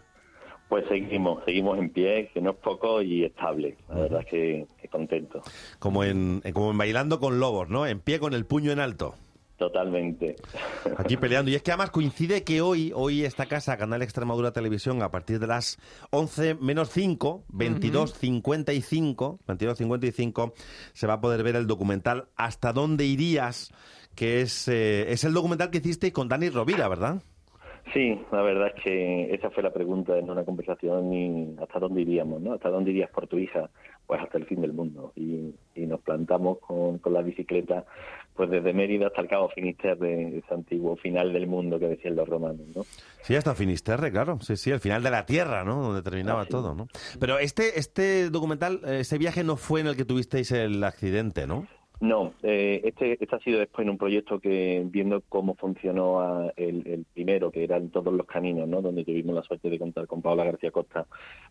Pues 0.70 0.86
seguimos, 0.88 1.44
seguimos 1.46 1.80
en 1.80 1.90
pie, 1.90 2.30
que 2.32 2.42
no 2.42 2.52
es 2.52 2.58
poco 2.58 3.02
y 3.02 3.26
estable. 3.26 3.76
La 3.90 3.96
verdad 3.96 4.20
es 4.20 4.26
que, 4.28 4.68
que 4.80 4.88
contento. 4.88 5.42
Como 5.80 6.04
en, 6.04 6.42
en- 6.44 6.54
como 6.54 6.70
en 6.70 6.78
Bailando 6.78 7.20
con 7.20 7.40
Lobos, 7.40 7.70
¿no? 7.70 7.88
En 7.88 8.00
pie 8.00 8.20
con 8.20 8.36
el 8.36 8.46
puño 8.46 8.72
en 8.72 8.80
alto. 8.80 9.16
Totalmente. 9.60 10.38
Aquí 10.98 11.18
peleando. 11.18 11.52
Y 11.52 11.56
es 11.56 11.62
que 11.62 11.72
además 11.72 11.92
coincide 11.92 12.46
que 12.46 12.62
hoy, 12.62 12.94
hoy 12.96 13.26
esta 13.26 13.46
casa, 13.46 13.76
Canal 13.76 14.02
Extremadura 14.02 14.54
Televisión, 14.54 15.04
a 15.04 15.12
partir 15.12 15.38
de 15.38 15.48
las 15.48 15.78
11 16.12 16.56
menos 16.56 16.90
5, 16.92 17.44
22.55, 17.50 19.40
22.55, 19.46 20.54
se 20.94 21.08
va 21.08 21.16
a 21.16 21.22
poder 21.22 21.44
ver 21.44 21.58
el 21.58 21.68
documental 21.68 22.30
Hasta 22.38 22.72
dónde 22.72 23.04
irías, 23.04 23.74
que 24.16 24.40
es, 24.40 24.70
eh, 24.70 25.12
es 25.12 25.26
el 25.26 25.34
documental 25.34 25.72
que 25.72 25.80
hiciste 25.80 26.14
con 26.14 26.30
Dani 26.30 26.48
Rovira, 26.48 26.88
¿verdad? 26.88 27.22
Sí, 27.94 28.18
la 28.32 28.42
verdad 28.44 28.72
es 28.76 28.84
que 28.84 29.34
esa 29.34 29.50
fue 29.50 29.64
la 29.64 29.74
pregunta 29.74 30.18
en 30.18 30.30
una 30.30 30.46
conversación 30.46 31.12
y 31.14 31.56
hasta 31.60 31.80
dónde 31.80 32.02
iríamos, 32.02 32.40
¿no? 32.42 32.54
¿Hasta 32.54 32.70
dónde 32.70 32.92
irías 32.92 33.10
por 33.10 33.28
tu 33.28 33.38
hija? 33.38 33.70
Pues 34.06 34.22
hasta 34.22 34.38
el 34.38 34.46
fin 34.46 34.62
del 34.62 34.74
mundo. 34.74 35.12
Y, 35.16 35.56
y 35.76 35.86
nos 35.88 36.00
plantamos 36.02 36.60
con, 36.60 37.00
con 37.00 37.14
la 37.14 37.22
bicicleta 37.22 37.86
pues 38.40 38.52
desde 38.52 38.72
Mérida 38.72 39.08
hasta 39.08 39.20
el 39.20 39.28
Cabo 39.28 39.50
Finisterre, 39.50 40.38
ese 40.38 40.54
antiguo 40.54 40.96
final 40.96 41.34
del 41.34 41.46
mundo 41.46 41.78
que 41.78 41.90
decían 41.90 42.16
los 42.16 42.26
romanos, 42.26 42.62
¿no? 42.74 42.86
Sí, 43.22 43.36
hasta 43.36 43.54
Finisterre, 43.54 44.14
claro. 44.14 44.40
Sí, 44.40 44.56
sí, 44.56 44.72
el 44.72 44.80
final 44.80 45.04
de 45.04 45.12
la 45.12 45.26
Tierra, 45.26 45.66
¿no? 45.66 45.82
Donde 45.82 46.02
terminaba 46.02 46.44
Así. 46.44 46.50
todo, 46.50 46.74
¿no? 46.74 46.88
Pero 47.20 47.38
este, 47.38 47.78
este 47.78 48.30
documental, 48.30 48.80
eh, 48.86 49.00
ese 49.02 49.18
viaje 49.18 49.44
no 49.44 49.58
fue 49.58 49.82
en 49.82 49.88
el 49.88 49.98
que 49.98 50.06
tuvisteis 50.06 50.54
el 50.54 50.82
accidente, 50.86 51.48
¿no? 51.48 51.68
No, 52.02 52.34
eh, 52.44 52.80
este, 52.86 53.22
este 53.22 53.36
ha 53.36 53.40
sido 53.40 53.60
después 53.60 53.84
en 53.84 53.90
un 53.90 53.98
proyecto 53.98 54.40
que, 54.40 54.82
viendo 54.86 55.22
cómo 55.28 55.56
funcionó 55.56 56.22
ah, 56.22 56.54
el, 56.56 56.88
el 56.88 57.06
primero, 57.14 57.52
que 57.52 57.66
eran 57.66 57.90
todos 57.90 58.14
los 58.14 58.26
caminos, 58.26 58.70
¿no? 58.70 58.82
donde 58.82 59.04
tuvimos 59.04 59.36
la 59.36 59.44
suerte 59.44 59.70
de 59.70 59.78
contar 59.78 60.08
con 60.08 60.22
Paula 60.22 60.46
García 60.46 60.72
Costa 60.72 61.08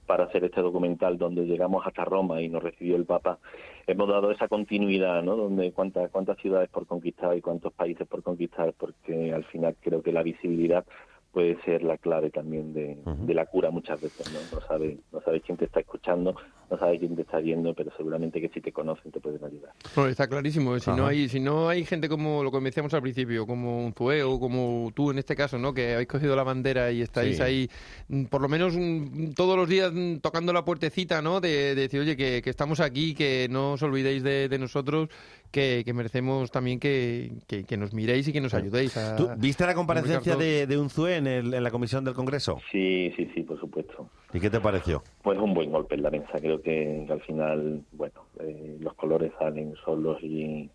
para 0.07 0.25
hacer 0.25 0.45
este 0.45 0.63
documental, 0.63 1.19
donde 1.19 1.45
llegamos 1.45 1.87
hasta 1.87 2.07
Roma 2.07 2.41
y 2.41 2.49
nos 2.49 2.63
recibió 2.63 2.97
el 2.97 3.05
Papa, 3.05 3.39
hemos 3.87 4.09
dado 4.09 4.31
esa 4.31 4.49
continuidad, 4.49 5.23
¿no? 5.23 5.37
donde 5.37 5.71
cuántas, 5.73 6.11
cuántas 6.11 6.39
ciudades 6.39 6.71
por 6.71 6.87
conquistar 6.87 7.37
y 7.37 7.43
cuántos 7.43 7.75
países 7.75 8.07
por 8.09 8.23
conquistar, 8.23 8.73
porque 8.73 9.35
al 9.35 9.45
final 9.45 9.77
creo 9.83 10.03
que 10.03 10.13
la 10.13 10.23
visibilidad 10.23 10.87
puede 11.33 11.61
ser 11.62 11.83
la 11.83 11.99
clave 11.99 12.31
también 12.31 12.73
de, 12.73 12.99
de 13.05 13.35
la 13.35 13.47
cura 13.47 13.71
muchas 13.71 14.01
veces, 14.01 14.27
¿no? 14.33 14.38
No 14.59 14.67
sabes 14.67 14.99
no 15.12 15.21
sabes 15.21 15.43
quién 15.45 15.59
te 15.59 15.67
está 15.67 15.81
escuchando, 15.81 16.35
no 16.71 16.79
sabes 16.79 16.99
quién 16.99 17.14
te 17.14 17.23
está 17.23 17.38
viendo, 17.38 17.75
pero 17.75 17.91
seguramente 17.97 18.41
que 18.41 18.49
si 18.49 18.61
te 18.61 18.73
conocen 18.73 19.12
te 19.12 19.21
pueden 19.21 19.45
ayudar. 19.45 19.73
Bueno, 19.95 20.11
está 20.11 20.27
clarísimo. 20.27 20.79
Si 20.79 20.91
no, 20.91 21.07
hay, 21.07 21.29
si 21.29 21.38
no 21.38 21.69
hay 21.69 21.85
gente 21.85 22.09
como 22.09 22.43
lo 22.43 22.51
que 22.51 22.59
decíamos 22.61 22.93
al 22.95 23.03
principio, 23.03 23.47
como 23.47 23.85
un 23.85 23.93
Zue 23.93 24.23
o 24.23 24.41
como 24.41 24.91
tú 24.95 25.11
en 25.11 25.19
este 25.19 25.37
caso, 25.37 25.59
¿no? 25.59 25.73
que 25.75 25.93
habéis 25.95 26.09
cogido 26.09 26.35
la 26.35 26.43
bandera 26.45 26.91
y 26.91 27.03
estáis 27.03 27.37
Sí. 27.37 27.43
ahí, 27.43 27.71
mm, 28.09 28.25
por 28.25 28.41
lo 28.41 28.49
menos 28.49 28.75
mm, 28.77 29.33
todos 29.33 29.57
los 29.57 29.69
días 29.69 29.93
mm, 29.95 30.17
tocando 30.19 30.53
la 30.53 30.64
puertecita, 30.64 31.21
¿no? 31.23 31.41
de, 31.41 31.75
de 31.75 31.83
decir, 31.83 32.01
oye, 32.01 32.17
que, 32.17 32.41
que 32.43 32.51
estamos 32.51 32.81
aquí, 32.81 33.14
que 33.14 33.49
no 33.51 33.73
os 33.73 33.83
olvidéis 33.83 34.23
de, 34.23 34.49
de 34.49 34.59
nosotros, 34.59 35.09
que, 35.51 35.83
que 35.85 35.93
merecemos 35.95 36.51
también 36.51 36.79
que, 36.81 37.33
que- 37.47 37.64
que 37.64 37.77
nos 37.77 37.93
miréis 37.95 38.29
y 38.29 38.33
que 38.33 38.41
nos 38.41 38.53
ayudéis. 38.55 38.97
A, 38.97 39.17
¿Tú 39.17 39.29
viste 39.38 39.64
la 39.67 39.75
comparecencia 39.75 40.37
de, 40.37 40.67
de 40.67 40.79
Unzué 40.79 41.17
en, 41.18 41.26
el- 41.26 41.52
en 41.54 41.62
la 41.62 41.70
comisión 41.70 42.04
del 42.04 42.14
Congreso? 42.14 42.59
Sí, 42.72 43.12
sí, 43.16 43.31
sí, 43.35 43.42
por 43.42 43.61
supuesto. 43.61 44.09
¿Y 44.33 44.40
qué 44.40 44.48
te 44.50 44.61
pareció? 44.61 45.02
Pues 45.22 45.38
un 45.38 45.52
buen 45.54 45.70
golpe 45.70 45.94
en 45.94 46.02
la 46.02 46.11
mesa. 46.11 46.38
Creo 46.40 46.61
que, 46.62 47.04
que 47.07 47.12
al 47.12 47.20
final, 47.22 47.83
bueno, 47.92 48.22
eh, 48.40 48.76
los 48.81 48.94
colores 48.94 49.33
salen 49.38 49.74
solos 49.85 50.18
y, 50.22 50.70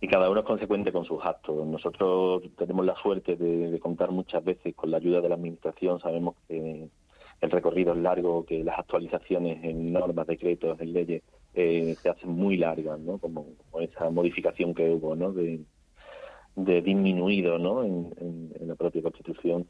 y 0.00 0.08
cada 0.08 0.30
uno 0.30 0.40
es 0.40 0.46
consecuente 0.46 0.92
con 0.92 1.04
sus 1.04 1.24
actos. 1.24 1.66
Nosotros 1.66 2.42
tenemos 2.56 2.86
la 2.86 2.94
suerte 3.02 3.36
de, 3.36 3.70
de 3.70 3.78
contar 3.80 4.10
muchas 4.12 4.44
veces 4.44 4.74
con 4.74 4.90
la 4.90 4.98
ayuda 4.98 5.20
de 5.20 5.28
la 5.28 5.34
Administración. 5.34 5.98
Sabemos 6.00 6.36
que 6.46 6.88
el 7.40 7.50
recorrido 7.50 7.92
es 7.92 7.98
largo, 7.98 8.44
que 8.44 8.64
las 8.64 8.78
actualizaciones 8.78 9.62
en 9.62 9.92
normas, 9.92 10.26
decretos, 10.26 10.80
en 10.80 10.92
leyes 10.92 11.22
eh, 11.54 11.94
se 12.02 12.08
hacen 12.08 12.30
muy 12.30 12.56
largas, 12.56 12.98
¿no? 13.00 13.18
Como, 13.18 13.46
como 13.70 13.80
esa 13.82 14.10
modificación 14.10 14.74
que 14.74 14.90
hubo, 14.90 15.14
¿no? 15.16 15.32
De, 15.32 15.60
de 16.64 16.82
disminuido, 16.82 17.58
¿no? 17.58 17.82
En, 17.84 18.12
en- 18.20 18.52
en 18.60 18.68
la 18.68 18.74
propia 18.74 19.02
Constitución. 19.02 19.66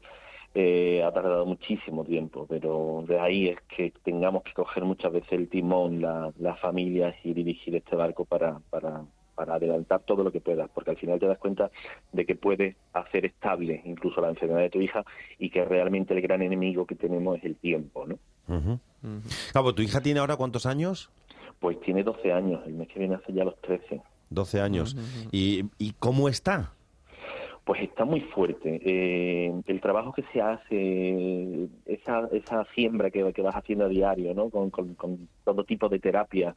Eh, 0.55 1.03
ha 1.03 1.11
tardado 1.11 1.45
muchísimo 1.45 2.03
tiempo, 2.03 2.47
pero 2.49 3.03
de 3.07 3.19
ahí 3.19 3.49
es 3.49 3.57
que 3.75 3.93
tengamos 4.03 4.41
que 4.43 4.53
coger 4.53 4.83
muchas 4.83 5.11
veces 5.11 5.31
el 5.33 5.47
timón, 5.47 6.01
la- 6.01 6.33
las 6.39 6.59
familias 6.59 7.15
y 7.23 7.33
dirigir 7.33 7.75
este 7.75 7.95
barco 7.95 8.25
para, 8.25 8.59
para, 8.71 9.03
para 9.35 9.53
adelantar 9.53 10.01
todo 10.01 10.23
lo 10.23 10.31
que 10.31 10.41
puedas, 10.41 10.67
porque 10.73 10.89
al 10.89 10.97
final 10.97 11.19
te 11.19 11.27
das 11.27 11.37
cuenta 11.37 11.69
de 12.11 12.25
que 12.25 12.35
puedes 12.35 12.75
hacer 12.93 13.25
estable 13.25 13.81
incluso 13.85 14.19
la 14.21 14.29
enfermedad 14.29 14.61
de 14.61 14.69
tu 14.71 14.81
hija 14.81 15.05
y 15.37 15.51
que 15.51 15.63
realmente 15.65 16.15
el 16.15 16.21
gran 16.21 16.41
enemigo 16.41 16.87
que 16.87 16.95
tenemos 16.95 17.37
es 17.37 17.43
el 17.43 17.55
tiempo, 17.55 18.07
¿no? 18.07 18.17
Cabo, 19.53 19.75
¿tu 19.75 19.83
hija 19.83 20.01
tiene 20.01 20.19
ahora 20.19 20.35
cuántos 20.35 20.65
años? 20.65 21.11
Pues 21.59 21.79
tiene 21.81 22.03
12 22.03 22.33
años, 22.33 22.61
el 22.65 22.73
mes 22.73 22.87
que 22.87 22.97
viene 22.99 23.15
hace 23.15 23.31
ya 23.33 23.43
los 23.43 23.59
13. 23.61 24.01
12 24.31 24.61
años. 24.61 24.95
¿Y, 25.31 25.65
¿Y 25.77 25.93
cómo 25.99 26.27
está? 26.27 26.73
Pues 27.69 27.83
está 27.83 28.03
muy 28.03 28.21
fuerte. 28.21 28.81
Eh, 28.83 29.53
el 29.67 29.79
trabajo 29.79 30.11
que 30.11 30.23
se 30.33 30.41
hace, 30.41 31.67
esa, 31.85 32.27
esa 32.31 32.65
siembra 32.73 33.11
que, 33.11 33.31
que 33.31 33.43
vas 33.43 33.55
haciendo 33.55 33.85
a 33.85 33.89
diario, 33.89 34.33
¿no? 34.33 34.49
Con, 34.49 34.71
con- 34.71 35.29
todo 35.43 35.63
tipo 35.65 35.87
de 35.87 35.99
terapia. 35.99 36.55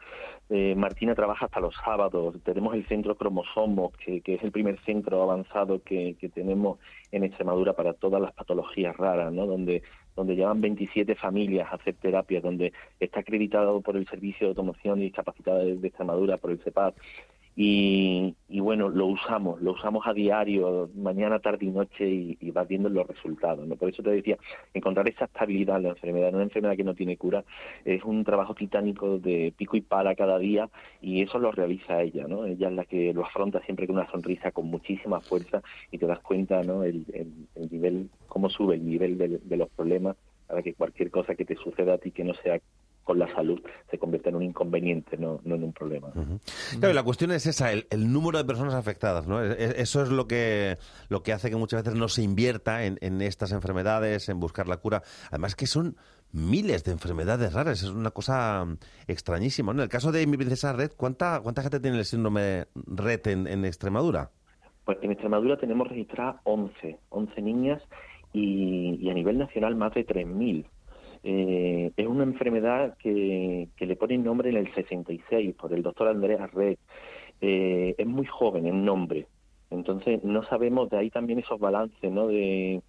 Eh, 0.48 0.74
Martina 0.74 1.14
trabaja 1.14 1.44
hasta 1.44 1.60
los 1.60 1.74
sábados. 1.84 2.36
Tenemos 2.42 2.74
el 2.74 2.86
centro 2.88 3.14
Cromosomos, 3.14 3.92
que, 3.98 4.22
que 4.22 4.36
es 4.36 4.42
el 4.42 4.52
primer 4.52 4.80
centro 4.86 5.22
avanzado 5.22 5.82
que, 5.82 6.16
que 6.18 6.30
tenemos 6.30 6.78
en 7.10 7.24
Extremadura 7.24 7.74
para 7.74 7.92
todas 7.92 8.22
las 8.22 8.32
patologías 8.32 8.96
raras, 8.96 9.34
¿no? 9.34 9.44
Donde 9.44 9.82
donde 10.16 10.34
llevan 10.34 10.62
27 10.62 11.14
familias 11.14 11.68
a 11.70 11.76
hacer 11.76 11.94
terapia, 11.96 12.40
donde 12.40 12.72
está 13.00 13.20
acreditado 13.20 13.82
por 13.82 13.98
el 13.98 14.06
Servicio 14.08 14.46
de 14.46 14.50
Automoción 14.52 15.00
y 15.00 15.04
Discapacidad 15.04 15.58
de 15.58 15.86
Extremadura, 15.86 16.38
por 16.38 16.52
el 16.52 16.58
CEPAD, 16.60 16.94
y, 17.54 18.34
y 18.48 18.60
bueno, 18.60 18.88
lo 18.88 19.06
usamos, 19.06 19.60
lo 19.60 19.72
usamos 19.72 20.06
a 20.06 20.14
diario, 20.14 20.90
mañana, 20.94 21.38
tarde 21.40 21.66
y 21.66 21.70
noche, 21.70 22.08
y, 22.40 22.50
vas 22.50 22.66
viendo 22.68 22.88
los 22.88 23.06
resultados. 23.06 23.66
¿no? 23.66 23.76
Por 23.76 23.90
eso 23.90 24.02
te 24.02 24.10
decía, 24.10 24.38
encontrar 24.74 25.08
esa 25.08 25.26
estabilidad 25.26 25.76
en 25.76 25.82
la 25.84 25.88
enfermedad, 25.90 26.28
en 26.30 26.34
una 26.36 26.44
enfermedad 26.44 26.76
que 26.76 26.84
no 26.84 26.94
tiene 26.94 27.16
cura, 27.16 27.44
es 27.84 28.02
un 28.04 28.24
trabajo 28.24 28.54
titánico 28.54 29.18
de 29.18 29.52
pico 29.56 29.76
y 29.76 29.82
pala 29.82 30.14
cada 30.14 30.38
día, 30.38 30.70
y 31.00 31.22
eso 31.22 31.38
lo 31.38 31.52
realiza 31.52 32.02
ella, 32.02 32.26
¿no? 32.26 32.44
Ella 32.46 32.68
es 32.68 32.74
la 32.74 32.84
que 32.84 33.12
lo 33.12 33.24
afronta 33.24 33.60
siempre 33.62 33.86
con 33.86 33.96
una 33.96 34.10
sonrisa, 34.10 34.52
con 34.52 34.66
muchísima 34.66 35.20
fuerza, 35.22 35.62
y 35.90 35.98
te 35.98 36.06
das 36.06 36.20
cuenta, 36.20 36.62
¿no? 36.62 36.84
El, 36.84 37.04
el- 37.12 37.48
el 37.54 37.68
nivel, 37.70 38.10
cómo 38.26 38.48
sube 38.50 38.74
el 38.76 38.84
nivel 38.86 39.18
de, 39.18 39.38
de 39.38 39.56
los 39.56 39.68
problemas 39.70 40.16
para 40.46 40.62
que 40.62 40.74
cualquier 40.74 41.10
cosa 41.10 41.34
que 41.34 41.44
te 41.44 41.56
suceda 41.56 41.94
a 41.94 41.98
ti 41.98 42.10
que 42.12 42.24
no 42.24 42.34
sea 42.34 42.60
con 43.04 43.18
la 43.18 43.32
salud 43.34 43.60
se 43.90 43.98
convierte 43.98 44.28
en 44.28 44.36
un 44.36 44.42
inconveniente, 44.42 45.16
no, 45.16 45.40
no 45.44 45.56
en 45.56 45.64
un 45.64 45.72
problema. 45.72 46.12
Claro, 46.78 46.94
la 46.94 47.02
cuestión 47.02 47.32
es 47.32 47.46
esa, 47.46 47.72
el, 47.72 47.86
el 47.90 48.12
número 48.12 48.38
de 48.38 48.44
personas 48.44 48.74
afectadas, 48.74 49.26
¿no? 49.26 49.42
Eso 49.42 50.02
es 50.02 50.10
lo 50.10 50.26
que, 50.26 50.78
lo 51.08 51.22
que 51.22 51.32
hace 51.32 51.50
que 51.50 51.56
muchas 51.56 51.82
veces 51.82 51.98
no 51.98 52.08
se 52.08 52.22
invierta 52.22 52.84
en, 52.84 52.98
en 53.00 53.20
estas 53.20 53.52
enfermedades, 53.52 54.28
en 54.28 54.40
buscar 54.40 54.68
la 54.68 54.76
cura. 54.76 55.02
Además 55.30 55.56
que 55.56 55.66
son 55.66 55.96
miles 56.32 56.84
de 56.84 56.92
enfermedades 56.92 57.52
raras, 57.52 57.82
es 57.82 57.90
una 57.90 58.10
cosa 58.10 58.64
mm, 58.64 58.78
extrañísima. 59.08 59.72
¿no? 59.72 59.80
En 59.80 59.84
el 59.84 59.88
caso 59.88 60.12
de 60.12 60.26
mi 60.26 60.36
princesa 60.36 60.72
Red, 60.72 60.92
¿cuánta, 60.96 61.40
cuánta 61.42 61.62
gente 61.62 61.80
tiene 61.80 61.98
el 61.98 62.04
síndrome 62.04 62.66
Red 62.74 63.26
en, 63.28 63.46
en 63.46 63.64
Extremadura? 63.64 64.30
Pues 64.84 64.98
en 65.02 65.12
Extremadura 65.12 65.56
tenemos 65.58 65.88
registradas 65.88 66.36
11, 66.44 66.98
11 67.10 67.42
niñas 67.42 67.82
y, 68.32 68.98
y 69.00 69.10
a 69.10 69.14
nivel 69.14 69.38
nacional 69.38 69.76
más 69.76 69.94
de 69.94 70.06
3.000. 70.06 70.66
Eh, 71.24 71.92
es 71.96 72.06
una 72.06 72.24
enfermedad 72.24 72.96
que, 72.98 73.68
que 73.76 73.86
le 73.86 73.96
ponen 73.96 74.24
nombre 74.24 74.50
en 74.50 74.56
el 74.56 74.74
66 74.74 75.54
por 75.54 75.72
el 75.72 75.82
doctor 75.82 76.08
Andrea 76.08 76.46
Red. 76.48 76.78
Eh, 77.40 77.94
es 77.98 78.06
muy 78.06 78.26
joven 78.26 78.66
en 78.66 78.84
nombre, 78.84 79.26
entonces 79.70 80.22
no 80.22 80.44
sabemos 80.44 80.90
de 80.90 80.98
ahí 80.98 81.10
también 81.10 81.40
esos 81.40 81.58
balances, 81.58 82.10
¿no? 82.10 82.28
De, 82.28 82.82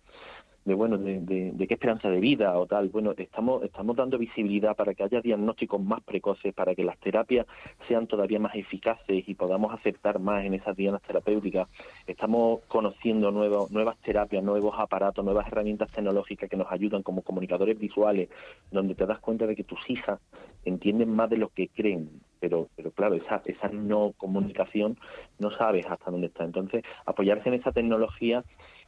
de 0.66 0.74
bueno, 0.74 0.98
de, 0.98 1.20
de- 1.20 1.68
qué 1.68 1.74
esperanza 1.74 2.10
de 2.10 2.20
vida 2.20 2.58
o 2.58 2.66
tal. 2.66 2.90
Bueno, 2.90 3.14
estamos 3.18 3.64
estamos 3.64 3.96
dando 3.96 4.18
visibilidad 4.18 4.76
para 4.76 4.94
que 4.94 5.04
haya 5.04 5.22
diagnósticos 5.22 5.82
más 5.82 6.02
precoces, 6.04 6.54
para 6.54 6.74
que 6.76 6.84
las 6.84 6.98
terapias 7.00 7.46
sean 7.88 8.08
todavía 8.08 8.40
más 8.40 8.56
eficaces 8.56 9.28
y 9.28 9.34
podamos 9.36 9.74
aceptar 9.74 10.20
más 10.20 10.46
en 10.46 10.54
esas 10.54 10.76
dianas 10.76 11.02
terapéuticas. 11.02 11.68
Estamos 12.08 12.62
conociendo 12.68 13.32
nuevos, 13.32 13.72
nuevas 13.72 13.98
terapias, 14.00 14.44
nuevos 14.44 14.76
aparatos, 14.78 15.24
nuevas 15.24 15.48
herramientas 15.48 15.92
tecnológicas 15.92 16.50
que 16.50 16.58
nos 16.58 16.72
ayudan 16.72 17.04
como 17.04 17.22
comunicadores 17.22 17.78
visuales, 17.78 18.30
donde 18.72 18.96
te 18.96 19.06
das 19.06 19.20
cuenta 19.20 19.46
de 19.48 19.56
que 19.56 19.64
tus 19.64 19.80
hijas 19.90 20.20
entienden 20.66 21.10
más 21.14 21.30
de 21.30 21.38
lo 21.38 21.50
que 21.50 21.68
creen. 21.70 22.10
Pero, 22.40 22.68
pero 22.76 22.92
claro, 22.92 23.16
esa, 23.16 23.42
esa 23.46 23.70
no 23.70 24.14
comunicación 24.18 24.98
no 25.40 25.50
sabes 25.52 25.86
hasta 25.88 26.12
dónde 26.12 26.28
está. 26.28 26.44
Entonces, 26.44 26.84
apoyarse 27.06 27.48
en 27.48 27.56
esa 27.56 27.72
tecnología 27.72 28.44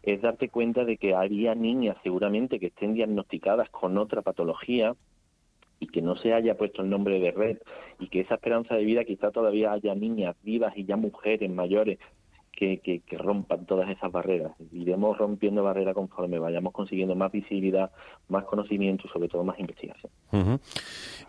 es 0.05 0.21
darte 0.21 0.49
cuenta 0.49 0.85
de 0.85 0.97
que 0.97 1.15
había 1.15 1.55
niñas 1.55 1.97
seguramente 2.03 2.59
que 2.59 2.67
estén 2.67 2.93
diagnosticadas 2.93 3.69
con 3.69 3.97
otra 3.97 4.21
patología 4.21 4.95
y 5.79 5.87
que 5.87 6.01
no 6.01 6.15
se 6.15 6.33
haya 6.33 6.57
puesto 6.57 6.81
el 6.81 6.89
nombre 6.89 7.19
de 7.19 7.31
red 7.31 7.57
y 7.99 8.07
que 8.07 8.21
esa 8.21 8.35
esperanza 8.35 8.75
de 8.75 8.85
vida 8.85 9.03
quizá 9.03 9.31
todavía 9.31 9.71
haya 9.71 9.95
niñas 9.95 10.35
vivas 10.43 10.73
y 10.77 10.85
ya 10.85 10.95
mujeres 10.95 11.49
mayores 11.49 11.99
que, 12.55 12.79
que, 12.79 13.01
que 13.01 13.17
rompan 13.17 13.65
todas 13.65 13.89
esas 13.89 14.11
barreras. 14.11 14.53
Iremos 14.71 15.17
rompiendo 15.17 15.63
barreras 15.63 15.93
conforme 15.93 16.39
vayamos 16.39 16.73
consiguiendo 16.73 17.15
más 17.15 17.31
visibilidad, 17.31 17.91
más 18.29 18.45
conocimiento 18.45 19.03
y 19.07 19.09
sobre 19.09 19.27
todo 19.29 19.43
más 19.43 19.59
investigación. 19.59 20.11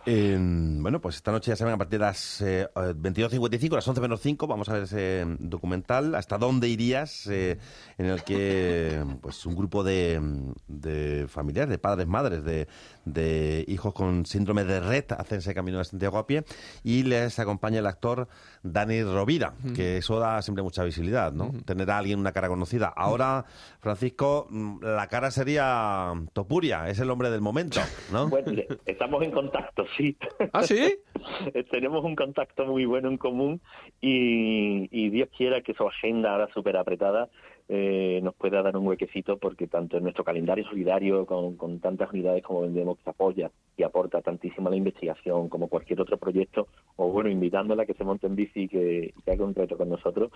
Eh, 0.07 0.37
bueno, 0.39 1.01
pues 1.01 1.17
esta 1.17 1.33
noche 1.33 1.51
ya 1.51 1.57
saben, 1.57 1.75
a 1.75 1.79
partir 1.79 1.99
de 1.99 2.05
las 2.07 2.41
eh, 2.41 2.69
22.55, 2.75 3.75
las 3.75 3.89
11 3.89 4.01
menos 4.01 4.21
5, 4.21 4.47
vamos 4.47 4.69
a 4.69 4.75
ver 4.75 4.83
ese 4.85 5.25
documental, 5.39 6.15
¿Hasta 6.15 6.39
dónde 6.39 6.69
irías? 6.69 7.27
eh, 7.27 7.59
en 7.99 8.07
el 8.07 8.23
que 8.23 9.03
pues 9.21 9.45
un 9.47 9.57
grupo 9.57 9.83
de, 9.83 10.21
de 10.69 11.27
familiares, 11.29 11.71
de 11.71 11.79
padres, 11.79 12.07
madres, 12.07 12.45
de, 12.45 12.69
de 13.05 13.65
hijos 13.69 13.93
con 13.95 14.27
síndrome 14.27 14.65
de 14.65 14.81
red 14.81 15.05
hacen 15.17 15.39
ese 15.39 15.55
camino 15.55 15.79
de 15.79 15.85
Santiago 15.85 16.19
a 16.19 16.27
pie 16.27 16.45
y 16.85 17.03
les 17.03 17.39
acompaña 17.39 17.79
el 17.79 17.87
actor 17.87 18.29
Dani 18.63 19.03
Rovira, 19.03 19.55
que 19.75 19.99
eso 19.99 20.19
da 20.19 20.41
siempre 20.43 20.63
mucha 20.63 20.85
visibilidad, 20.85 21.16
¿no? 21.33 21.53
Tener 21.65 21.91
a 21.91 21.99
alguien 21.99 22.19
una 22.19 22.33
cara 22.33 22.49
conocida. 22.49 22.89
Ahora, 22.89 23.45
Francisco, 23.81 24.47
mm, 24.51 24.83
la 24.83 25.07
cara 25.09 25.31
sería 25.31 26.13
Topuria, 26.33 26.89
es 26.89 27.01
el 27.01 27.11
hombre 27.11 27.31
del 27.31 27.41
momento, 27.41 27.81
¿no? 28.13 28.29
Bueno, 28.37 28.63
estamos 28.85 29.23
en 29.23 29.31
contacto, 29.31 29.85
sí. 29.97 30.17
¿Ah, 30.53 30.63
sí? 30.63 30.99
Tenemos 31.71 32.05
un 32.05 32.15
contacto 32.15 32.67
muy 32.67 32.85
bueno 32.85 33.09
en 33.09 33.17
común 33.17 33.61
y, 34.01 34.89
y 34.91 35.11
Dios 35.11 35.29
quiera 35.37 35.63
que 35.63 35.75
su 35.75 35.87
agenda 35.87 36.33
ahora 36.33 36.49
súper 36.53 36.77
apretada 36.77 37.29
eh, 37.69 38.21
nos 38.23 38.35
pueda 38.37 38.63
dar 38.63 38.77
un 38.77 38.87
huequecito 38.87 39.39
porque 39.39 39.67
tanto 39.67 39.97
en 39.97 40.05
nuestro 40.05 40.23
calendario 40.25 40.65
solidario 40.69 41.27
con, 41.27 41.57
con 41.57 41.81
tantas 41.81 42.13
unidades 42.13 42.43
como 42.45 42.63
vendemos 42.63 42.97
que 43.03 43.11
apoya 43.11 43.51
y 43.77 43.83
aporta 43.83 44.23
tantísimo 44.23 44.69
a 44.69 44.71
la 44.71 44.77
investigación 44.77 45.49
como 45.49 45.69
cualquier 45.69 46.01
otro 46.01 46.17
proyecto 46.17 46.69
o 46.97 47.09
bueno 47.11 47.29
invitándola 47.29 47.83
a 47.83 47.87
que 47.87 47.95
se 47.95 48.05
monte 48.05 48.27
en 48.29 48.37
bici 48.37 48.63
y 48.63 48.69
que, 48.69 49.15
que 49.25 49.31
haga 49.33 49.45
un 49.45 49.55
reto 49.55 49.77
con 49.77 49.89
nosotros 49.89 50.31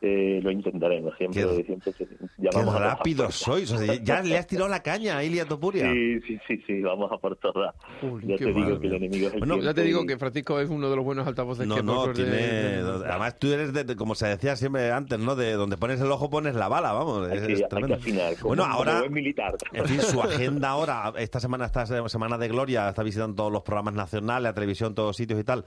eh, 0.00 0.40
lo 0.42 0.50
intentaremos 0.50 1.14
siempre, 1.18 1.42
Qué- 1.42 1.64
siempre 1.64 1.92
te- 1.92 2.06
Qué 2.06 2.16
llamamos 2.38 2.74
a 2.74 2.78
todas 2.78 2.98
rápidos 2.98 3.44
puertas. 3.44 3.66
sois. 3.68 3.72
o 3.72 3.78
sea, 3.78 3.94
ya 4.02 4.22
le 4.22 4.38
has 4.38 4.46
tirado 4.46 4.68
la 4.68 4.82
caña 4.82 5.16
a 5.18 5.24
Ilia 5.24 5.44
Topuria. 5.46 5.90
Sí, 5.92 6.20
sí, 6.20 6.38
sí, 6.46 6.62
sí, 6.66 6.80
vamos 6.82 7.10
a 7.10 7.18
por 7.18 7.36
todas. 7.36 7.74
ya 8.22 8.36
qué 8.36 8.44
te 8.44 8.52
digo 8.52 8.60
madre 8.60 8.78
que 8.80 8.86
el 8.86 8.92
mía. 8.92 8.96
enemigo 8.98 9.28
es 9.28 9.34
el 9.34 9.38
Bueno, 9.40 9.58
ya 9.58 9.74
te 9.74 9.82
digo 9.82 10.02
y- 10.02 10.06
que 10.06 10.16
Francisco 10.18 10.60
es 10.60 10.70
uno 10.70 10.88
de 10.88 10.96
los 10.96 11.04
buenos 11.04 11.26
altavoces 11.26 11.66
No, 11.66 11.74
que 11.76 11.82
no, 11.82 12.12
tiene... 12.12 12.30
de- 12.30 13.04
Además, 13.06 13.38
tú 13.38 13.48
eres, 13.52 13.72
de, 13.72 13.84
de- 13.84 13.96
como 13.96 14.14
se 14.14 14.28
decía 14.28 14.54
siempre 14.56 14.90
antes, 14.92 15.18
¿no? 15.18 15.34
De 15.34 15.52
donde 15.54 15.76
pones 15.76 16.00
el 16.00 16.10
ojo 16.12 16.30
pones 16.30 16.54
la 16.54 16.68
bala, 16.76 16.92
vamos. 16.92 17.28
Es 17.30 17.40
que- 17.40 17.52
hay 17.52 17.60
que 17.62 17.66
tremendo. 17.68 17.94
afinar, 17.96 18.34
como- 18.36 18.48
bueno, 18.48 18.64
ahora... 18.64 19.00
buen 19.00 19.12
militar. 19.12 19.54
En 19.72 19.84
fin, 19.86 20.00
su 20.00 20.20
agenda 20.22 20.70
ahora, 20.70 21.12
esta 21.18 21.40
semana, 21.40 21.66
esta 21.66 21.86
semana 22.08 22.38
de 22.38 22.48
gloria, 22.48 22.88
está 22.88 23.02
visitando 23.02 23.34
todos 23.34 23.52
los 23.52 23.62
programas 23.62 23.94
nacionales, 23.94 24.42
la 24.44 24.54
televisión, 24.54 24.94
todos 24.94 25.16
sitios 25.16 25.40
y 25.40 25.44
tal. 25.44 25.64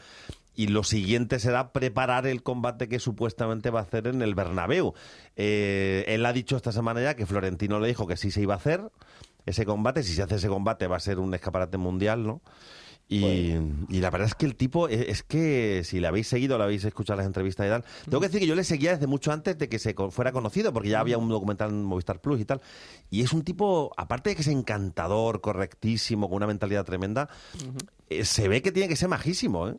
Y 0.55 0.67
lo 0.67 0.83
siguiente 0.83 1.39
será 1.39 1.71
preparar 1.71 2.27
el 2.27 2.43
combate 2.43 2.89
que 2.89 2.99
supuestamente 2.99 3.69
va 3.69 3.79
a 3.79 3.83
hacer 3.83 4.07
en 4.07 4.21
el 4.21 4.35
Bernabéu. 4.35 4.93
Eh, 5.37 6.03
él 6.07 6.25
ha 6.25 6.33
dicho 6.33 6.57
esta 6.57 6.71
semana 6.71 7.01
ya 7.01 7.15
que 7.15 7.25
Florentino 7.25 7.79
le 7.79 7.87
dijo 7.87 8.07
que 8.07 8.17
sí 8.17 8.29
se 8.31 8.41
iba 8.41 8.55
a 8.55 8.57
hacer 8.57 8.81
ese 9.45 9.65
combate. 9.65 10.03
Si 10.03 10.13
se 10.13 10.21
hace 10.23 10.35
ese 10.35 10.49
combate 10.49 10.87
va 10.87 10.97
a 10.97 10.99
ser 10.99 11.17
un 11.19 11.33
escaparate 11.33 11.77
mundial, 11.77 12.25
¿no? 12.27 12.41
Y, 13.11 13.55
y 13.89 14.01
la 14.01 14.11
verdad 14.11 14.27
es 14.27 14.35
que 14.35 14.45
el 14.45 14.55
tipo, 14.55 14.87
es, 14.87 15.01
es 15.01 15.23
que 15.23 15.83
si 15.83 15.99
le 15.99 16.05
habéis 16.05 16.27
seguido, 16.27 16.59
le 16.59 16.63
habéis 16.63 16.85
escuchado 16.85 17.17
las 17.17 17.25
entrevistas 17.25 17.65
y 17.65 17.69
tal, 17.69 17.83
tengo 18.05 18.19
que 18.19 18.27
decir 18.27 18.39
que 18.39 18.45
yo 18.45 18.53
le 18.53 18.63
seguía 18.63 18.91
desde 18.91 19.07
mucho 19.07 19.31
antes 19.31 19.57
de 19.57 19.67
que 19.67 19.79
se 19.79 19.95
fuera 20.11 20.31
conocido, 20.31 20.71
porque 20.71 20.89
ya 20.89 20.99
había 20.99 21.17
un 21.17 21.27
documental 21.27 21.71
en 21.71 21.83
Movistar 21.83 22.21
Plus 22.21 22.39
y 22.39 22.45
tal. 22.45 22.61
Y 23.09 23.21
es 23.23 23.33
un 23.33 23.43
tipo, 23.43 23.91
aparte 23.97 24.29
de 24.29 24.35
que 24.35 24.43
es 24.43 24.47
encantador, 24.47 25.41
correctísimo, 25.41 26.29
con 26.29 26.37
una 26.37 26.45
mentalidad 26.45 26.85
tremenda, 26.85 27.29
eh, 28.11 28.25
se 28.25 28.47
ve 28.47 28.61
que 28.61 28.71
tiene 28.71 28.87
que 28.87 28.95
ser 28.95 29.09
majísimo, 29.09 29.69
¿eh? 29.69 29.75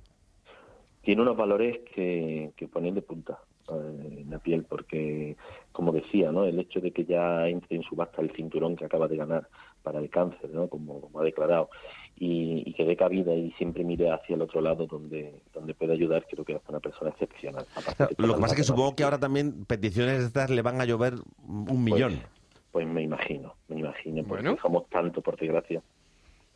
tiene 1.03 1.23
unos 1.23 1.37
valores 1.37 1.79
que, 1.95 2.53
que 2.57 2.69
ponen 2.69 2.95
de 2.95 3.03
punta 3.03 3.39
eh, 3.69 4.23
en 4.23 4.31
la 4.31 4.39
piel, 4.39 4.65
porque, 4.65 5.37
como 5.73 5.93
decía, 5.93 6.31
¿no? 6.33 6.45
el 6.45 6.59
hecho 6.59 6.81
de 6.81 6.91
que 6.91 7.05
ya 7.05 7.49
entre 7.49 7.77
en 7.77 7.83
subasta 7.83 8.21
el 8.21 8.33
cinturón 8.33 8.77
que 8.77 8.85
acaba 8.85 9.09
de 9.09 9.17
ganar 9.17 9.49
para 9.83 9.99
el 9.99 10.11
cáncer, 10.11 10.51
¿no? 10.51 10.69
como, 10.69 11.01
como 11.01 11.21
ha 11.21 11.25
declarado, 11.25 11.71
y, 12.23 12.69
y 12.69 12.75
que 12.75 12.85
dé 12.85 12.97
cabida 12.97 13.35
y 13.35 13.51
siempre 13.53 13.83
mire 13.83 14.11
hacia 14.11 14.37
el 14.37 14.43
otro 14.43 14.61
lado 14.61 14.87
donde, 14.87 15.41
donde 15.55 15.73
puede 15.73 15.95
ayudar, 15.95 16.27
creo 16.31 16.45
que 16.45 16.53
es 16.53 16.61
una 16.69 16.79
persona 16.79 17.11
excepcional. 17.11 17.65
Claro, 17.97 18.15
lo 18.19 18.35
que 18.35 18.41
pasa 18.43 18.55
es 18.55 18.61
que 18.61 18.65
supongo 18.65 18.95
que 18.95 19.05
ahora 19.05 19.19
también 19.19 19.65
peticiones 19.65 20.19
de 20.19 20.27
estas 20.27 20.51
le 20.51 20.61
van 20.61 20.83
a 20.83 20.85
llover 20.85 21.15
un 21.49 21.83
millón. 21.83 22.21
Pues 22.73 22.87
me 22.87 23.03
imagino, 23.03 23.55
me 23.69 23.81
imagino, 23.81 24.23
porque 24.25 24.43
Bueno. 24.45 24.59
somos 24.61 24.87
tanto, 24.91 25.23
por 25.23 25.39
desgracia. 25.39 25.83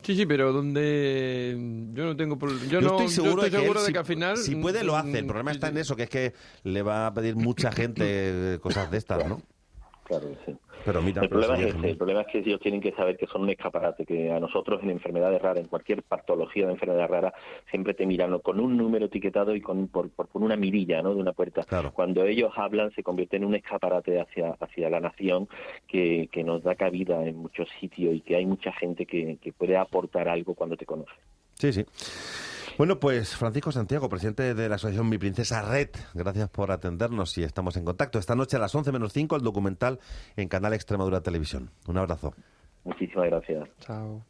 Sí, 0.02 0.14
sí, 0.14 0.26
pero 0.26 0.52
donde 0.52 1.56
yo 1.94 2.04
no 2.04 2.14
tengo 2.14 2.36
yo, 2.38 2.66
Yo, 2.68 2.80
no, 2.82 2.90
estoy 2.90 3.08
seguro, 3.08 3.42
estoy 3.42 3.50
de, 3.50 3.56
que, 3.56 3.62
seguro 3.62 3.80
él, 3.80 3.84
de 3.84 3.86
si, 3.86 3.92
que 3.94 3.98
al 3.98 4.04
final 4.04 4.36
si 4.36 4.56
puede 4.56 4.84
lo 4.84 4.96
hace. 4.96 5.18
El 5.18 5.24
mm, 5.24 5.28
problema 5.28 5.50
está 5.50 5.68
en 5.68 5.78
eso, 5.78 5.96
que 5.96 6.02
es 6.02 6.10
que 6.10 6.34
le 6.62 6.82
va 6.82 7.06
a 7.06 7.14
pedir 7.14 7.36
mucha 7.36 7.72
gente 7.72 8.58
cosas 8.60 8.90
de 8.90 8.98
estas, 8.98 9.26
¿no? 9.26 9.40
Claro 10.04 10.28
que 10.28 10.52
sí. 10.52 10.58
Pero 10.84 11.00
mira, 11.00 11.22
el 11.22 11.28
problema 11.30 11.54
sería 11.54 11.68
es 11.68 11.70
ese, 11.70 11.76
genial. 11.76 11.90
el 11.92 11.96
problema 11.96 12.20
es 12.20 12.26
que 12.26 12.38
ellos 12.40 12.60
tienen 12.60 12.80
que 12.80 12.92
saber 12.92 13.16
que 13.16 13.26
son 13.26 13.42
un 13.42 13.50
escaparate, 13.50 14.04
que 14.04 14.30
a 14.30 14.38
nosotros 14.38 14.82
en 14.82 14.90
enfermedades 14.90 15.40
raras, 15.40 15.62
en 15.62 15.68
cualquier 15.68 16.02
patología 16.02 16.66
de 16.66 16.72
enfermedad 16.72 17.08
rara, 17.08 17.34
siempre 17.70 17.94
te 17.94 18.04
miran 18.04 18.38
con 18.40 18.60
un 18.60 18.76
número 18.76 19.06
etiquetado 19.06 19.54
y 19.54 19.62
con 19.62 19.88
por, 19.88 20.10
por, 20.10 20.28
por 20.28 20.42
una 20.42 20.56
mirilla 20.56 21.00
¿no? 21.00 21.14
de 21.14 21.20
una 21.20 21.32
puerta. 21.32 21.64
Cuando 21.92 22.24
ellos 22.24 22.52
hablan 22.56 22.90
se 22.92 23.02
convierte 23.02 23.36
en 23.36 23.46
un 23.46 23.54
escaparate 23.54 24.20
hacia, 24.20 24.50
hacia 24.60 24.90
la 24.90 25.00
nación 25.00 25.48
que, 25.86 26.28
que 26.30 26.44
nos 26.44 26.62
da 26.62 26.74
cabida 26.74 27.24
en 27.26 27.36
muchos 27.36 27.68
sitios 27.80 28.14
y 28.14 28.20
que 28.20 28.36
hay 28.36 28.44
mucha 28.44 28.72
gente 28.72 29.06
que, 29.06 29.38
que 29.40 29.52
puede 29.52 29.76
aportar 29.78 30.28
algo 30.28 30.54
cuando 30.54 30.76
te 30.76 30.84
conoce. 30.84 31.14
Sí, 31.54 31.72
sí. 31.72 31.84
Bueno, 32.76 32.98
pues 32.98 33.36
Francisco 33.36 33.70
Santiago, 33.70 34.08
presidente 34.08 34.52
de 34.52 34.68
la 34.68 34.74
asociación 34.74 35.08
Mi 35.08 35.16
Princesa 35.16 35.62
Red, 35.62 35.90
gracias 36.12 36.48
por 36.48 36.72
atendernos 36.72 37.38
y 37.38 37.44
estamos 37.44 37.76
en 37.76 37.84
contacto. 37.84 38.18
Esta 38.18 38.34
noche 38.34 38.56
a 38.56 38.60
las 38.60 38.74
11 38.74 38.90
menos 38.90 39.12
5 39.12 39.36
el 39.36 39.42
documental 39.42 40.00
en 40.36 40.48
Canal 40.48 40.72
Extremadura 40.72 41.20
Televisión. 41.20 41.70
Un 41.86 41.98
abrazo. 41.98 42.34
Muchísimas 42.82 43.26
gracias. 43.26 43.68
Chao. 43.78 44.24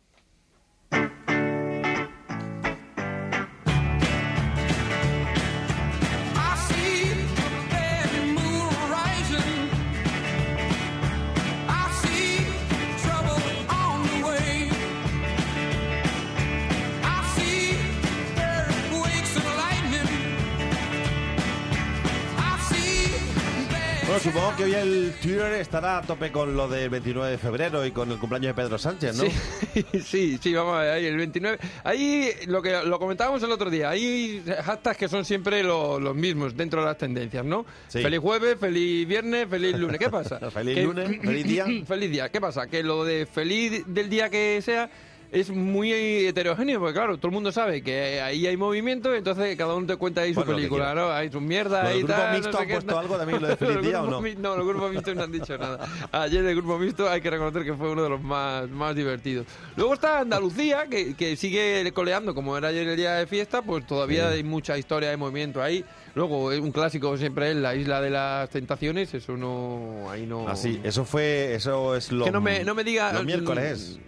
Supongo 24.25 24.57
que 24.57 24.65
hoy 24.65 24.75
el 24.75 25.13
Twitter 25.21 25.53
estará 25.53 25.99
a 25.99 26.03
tope 26.03 26.33
con 26.33 26.57
lo 26.57 26.67
del 26.67 26.89
29 26.89 27.33
de 27.33 27.39
febrero 27.39 27.85
y 27.85 27.91
con 27.91 28.11
el 28.11 28.19
cumpleaños 28.19 28.57
de 28.57 28.63
Pedro 28.63 28.79
Sánchez, 28.79 29.17
¿no? 29.17 29.25
Sí, 29.25 29.85
sí, 30.05 30.39
sí, 30.43 30.55
vamos 30.55 30.77
a 30.77 30.81
ver, 30.81 30.91
ahí 30.93 31.07
el 31.07 31.17
29. 31.19 31.59
Ahí 31.85 32.31
lo 32.47 32.63
que 32.63 32.83
lo 32.85 32.99
comentábamos 32.99 33.43
el 33.43 33.53
otro 33.53 33.69
día, 33.69 33.91
hay 33.91 34.43
hashtags 34.65 34.97
que 34.97 35.09
son 35.09 35.25
siempre 35.27 35.63
lo- 35.63 36.01
los 36.01 36.15
mismos 36.17 36.57
dentro 36.57 36.81
de 36.81 36.87
las 36.87 36.97
tendencias, 36.99 37.45
¿no? 37.45 37.67
Sí. 37.89 38.01
Feliz 38.03 38.21
jueves, 38.21 38.57
feliz 38.59 39.07
viernes, 39.07 39.47
feliz 39.49 39.77
lunes. 39.79 39.99
¿Qué 39.99 40.09
pasa? 40.09 40.39
Feliz 40.51 40.75
Que- 40.75 40.83
lunes, 40.85 41.21
feliz 41.23 41.45
día. 41.45 41.67
feliz 41.87 42.11
día. 42.11 42.29
¿Qué 42.31 42.41
pasa? 42.41 42.67
Que 42.67 42.83
lo 42.83 43.05
de 43.05 43.27
feliz 43.27 43.85
del 43.87 44.09
día 44.09 44.31
que 44.31 44.61
sea 44.63 44.89
es 45.35 45.51
muy 45.51 45.93
heterogéneo, 45.93 46.79
porque 46.79 46.95
claro, 46.95 47.17
todo 47.19 47.27
el 47.29 47.35
mundo 47.35 47.51
sabe 47.53 47.83
que 47.83 48.21
ahí 48.21 48.47
hay 48.47 48.57
movimiento, 48.57 49.15
entonces 49.15 49.57
cada 49.57 49.75
uno 49.75 49.87
te 49.87 49.97
cuenta 49.97 50.21
ahí 50.23 50.33
su 50.33 50.41
Bueno, 50.41 50.55
película. 50.55 50.95
¿no? 50.95 51.11
Hay 51.11 51.31
su 51.31 51.41
mierda 51.41 51.83
¿Lo 51.83 51.89
del 51.89 51.97
ahí 51.97 52.03
grupo 52.05 52.15
tal, 52.15 52.33
mixto 52.35 52.53
no 52.53 52.59
han 52.61 52.69
puesto 52.69 52.99
algo 52.99 53.17
también, 53.19 53.43
lo 53.43 53.49
de 53.49 53.57
feliz 53.57 53.77
El 53.77 53.83
día, 53.83 54.03
o 54.03 54.07
grupo 54.07 54.23
no? 54.23 54.35
No, 54.41 54.57
los 54.57 54.67
grupos 54.67 54.93
mixtos 54.93 55.17
no 55.17 55.23
han 55.25 55.33
dicho 55.33 55.59
nada. 55.59 55.87
Ayer 56.13 56.45
el 56.45 56.55
grupo 56.57 56.79
mixto 56.79 57.09
hay 57.11 57.21
que 57.21 57.31
reconocer 57.31 57.65
que 57.65 57.75
fue 57.75 57.91
uno 57.91 58.05
de 58.05 58.09
los 58.11 58.23
más, 58.23 58.71
más 58.71 58.95
divertidos. 58.95 59.47
Luego 59.77 59.95
está 59.95 60.21
Andalucía, 60.21 60.87
que, 60.89 61.15
que 61.15 61.37
sigue 61.37 61.91
coleando, 61.93 62.35
como 62.35 62.57
era 62.57 62.69
ayer 62.69 62.87
el 62.87 62.97
día 62.97 63.15
de 63.15 63.27
fiesta, 63.27 63.61
pues 63.63 63.87
todavía 63.87 64.29
Sí. 64.31 64.37
hay 64.37 64.45
mucha 64.45 64.79
historia 64.79 65.11
de 65.11 65.17
movimiento 65.17 65.61
ahí. 65.61 65.85
Luego, 66.15 66.53
eh, 66.53 66.61
un 66.61 66.71
clásico 66.71 67.17
siempre 67.17 67.51
es 67.51 67.57
la 67.57 67.75
Isla 67.75 68.01
de 68.01 68.11
las 68.11 68.49
Tentaciones, 68.51 69.13
eso 69.15 69.37
no... 69.37 70.09
ahí 70.11 70.27
no... 70.27 70.49
Ah, 70.49 70.55
sí, 70.57 70.81
eso 70.85 71.05
fue, 71.05 71.55
eso 71.55 71.97
es 71.97 72.13
lo... 72.13 72.25
que 72.25 72.31
no 72.31 72.41
me, 72.41 72.63
no 72.65 72.75
me 72.75 72.85
diga... 72.85 73.13
Los 73.13 73.25
miércoles. 73.25 73.99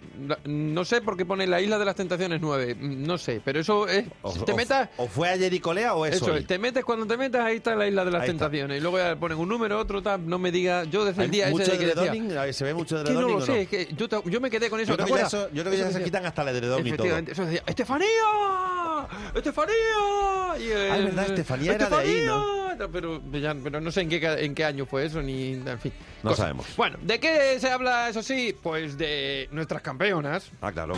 No 0.45 0.83
sé 0.83 1.01
por 1.01 1.15
qué 1.15 1.25
pone 1.27 1.45
la 1.45 1.61
Isla 1.61 1.77
de 1.77 1.85
las 1.85 1.95
Tentaciones 1.95 2.39
9, 2.41 2.73
mm, 2.75 3.03
no 3.05 3.17
sé, 3.19 3.39
pero 3.45 3.59
eso 3.59 3.87
es... 3.87 4.05
O, 4.23 4.33
te 4.33 4.51
o- 4.53 4.55
metas... 4.55 4.89
o 4.97 5.07
fue 5.07 5.29
ayer 5.29 5.53
y 5.53 5.59
colea 5.59 5.93
o 5.95 6.05
es 6.07 6.15
Eso, 6.15 6.33
hoy. 6.33 6.43
te 6.43 6.57
metes 6.57 6.83
cuando 6.85 7.05
te 7.05 7.17
metas, 7.17 7.45
ahí 7.45 7.57
está 7.57 7.75
la 7.75 7.87
isla 7.87 8.03
de 8.03 8.11
las 8.11 8.21
Ahí 8.23 8.29
está. 8.29 8.45
tentaciones. 8.45 8.77
Y 8.79 8.81
luego 8.81 8.97
ya 8.97 9.15
ponen 9.15 9.37
un 9.37 9.47
número, 9.49 9.77
otro 9.77 10.01
tal, 10.01 10.27
no 10.27 10.39
me 10.39 10.51
diga, 10.51 10.85
yo 10.85 11.05
desde 11.05 11.21
el 11.23 11.25
¿Hay 11.29 11.31
día 11.31 11.43
ese 11.45 11.51
mucho 11.51 11.71
de 11.71 11.77
que 11.77 11.85
decía, 11.85 12.01
edredoning? 12.03 12.37
Ahí 12.37 12.51
¿Se 12.53 12.63
ve 12.63 12.73
mucho 12.73 13.03
que 13.03 13.11
no 13.11 13.21
lo 13.21 13.41
sé, 13.41 13.61
es 13.63 13.67
que 13.67 13.89
yo, 13.95 14.09
te- 14.09 14.21
yo 14.29 14.41
me 14.41 14.49
quedé 14.49 14.69
con 14.71 14.79
eso. 14.79 14.93
Yo 14.93 14.97
¿te 14.97 15.03
creo 15.03 15.15
que 15.17 15.21
ya 15.21 15.27
eso- 15.27 15.49
yo 15.51 15.61
creo 15.61 15.71
que 15.71 15.77
ya 15.77 15.83
Eso 15.83 15.91
se 15.91 15.99
decía- 15.99 16.05
quitan 16.05 16.25
hasta 16.25 16.41
el 16.41 16.47
edredón 16.47 16.87
y 16.87 16.91
todo. 16.93 17.05
Eso 17.17 17.45
decía, 17.45 17.63
¡Estefanía! 17.67 18.07
¡Estefanía! 19.35 19.75
Y, 20.59 20.71
Ah, 20.71 20.97
es 20.97 21.05
verdad, 21.05 21.25
Estefanía 21.29 21.73
era 21.75 21.89
de 21.89 21.95
ahí, 21.97 22.23
¿no? 22.25 22.57
Pero, 22.91 23.21
ya- 23.31 23.55
pero 23.63 23.81
no 23.81 23.91
sé 23.91 24.01
en 24.01 24.09
qué, 24.09 24.19
en 24.23 24.53
qué 24.53 24.63
año 24.63 24.85
fue 24.85 25.05
eso, 25.05 25.21
ni... 25.21 25.53
En 25.53 25.79
fin. 25.79 25.91
No 26.23 26.29
cosas. 26.29 26.37
sabemos. 26.43 26.65
Bueno, 26.77 26.97
¿de 27.01 27.19
qué 27.19 27.59
se 27.59 27.69
habla, 27.71 28.09
eso 28.09 28.21
sí? 28.21 28.55
Pues 28.61 28.97
de 28.97 29.47
nuestras 29.51 29.81
campeonas. 29.81 30.51
Ah, 30.61 30.71
claro. 30.71 30.93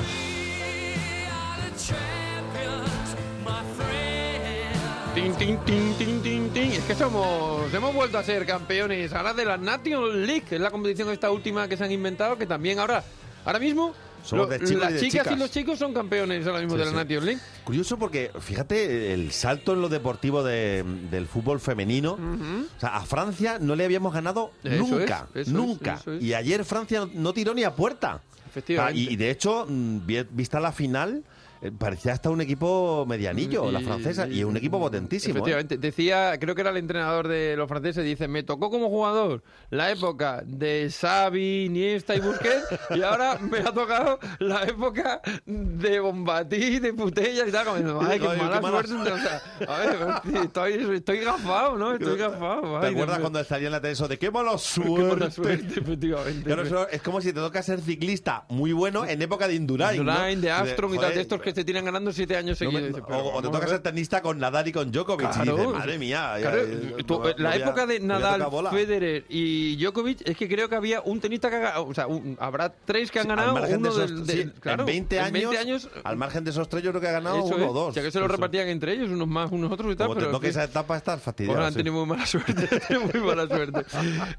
Tin, 5.16 5.34
tin, 5.36 5.58
tin, 5.66 5.94
tin, 5.98 6.22
tin, 6.22 6.50
tin. 6.52 6.72
Es 6.72 6.84
que 6.84 6.96
somos, 6.96 7.74
hemos 7.74 7.94
vuelto 7.94 8.18
a 8.18 8.24
ser 8.24 8.46
campeones 8.46 9.12
ahora 9.12 9.34
de 9.34 9.44
la 9.44 9.58
Nation 9.58 10.26
League, 10.26 10.44
que 10.48 10.56
es 10.56 10.62
la 10.62 10.70
competición 10.72 11.10
esta 11.10 11.32
última 11.32 11.68
que 11.68 11.76
se 11.76 11.84
han 11.84 11.92
inventado, 11.92 12.38
que 12.38 12.46
también 12.46 12.80
ahora, 12.80 13.04
ahora 13.44 13.60
mismo, 13.60 13.94
Somos 14.24 14.50
de 14.50 14.58
chicos 14.60 14.72
y 14.72 14.76
las 14.76 14.94
de 14.94 15.00
chicas 15.00 15.14
y 15.14 15.20
chicas. 15.20 15.40
los 15.40 15.52
chicos 15.52 15.80
son 15.80 15.94
campeones 15.94 16.46
ahora 16.46 16.60
mismo 16.60 16.74
Sí, 16.74 16.80
de 16.80 16.92
la 16.92 17.04
sí. 17.04 17.26
League. 17.26 17.40
Curioso 17.64 17.98
porque, 17.98 18.32
fíjate, 18.40 19.14
el 19.14 19.32
salto 19.32 19.74
en 19.74 19.82
lo 19.82 19.90
deportivo 19.90 20.44
de- 20.44 20.84
del 21.12 21.26
fútbol 21.28 21.60
femenino. 21.60 22.14
O 22.14 22.80
sea, 22.80 22.96
a 22.98 23.02
Francia 23.02 23.58
no 23.60 23.76
le 23.76 23.86
habíamos 23.86 24.14
ganado 24.14 24.52
Eso 24.64 24.78
nunca, 24.78 25.28
es, 25.34 25.42
eso 25.42 25.42
es, 25.42 25.48
nunca. 25.50 25.94
eso 25.96 26.14
es. 26.14 26.24
Y 26.24 26.34
ayer 26.34 26.64
Francia 26.66 27.08
no 27.14 27.34
tiró 27.34 27.54
ni 27.54 27.64
a 27.64 27.76
puerta. 27.76 28.22
Efectivamente. 28.50 29.00
Ah, 29.00 29.04
y, 29.10 29.14
y 29.14 29.16
de 29.16 29.30
hecho, 29.30 29.66
mm, 29.70 30.06
vi- 30.06 30.26
vista 30.32 30.60
la 30.60 30.72
final, 30.72 31.24
parecía 31.78 32.14
hasta 32.14 32.30
un 32.30 32.42
equipo 32.42 33.06
medianillo, 33.08 33.72
la 33.72 33.82
Y- 33.82 33.84
francesa, 33.86 34.28
y 34.28 34.44
un 34.44 34.56
equipo 34.58 34.80
potentísimo. 34.80 35.36
¿eh? 35.36 35.38
Efectivamente, 35.40 35.78
decía, 35.78 36.38
creo 36.40 36.56
que 36.56 36.62
era 36.62 36.70
el 36.72 36.78
entrenador 36.78 37.28
de 37.28 37.56
los 37.58 37.68
franceses, 37.68 38.04
dice, 38.06 38.28
me 38.28 38.44
tocó 38.44 38.70
como 38.70 38.90
jugador 38.90 39.44
la 39.70 39.92
época 39.92 40.42
de 40.46 40.90
Xavi, 40.90 41.66
Iniesta 41.66 42.16
y 42.16 42.20
Busquets, 42.22 42.66
y 42.96 43.02
ahora 43.02 43.38
me 43.40 43.60
ha 43.60 43.72
tocado 43.74 44.20
la 44.40 44.64
época 44.64 45.22
de 45.46 46.00
Bombatí, 46.00 46.80
de 46.80 46.94
Putella 46.94 47.46
y 47.48 47.52
tal, 47.52 47.66
como 47.66 48.02
ay, 48.02 48.20
qué 48.20 48.28
Ay, 48.28 48.38
qué 48.38 48.44
mala 48.44 48.62
mala 48.62 48.84
suerte. 48.84 49.12
O 49.12 49.18
sea, 49.18 49.42
a 49.68 49.80
ver, 49.80 49.98
estoy, 50.44 50.96
estoy 50.96 51.20
gafado, 51.20 51.78
¿no? 51.78 51.94
Estoy 51.94 52.18
gafado. 52.18 52.62
¿Te 52.80 52.88
ay, 52.88 52.94
Dios 52.94 53.04
acuerdas 53.04 53.20
cuando 53.20 53.44
salía 53.44 53.68
en 53.68 53.72
la 53.74 53.82
tele 53.82 53.94
eso 53.94 54.08
de 54.08 54.18
qué 54.18 54.32
mala 54.32 54.52
Qué 54.54 54.58
suerte? 54.58 55.04
mala 55.16 55.32
suerte, 55.32 55.80
efectivamente. 55.80 56.44
Claro, 56.44 56.88
es 56.90 57.02
como 57.02 57.22
si 57.22 57.28
te 57.34 57.40
toca 57.40 57.62
ser 57.64 57.82
ciclista 57.82 58.46
muy 58.50 58.72
bueno 58.72 59.06
en 59.06 59.22
época 59.22 59.48
de 59.48 59.56
Indurain. 59.56 59.98
¿no? 59.98 60.12
Indurain, 60.12 60.42
de 60.42 60.52
Armstrong 60.52 60.94
y 60.96 60.98
tal, 61.00 61.14
de 61.14 61.22
estos 61.22 61.42
que 61.42 61.49
se 61.54 61.64
tiran 61.64 61.86
ganando 61.86 62.12
siete 62.12 62.36
años 62.38 62.60
no 62.62 62.70
seguidos. 62.72 63.02
Pero 63.08 63.20
o, 63.20 63.38
o 63.38 63.42
te 63.42 63.50
toca 63.50 63.68
ser 63.68 63.80
tenista 63.80 64.22
con 64.22 64.40
Nadal 64.40 64.68
y 64.68 64.72
con 64.72 64.92
Djokovic. 64.92 65.30
y 65.36 65.40
dices, 65.50 65.68
madre 65.74 65.98
mía. 66.00 66.36
ya, 66.38 66.42
Claro, 66.42 66.58
eh, 66.64 67.04
tú, 67.06 67.20
no- 67.20 67.30
eh, 67.30 67.36
no 67.38 67.44
la 67.44 67.50
a- 67.52 67.56
época 67.56 67.86
de 67.86 68.00
no 68.00 68.20
Nadal. 68.20 68.48
Federer 68.72 69.26
y 69.30 69.76
Djokovic 69.78 70.22
es 70.28 70.38
que 70.38 70.48
creo 70.48 70.70
que 70.70 70.76
había 70.76 71.02
un 71.02 71.20
tenista 71.20 71.50
que 71.50 71.56
ha 71.56 71.60
ganado, 71.60 71.88
o 71.88 71.94
sea, 71.94 72.08
un- 72.08 72.38
habrá 72.40 72.74
tres 72.86 73.12
que 73.12 73.20
han 73.20 73.24
Sí, 73.24 73.30
ganado, 73.30 73.54
margen 73.54 73.82
de 73.82 73.90
uno 73.90 74.04
esos- 74.04 74.10
del, 74.10 74.26
del- 74.26 74.54
sí, 74.54 74.60
claro, 74.60 74.82
en 74.84 74.86
20 74.88 75.16
en 75.18 75.22
años, 75.24 75.34
20 75.34 75.58
años 75.58 75.90
al 76.04 76.18
margen 76.18 76.44
de 76.44 76.52
esos 76.52 76.70
tres 76.70 76.84
yo 76.84 76.92
creo 76.92 77.02
que 77.02 77.08
ha 77.08 77.12
ganado 77.12 77.44
uno 77.44 77.56
es, 77.58 77.62
o 77.70 77.74
dos. 77.74 77.94
sea, 77.94 78.04
que 78.04 78.12
se 78.12 78.20
lo 78.20 78.26
Eso. 78.26 78.34
repartían 78.36 78.68
entre 78.68 78.94
ellos, 78.94 79.10
unos 79.10 79.28
más, 79.28 79.52
unos 79.52 79.72
otros 79.72 79.94
y 79.94 79.96
tal, 79.96 80.08
Como 80.08 80.16
te 80.20 80.26
pero 80.26 80.32
toque 80.32 80.48
en 80.48 80.54
fin, 80.54 80.62
esa 80.62 80.70
etapa 80.70 80.98
estás 80.98 81.22
fastidiado. 81.22 81.64
han 81.64 81.72
sí. 81.72 81.78
tenido 81.78 81.96
muy 81.96 82.06
mala 82.06 82.26
suerte, 82.26 82.54
han 82.90 83.02
muy 83.02 83.22
mala 83.28 83.48
suerte. 83.48 83.86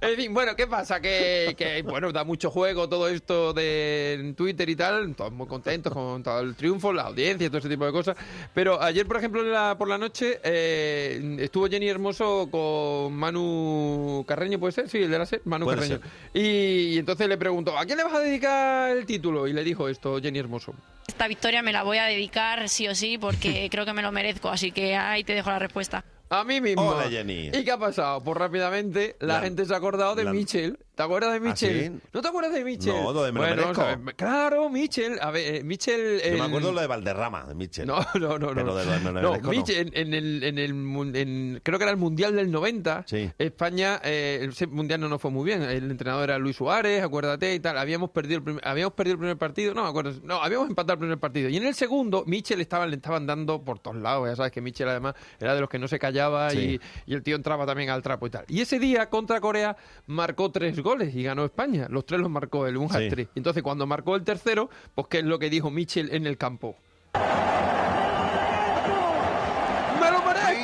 En 0.00 0.16
fin, 0.16 0.32
bueno, 0.34 0.54
¿qué 0.56 0.66
pasa? 0.66 1.00
Que, 1.00 1.54
que, 1.56 1.82
bueno, 1.82 2.12
da 2.12 2.24
mucho 2.24 2.50
juego 2.50 2.88
todo 2.88 3.08
esto 3.08 3.52
de 3.52 4.34
Twitter 4.36 4.68
y 4.68 4.76
tal, 4.76 5.14
todos 5.14 5.32
muy 5.32 5.46
contentos 5.46 5.92
con 5.92 6.22
todo 6.22 6.40
el 6.40 6.54
triunfo, 6.54 6.92
la 7.02 7.08
audiencia 7.08 7.46
y 7.46 7.48
todo 7.48 7.58
ese 7.58 7.68
tipo 7.68 7.84
de 7.86 7.92
cosas. 7.92 8.16
Pero 8.54 8.80
ayer, 8.82 9.06
por 9.06 9.16
ejemplo, 9.16 9.40
en 9.42 9.52
la- 9.52 9.76
por 9.78 9.88
la 9.88 9.98
noche 9.98 10.40
eh, 10.44 11.36
estuvo 11.40 11.68
Jenny 11.68 11.88
Hermoso 11.88 12.48
con 12.50 13.12
Manu 13.14 14.24
Carreño, 14.26 14.58
¿puede 14.58 14.72
ser? 14.72 14.88
Sí, 14.88 14.98
el 14.98 15.10
de 15.10 15.18
la 15.18 15.26
SER, 15.26 15.42
Manu 15.44 15.64
Puede 15.66 15.78
Carreño. 15.78 16.00
Y, 16.34 16.94
y 16.94 16.98
entonces 16.98 17.28
le 17.28 17.36
preguntó, 17.38 17.78
¿a 17.78 17.84
quién 17.84 17.98
le 17.98 18.04
vas 18.04 18.14
a 18.14 18.20
dedicar 18.20 18.90
el 18.96 19.06
título? 19.06 19.46
Y 19.46 19.52
le 19.52 19.64
dijo 19.64 19.88
esto, 19.88 20.20
Jenny 20.20 20.38
Hermoso. 20.38 20.74
Esta 21.08 21.26
victoria 21.28 21.62
me 21.62 21.72
la 21.72 21.82
voy 21.82 21.98
a 21.98 22.04
dedicar 22.04 22.68
sí 22.68 22.86
o 22.88 22.94
sí 22.94 23.18
porque 23.18 23.68
creo 23.70 23.84
que 23.84 23.92
me 23.92 24.02
lo 24.02 24.12
merezco, 24.12 24.48
así 24.48 24.70
que 24.72 24.96
ahí 24.96 25.24
te 25.24 25.34
dejo 25.34 25.50
la 25.50 25.58
respuesta. 25.58 26.04
A 26.32 26.44
mí 26.44 26.60
mismo. 26.60 26.88
Hola, 26.90 27.10
Jenny. 27.10 27.48
¿Y 27.52 27.64
qué 27.64 27.72
ha 27.72 27.76
pasado? 27.78 28.22
Pues 28.22 28.36
rápidamente 28.38 29.16
la, 29.18 29.34
La- 29.34 29.40
gente 29.40 29.64
se 29.64 29.74
ha 29.74 29.78
acordado 29.78 30.14
de 30.14 30.22
la- 30.24 30.32
Michel. 30.32 30.78
¿Te 31.00 31.04
acuerdas 31.04 31.32
de 31.32 31.40
Michel? 31.40 31.78
¿Ah, 31.94 31.98
sí? 31.98 32.08
¿No 32.12 32.20
te 32.20 32.28
acuerdas 32.28 32.52
de 32.52 32.62
Michel? 32.62 32.92
No, 32.92 33.12
lo 33.14 33.22
de 33.22 33.32
me 33.32 33.38
bueno, 33.40 33.72
ver. 33.72 34.14
Claro, 34.16 34.68
Michel. 34.68 35.18
A 35.22 35.30
ver, 35.30 35.54
eh, 35.54 35.64
Michel... 35.64 36.20
Yo 36.22 36.30
me 36.32 36.36
el- 36.36 36.42
acuerdo 36.42 36.72
lo 36.72 36.80
de 36.82 36.86
Valderrama, 36.86 37.44
de 37.46 37.54
Mitchell. 37.54 37.86
No, 37.86 38.00
no, 38.20 38.38
no. 38.38 38.48
Pero 38.48 38.64
no. 38.66 38.74
de 38.74 38.84
lo 38.84 38.92
de 38.92 38.98
me 39.00 39.12
lo 39.12 39.22
No, 39.22 39.36
no. 39.38 39.48
Michel, 39.50 39.90
en, 39.94 40.08
en 40.08 40.12
el, 40.14 40.44
en 40.44 40.58
el 40.58 41.16
en- 41.16 41.60
creo 41.62 41.78
que 41.78 41.84
era 41.84 41.90
el 41.90 41.96
Mundial 41.96 42.36
del 42.36 42.50
90, 42.50 43.04
Sí. 43.06 43.30
España, 43.38 43.98
eh, 44.04 44.46
ese 44.50 44.66
Mundial 44.66 45.00
no 45.00 45.08
nos 45.08 45.22
fue 45.22 45.30
muy 45.30 45.46
bien. 45.46 45.62
El 45.62 45.90
entrenador 45.90 46.24
era 46.24 46.38
Luis 46.38 46.56
Suárez, 46.56 47.02
acuérdate 47.02 47.54
y 47.54 47.60
tal. 47.60 47.78
Habíamos 47.78 48.10
perdido 48.10 48.36
el 48.36 48.42
primer, 48.42 48.68
habíamos 48.68 48.92
perdido 48.92 49.14
el 49.14 49.18
primer 49.20 49.38
partido, 49.38 49.72
no 49.72 49.84
me 49.84 49.88
acuerdo. 49.88 50.12
No, 50.22 50.42
habíamos 50.42 50.68
empatado 50.68 50.92
el 50.94 50.98
primer 50.98 51.18
partido. 51.18 51.48
Y 51.48 51.56
en 51.56 51.64
el 51.64 51.74
segundo, 51.74 52.24
Michel 52.26 52.60
estaba, 52.60 52.86
le 52.86 52.96
estaban 52.96 53.26
dando 53.26 53.64
por 53.64 53.78
todos 53.78 53.96
lados. 53.96 54.28
Ya 54.28 54.36
sabes 54.36 54.52
que 54.52 54.60
Michel 54.60 54.88
además 54.90 55.14
era 55.38 55.54
de 55.54 55.62
los 55.62 55.70
que 55.70 55.78
no 55.78 55.88
se 55.88 55.98
callaba 55.98 56.50
Sí. 56.50 56.78
y, 57.06 57.10
y 57.12 57.14
el 57.14 57.22
tío 57.22 57.36
entraba 57.36 57.64
también 57.64 57.88
al 57.88 58.02
trapo 58.02 58.26
y 58.26 58.30
tal. 58.30 58.44
Y 58.48 58.60
ese 58.60 58.78
día 58.78 59.08
contra 59.08 59.40
Corea 59.40 59.74
marcó 60.06 60.50
tres 60.50 60.78
goles 60.78 60.89
y 60.98 61.22
ganó 61.22 61.44
España. 61.44 61.86
Los 61.90 62.04
tres 62.06 62.20
los 62.20 62.30
marcó 62.30 62.66
él, 62.66 62.76
un 62.76 62.88
Sí. 62.90 62.96
hat-trick. 62.96 63.30
Entonces 63.34 63.62
cuando 63.62 63.86
marcó 63.86 64.16
el 64.16 64.22
tercero, 64.24 64.68
pues 64.94 65.06
qué 65.08 65.18
es 65.18 65.24
lo 65.24 65.38
que 65.38 65.48
dijo 65.50 65.70
Michel 65.70 66.10
en 66.12 66.26
el 66.26 66.36
campo. 66.36 66.76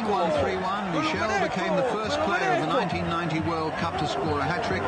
3-1, 0.06 0.30
3-1, 0.40 0.92
Michel 0.92 1.40
became 1.42 1.76
the 1.76 1.82
first 1.90 2.16
hat-trick. 4.46 4.82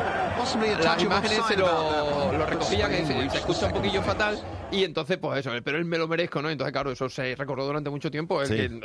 Se 1.47 1.57
lo, 1.57 2.31
lo 2.31 2.45
recogían, 2.45 2.91
se, 3.05 3.29
se 3.29 3.37
escucha 3.37 3.65
un 3.67 3.73
poquillo 3.73 4.01
fatal 4.01 4.39
y 4.71 4.83
entonces 4.83 5.17
pues 5.17 5.39
eso, 5.39 5.51
pero 5.63 5.77
él 5.77 5.85
me 5.85 5.97
lo 5.97 6.07
merezco, 6.07 6.41
¿no? 6.41 6.49
Entonces 6.49 6.71
claro, 6.71 6.91
eso 6.91 7.09
se 7.09 7.35
recordó 7.35 7.65
durante 7.65 7.89
mucho 7.89 8.09
tiempo, 8.09 8.41
el 8.41 8.47
sí. 8.47 8.55
que 8.55 8.79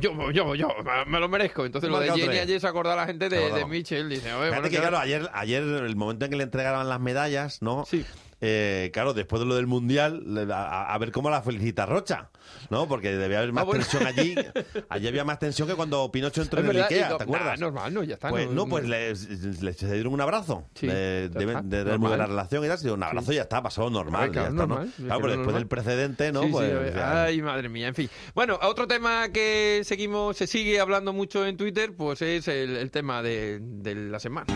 yo, 0.00 0.30
yo, 0.30 0.54
yo, 0.54 0.68
me 1.06 1.20
lo 1.20 1.28
merezco. 1.28 1.66
Entonces 1.66 1.90
lo 1.90 2.00
de 2.00 2.10
Jenny 2.12 2.38
ayer 2.38 2.60
se 2.60 2.66
acordó 2.66 2.92
a 2.92 2.96
la 2.96 3.06
gente 3.06 3.28
de, 3.28 3.52
de 3.52 3.66
Michel, 3.66 4.08
dice, 4.08 4.32
Oye, 4.32 4.48
bueno, 4.48 4.68
que 4.68 4.78
claro, 4.78 4.98
ayer, 4.98 5.28
ayer 5.34 5.62
el 5.62 5.96
momento 5.96 6.24
en 6.24 6.30
que 6.30 6.36
le 6.38 6.44
entregaban 6.44 6.88
las 6.88 7.00
medallas, 7.00 7.60
¿no? 7.60 7.84
Sí. 7.84 8.04
Eh, 8.40 8.90
claro, 8.92 9.14
después 9.14 9.40
de 9.40 9.46
lo 9.46 9.54
del 9.54 9.66
Mundial, 9.66 10.50
a, 10.52 10.92
a 10.92 10.98
ver 10.98 11.12
cómo 11.12 11.30
la 11.30 11.42
felicita 11.42 11.86
Rocha. 11.86 12.30
¿No? 12.70 12.86
Porque 12.88 13.14
debía 13.16 13.38
haber 13.38 13.52
más 13.52 13.62
Ah, 13.62 13.64
bueno. 13.64 13.82
tensión 13.84 14.06
allí. 14.06 14.34
Allí 14.88 15.08
había 15.08 15.24
más 15.24 15.38
tensión 15.38 15.66
que 15.68 15.74
cuando 15.74 16.10
Pinocho 16.12 16.42
entró 16.42 16.60
en 16.60 16.70
el 16.70 16.82
Ikea, 16.82 17.08
no- 17.10 17.16
¿te 17.16 17.22
acuerdas? 17.24 17.58
nah, 17.60 17.66
normal, 17.66 17.94
no, 17.94 18.02
ya 18.02 18.14
está. 18.14 18.28
Pues 18.30 18.48
no, 18.50 18.66
pues 18.66 18.84
le, 18.86 19.08
le- 19.14 19.72
se 19.72 19.92
dieron 19.92 20.12
un 20.12 20.20
abrazo. 20.20 20.64
Sí, 20.74 20.86
de, 20.86 21.28
de- 21.28 21.96
buena 21.96 22.26
relación 22.26 22.64
y 22.64 22.68
tal. 22.68 22.90
Un 22.92 23.02
abrazo 23.02 23.32
y 23.32 23.36
ya 23.36 23.42
está, 23.42 23.62
pasó 23.62 23.88
normal. 23.90 24.30
Claro, 24.30 24.48
ya 24.48 24.50
está, 24.52 24.66
¿no? 24.66 24.74
normal, 24.74 24.92
yo 24.98 25.04
Claro, 25.06 25.20
pero 25.20 25.32
después 25.32 25.46
normal. 25.46 25.60
del 25.62 25.68
precedente, 25.68 26.32
¿no? 26.32 26.40
Sí, 26.42 26.46
sí, 26.48 26.52
pues, 26.52 26.96
ay, 26.96 27.42
madre 27.42 27.68
mía, 27.68 27.88
en 27.88 27.94
fin. 27.94 28.10
Bueno, 28.34 28.58
otro 28.62 28.86
tema 28.86 29.28
que 29.30 29.82
seguimos, 29.84 30.36
se 30.36 30.46
sigue 30.46 30.80
hablando 30.80 31.12
mucho 31.12 31.46
en 31.46 31.56
Twitter, 31.56 31.94
pues 31.96 32.22
es 32.22 32.48
el, 32.48 32.76
el 32.76 32.90
tema 32.90 33.22
de, 33.22 33.58
de 33.60 33.94
la 33.94 34.18
semana. 34.20 34.46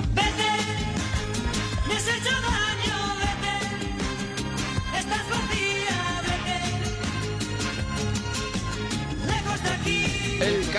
Me 1.86 1.98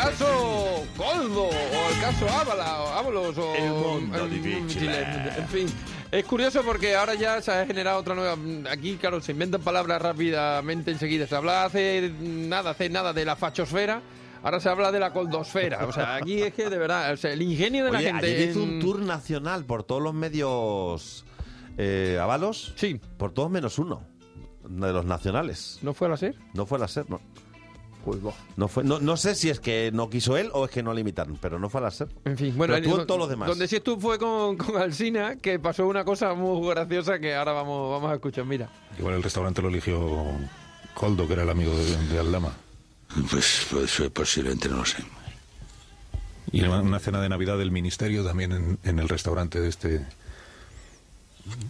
caso 0.04 0.86
Coldo, 0.98 1.44
o 1.46 1.90
el 1.94 2.02
caso 2.02 2.28
Ábala, 2.30 2.82
o 2.84 2.88
Ábalos, 2.94 3.38
o... 3.38 3.56
El 3.56 3.70
mundo 3.72 4.28
difícil. 4.28 4.90
En 4.90 5.48
fin, 5.48 5.68
es 6.12 6.26
curioso 6.26 6.62
porque 6.64 6.96
ahora 6.96 7.16
ya 7.16 7.42
se 7.42 7.52
ha 7.52 7.66
generado 7.66 8.00
otra 8.00 8.16
nueva... 8.16 8.38
Aquí, 8.72 8.96
claro, 8.98 9.22
se 9.22 9.32
inventan 9.34 9.62
palabras 9.62 10.02
rápidamente 10.02 10.92
enseguida. 10.92 11.28
Se 11.28 11.36
habla 11.36 11.66
hace 11.66 12.12
nada, 12.22 12.72
hace 12.72 12.90
nada 12.90 13.14
de 13.14 13.26
la 13.26 13.36
fachosfera, 13.36 14.02
ahora 14.44 14.60
se 14.60 14.70
habla 14.70 14.92
de 14.92 15.00
la 15.00 15.12
coldosfera. 15.14 15.86
O 15.86 15.92
sea, 15.92 16.16
aquí 16.16 16.42
es 16.42 16.54
que 16.54 16.70
de 16.70 16.78
verdad, 16.78 17.14
o 17.14 17.18
sea, 17.18 17.32
el 17.34 17.42
ingenio 17.42 17.86
de 17.86 17.92
la 17.92 18.00
gente... 18.00 18.26
ayer 18.26 18.50
hizo 18.50 18.64
en- 18.64 18.70
un 18.76 18.80
tour 18.80 19.00
nacional 19.00 19.66
por 19.66 19.84
todos 19.84 20.02
los 20.02 20.14
medios 20.14 21.26
eh, 21.78 22.18
avalos. 22.22 22.74
Sí. 22.76 23.00
Por 23.18 23.32
todos 23.34 23.50
menos 23.50 23.78
uno. 23.80 24.02
De 24.68 24.94
los 24.94 25.06
nacionales. 25.06 25.80
¿No 25.82 25.94
fue 25.94 26.08
a 26.08 26.12
la 26.12 26.18
SER? 26.18 26.36
No 26.54 26.66
fue 26.66 26.78
a 26.78 26.82
la 26.82 26.88
SER, 26.88 27.10
no. 27.10 27.20
Pues. 28.04 28.20
No, 28.56 28.68
fue, 28.68 28.84
no, 28.84 29.00
no 29.00 29.18
sé 29.18 29.36
si 29.36 29.50
es 29.50 29.60
que 29.60 29.92
no 29.94 30.10
quiso 30.10 30.38
él 30.38 30.50
o 30.54 30.66
es 30.66 30.72
que 30.72 30.82
no 30.82 30.94
le 30.94 31.02
invitaron, 31.02 31.38
pero 31.42 31.60
no 31.60 31.70
fue 31.70 31.82
a 31.82 31.84
la 31.86 31.92
SER. 31.92 32.08
En 32.26 32.38
fin, 32.38 32.54
bueno, 32.56 32.76
todos 33.06 33.20
los 33.20 33.30
demás. 33.30 33.48
Donde 33.48 33.68
sí 33.68 33.76
estuvo 33.76 34.00
fue 34.00 34.18
con, 34.18 34.58
con 34.58 34.78
Alsina, 34.78 35.36
que 35.36 35.60
pasó 35.60 35.86
una 35.88 36.04
cosa 36.04 36.34
muy 36.34 36.68
graciosa 36.70 37.20
que 37.20 37.36
ahora 37.36 37.54
vamos, 37.54 37.92
vamos 37.92 38.12
a 38.12 38.16
escuchar. 38.16 38.46
Mira. 38.46 38.70
Igual 38.98 39.16
el 39.16 39.24
restaurante 39.24 39.62
lo 39.62 39.70
eligió 39.70 40.26
Coldo, 40.94 41.28
que 41.28 41.34
era 41.34 41.44
el 41.44 41.50
amigo 41.50 41.76
de, 41.76 41.98
de 42.08 42.20
Aldama. 42.20 42.54
Pues, 43.30 43.68
pues 43.70 44.02
posiblemente 44.14 44.70
no 44.70 44.78
lo 44.78 44.86
sé. 44.86 45.04
Y 46.52 46.62
una, 46.62 46.82
una 46.82 47.00
cena 47.00 47.22
de 47.22 47.30
Navidad 47.30 47.58
del 47.58 47.72
Ministerio 47.72 48.24
también 48.24 48.52
en, 48.52 48.80
en 48.84 49.00
el 49.00 49.10
restaurante 49.10 49.60
de 49.60 49.70
este 49.70 50.06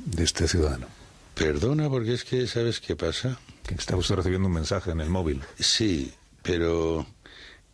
de 0.05 0.23
este 0.23 0.47
ciudadano. 0.47 0.87
Perdona, 1.35 1.89
porque 1.89 2.13
es 2.13 2.23
que, 2.25 2.47
¿sabes 2.47 2.79
qué 2.81 2.95
pasa? 2.95 3.39
Que 3.65 3.75
está 3.75 3.95
usted 3.95 4.15
recibiendo 4.15 4.47
un 4.47 4.53
mensaje 4.53 4.91
en 4.91 4.99
el 4.99 5.09
móvil. 5.09 5.41
Sí, 5.57 6.13
pero 6.51 7.05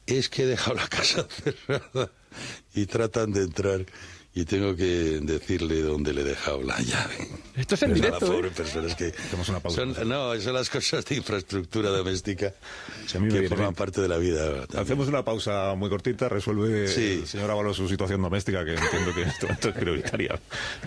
es 0.06 0.30
que 0.30 0.44
he 0.44 0.46
dejado 0.46 0.76
la 0.76 0.88
casa 0.88 1.28
cerrada 1.68 2.12
y 2.74 2.86
tratan 2.86 3.32
de 3.34 3.44
entrar 3.44 3.86
y 4.38 4.44
tengo 4.44 4.76
que 4.76 5.20
decirle 5.22 5.82
dónde 5.82 6.14
le 6.14 6.20
he 6.20 6.24
dejado 6.26 6.62
la 6.62 6.78
llave. 6.82 7.30
Esto 7.56 7.76
es 7.76 7.84
en 7.84 7.92
Pues 7.92 8.02
a 8.02 8.06
directo, 8.06 8.26
la 8.26 8.32
¿eh? 8.34 8.36
pobre 8.36 8.52
persona, 8.52 8.88
es 8.90 8.96
que 8.96 9.14
una 9.50 9.60
pausa. 9.62 9.76
son, 9.96 10.10
no, 10.10 10.42
son 10.42 10.54
las 10.54 10.70
cosas 10.70 11.06
de 11.06 11.16
infraestructura 11.16 11.90
doméstica 11.90 12.54
a 13.16 13.20
me 13.20 13.30
que 13.30 13.48
forman 13.48 13.68
bien. 13.68 13.76
parte 13.76 14.02
de 14.02 14.10
la 14.10 14.18
vida. 14.18 14.68
también. 14.68 14.84
Hacemos 14.84 15.08
una 15.08 15.24
pausa 15.24 15.74
muy 15.76 15.90
cortita, 15.90 16.28
resuelve 16.28 16.90
Sí. 16.90 17.20
el 17.22 17.28
señor 17.28 17.50
Ábalos 17.50 17.78
su 17.78 17.88
situación 17.88 18.22
doméstica, 18.22 18.66
que 18.66 18.74
entiendo 18.74 19.14
que 19.16 19.22
en 19.24 19.30
este 19.30 19.46
momento 19.46 19.70
es 19.70 19.76
prioritaria. 19.76 20.38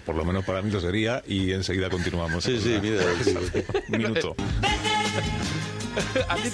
Por 0.04 0.14
lo 0.14 0.26
menos 0.26 0.44
para 0.44 0.60
mí 0.60 0.70
lo 0.70 0.80
sería, 0.82 1.22
y 1.26 1.52
enseguida 1.52 1.88
continuamos. 1.88 2.44
Sí, 2.44 2.60
sí, 2.60 2.78
mira, 2.82 3.02
sí. 3.24 3.34
Minuto. 3.88 4.36
a, 6.28 6.36
ti, 6.36 6.50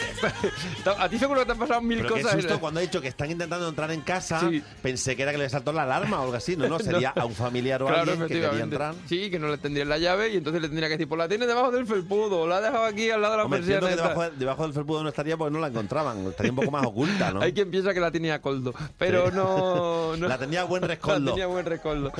a 0.98 1.08
ti 1.08 1.18
seguro 1.18 1.40
que 1.40 1.46
te 1.46 1.52
han 1.52 1.58
pasado 1.58 1.80
mil 1.80 1.98
Pero 2.02 2.14
qué 2.14 2.22
cosas. 2.22 2.40
susto 2.40 2.60
cuando 2.60 2.80
ha 2.80 2.82
dicho 2.82 3.00
que 3.00 3.08
están 3.08 3.30
intentando 3.30 3.68
entrar 3.68 3.90
en 3.90 4.00
casa. 4.02 4.40
Sí. 4.40 4.62
Pensé 4.82 5.16
que 5.16 5.22
era 5.22 5.32
que 5.32 5.38
le 5.38 5.48
saltó 5.48 5.72
la 5.72 5.82
alarma 5.84 6.20
o 6.20 6.24
algo 6.24 6.34
así. 6.34 6.56
No, 6.56 6.68
no, 6.68 6.78
sería 6.78 7.10
a 7.10 7.24
un 7.24 7.34
familiar 7.34 7.82
o 7.82 7.86
Claro, 7.86 8.12
alguien 8.12 8.28
que 8.28 8.40
quería 8.40 8.62
entrar. 8.62 8.94
Sí, 9.08 9.30
que 9.30 9.38
no 9.38 9.48
le 9.48 9.58
tendría 9.58 9.84
la 9.84 9.98
llave 9.98 10.30
y 10.30 10.36
entonces 10.36 10.62
le 10.62 10.68
tendría 10.68 10.88
que 10.88 10.94
decir, 10.94 11.08
pues 11.08 11.18
la 11.18 11.28
tiene 11.28 11.46
debajo 11.46 11.70
del 11.70 11.86
felpudo, 11.86 12.46
la 12.46 12.56
ha 12.56 12.60
dejado 12.60 12.84
aquí 12.84 13.10
al 13.10 13.20
lado 13.22 13.32
de 13.34 13.38
la 13.38 13.44
Hombre, 13.44 13.58
persiana. 13.60 13.80
entiendo 13.88 13.96
que 13.96 14.02
esta". 14.02 14.08
debajo, 14.20 14.30
de- 14.32 14.38
debajo 14.38 14.62
del 14.64 14.72
felpudo 14.72 15.02
no 15.02 15.08
estaría 15.08 15.36
porque 15.36 15.52
no 15.52 15.60
la 15.60 15.68
encontraban. 15.68 16.26
Estaría 16.26 16.52
un 16.52 16.56
poco 16.56 16.70
más 16.70 16.86
oculta, 16.86 17.32
¿no? 17.32 17.40
Hay 17.42 17.52
quien 17.52 17.70
piensa 17.70 17.92
que 17.94 18.00
la 18.00 18.10
tenía 18.10 18.40
coldo, 18.40 18.74
pero 18.98 19.28
Sí. 19.30 19.36
no, 19.36 20.16
no- 20.16 20.28
La 20.28 20.38
tenía 20.38 20.64
buen 20.64 20.82
rescoldo. 20.82 21.30
La 21.30 21.32
tenía 21.32 21.46
buen 21.46 21.66
rescoldo. 21.66 22.12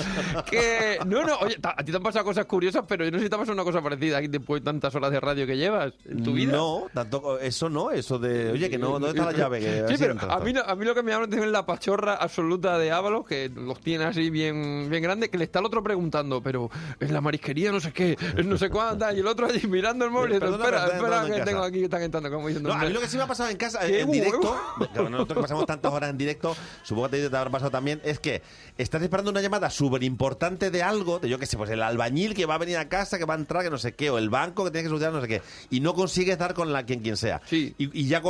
que, 0.51 0.99
no, 1.07 1.25
no, 1.25 1.37
oye, 1.39 1.57
a 1.63 1.83
ti 1.85 1.91
te 1.91 1.97
han 1.97 2.03
pasado 2.03 2.25
cosas 2.25 2.47
curiosas, 2.47 2.85
pero 2.87 3.05
yo 3.05 3.11
no 3.11 3.19
sé 3.19 3.25
si 3.25 3.31
te 3.31 3.37
ha 3.37 3.39
pasado 3.39 3.55
una 3.55 3.65
cosa 3.65 3.83
parecida 3.83 4.19
aquí 4.19 4.29
después 4.29 4.63
de 4.63 4.65
tantas 4.65 4.95
horas 4.95 5.11
de 5.11 5.21
radio 5.21 5.47
que 5.47 5.57
llevas 5.57 5.93
en 6.09 6.23
tu 6.23 6.33
vida. 6.33 6.53
No, 6.53 6.87
tanto, 6.93 7.14
eso 7.41 7.69
no, 7.69 7.91
eso 7.91 8.19
de, 8.19 8.53
oye, 8.53 8.71
que 8.71 8.79
no, 8.79 8.91
¿dónde 8.99 9.09
está 9.09 9.25
la 9.25 9.33
llave? 9.33 9.61
Que 9.61 9.85
Sí, 9.89 9.95
pero 9.99 10.17
a 10.21 10.41
mí, 10.41 10.53
a 10.65 10.75
mí 10.75 10.85
lo 10.85 10.95
que 10.95 11.03
me 11.03 11.13
atención 11.13 11.45
es 11.45 11.51
la 11.51 11.67
pachorra 11.67 12.15
absoluta 12.15 12.79
de 12.79 12.91
Ábalos, 12.91 13.27
que 13.27 13.51
los 13.55 13.81
tiene 13.81 14.05
así 14.05 14.31
bien, 14.31 14.89
bien 14.91 15.03
grande, 15.03 15.31
que 15.31 15.39
le 15.39 15.45
está 15.45 15.61
el 15.61 15.67
otro 15.67 15.83
preguntando, 15.83 16.43
pero 16.43 16.71
en 17.01 17.13
la 17.13 17.21
marisquería 17.21 17.73
no 17.73 17.81
sé 17.81 17.93
qué, 17.93 18.17
no 18.45 18.57
sé 18.59 18.71
cuánta, 18.71 19.13
y 19.13 19.21
el 19.21 19.27
otro 19.27 19.47
allí 19.47 19.67
mirando 19.67 20.05
el 20.05 20.11
móvil 20.11 20.33
espera, 20.33 20.57
pero 20.57 20.77
espera, 20.77 20.95
entrando 20.95 21.27
en 21.27 21.33
que 21.33 21.39
casa". 21.39 21.45
tengo 21.51 21.63
aquí, 21.63 21.79
que 21.79 21.85
están 21.85 22.03
entrando, 22.03 22.31
como 22.31 22.49
diciendo. 22.49 22.69
No, 22.69 22.75
a 22.75 22.85
mí 22.85 22.93
lo 22.93 23.01
que 23.01 23.09
sí 23.09 23.17
me 23.17 23.23
ha 23.23 23.27
pasado 23.27 23.51
en 23.51 23.57
casa, 23.57 23.81
¡Qué 23.87 24.01
en 24.01 24.11
directo, 24.11 24.57
claro, 24.93 25.11
nosotros 25.11 25.37
que 25.37 25.43
pasamos 25.43 25.67
tantas 25.67 25.93
horas 25.93 26.11
en 26.11 26.19
directo, 26.19 26.57
supongo 26.83 27.11
que 27.11 27.29
te 27.29 27.37
habrá 27.37 27.51
pasado 27.51 27.71
también, 27.71 28.01
es 28.05 28.19
que 28.19 28.43
estás 28.79 29.03
esperando 29.03 29.31
una 29.31 29.41
llamada 29.41 29.71
súper 29.71 30.03
importante 30.03 30.71
de 30.71 30.83
algo, 30.83 31.19
de 31.19 31.29
yo 31.29 31.39
qué 31.39 31.47
sé, 31.47 31.57
pues 31.57 31.71
el 31.71 31.83
albañil 31.83 32.35
que 32.35 32.47
va 32.47 32.55
a 32.55 32.59
venir 32.59 32.79
a 32.79 32.89
casa, 32.89 33.19
que 33.19 33.25
va 33.25 33.35
a 33.35 33.39
entrar, 33.39 33.63
que 33.63 33.71
no 33.71 33.79
sé 33.79 33.95
qué, 33.95 34.11
o 34.11 34.19
el 34.19 34.31
banco 34.31 34.65
que 34.65 34.71
tiene 34.71 34.85
que 34.85 34.89
solucionar 34.89 35.15
no 35.15 35.21
sé 35.21 35.29
qué, 35.29 35.43
y 35.71 35.81
no 35.81 35.95
consigues 35.95 36.39
dar 36.39 36.55
con 36.55 36.73
la 36.73 36.85
quien 37.01 37.15
quien 37.15 37.17
sea. 37.17 37.41
Y, 37.51 37.75
y 37.79 38.07
ya 38.09 38.23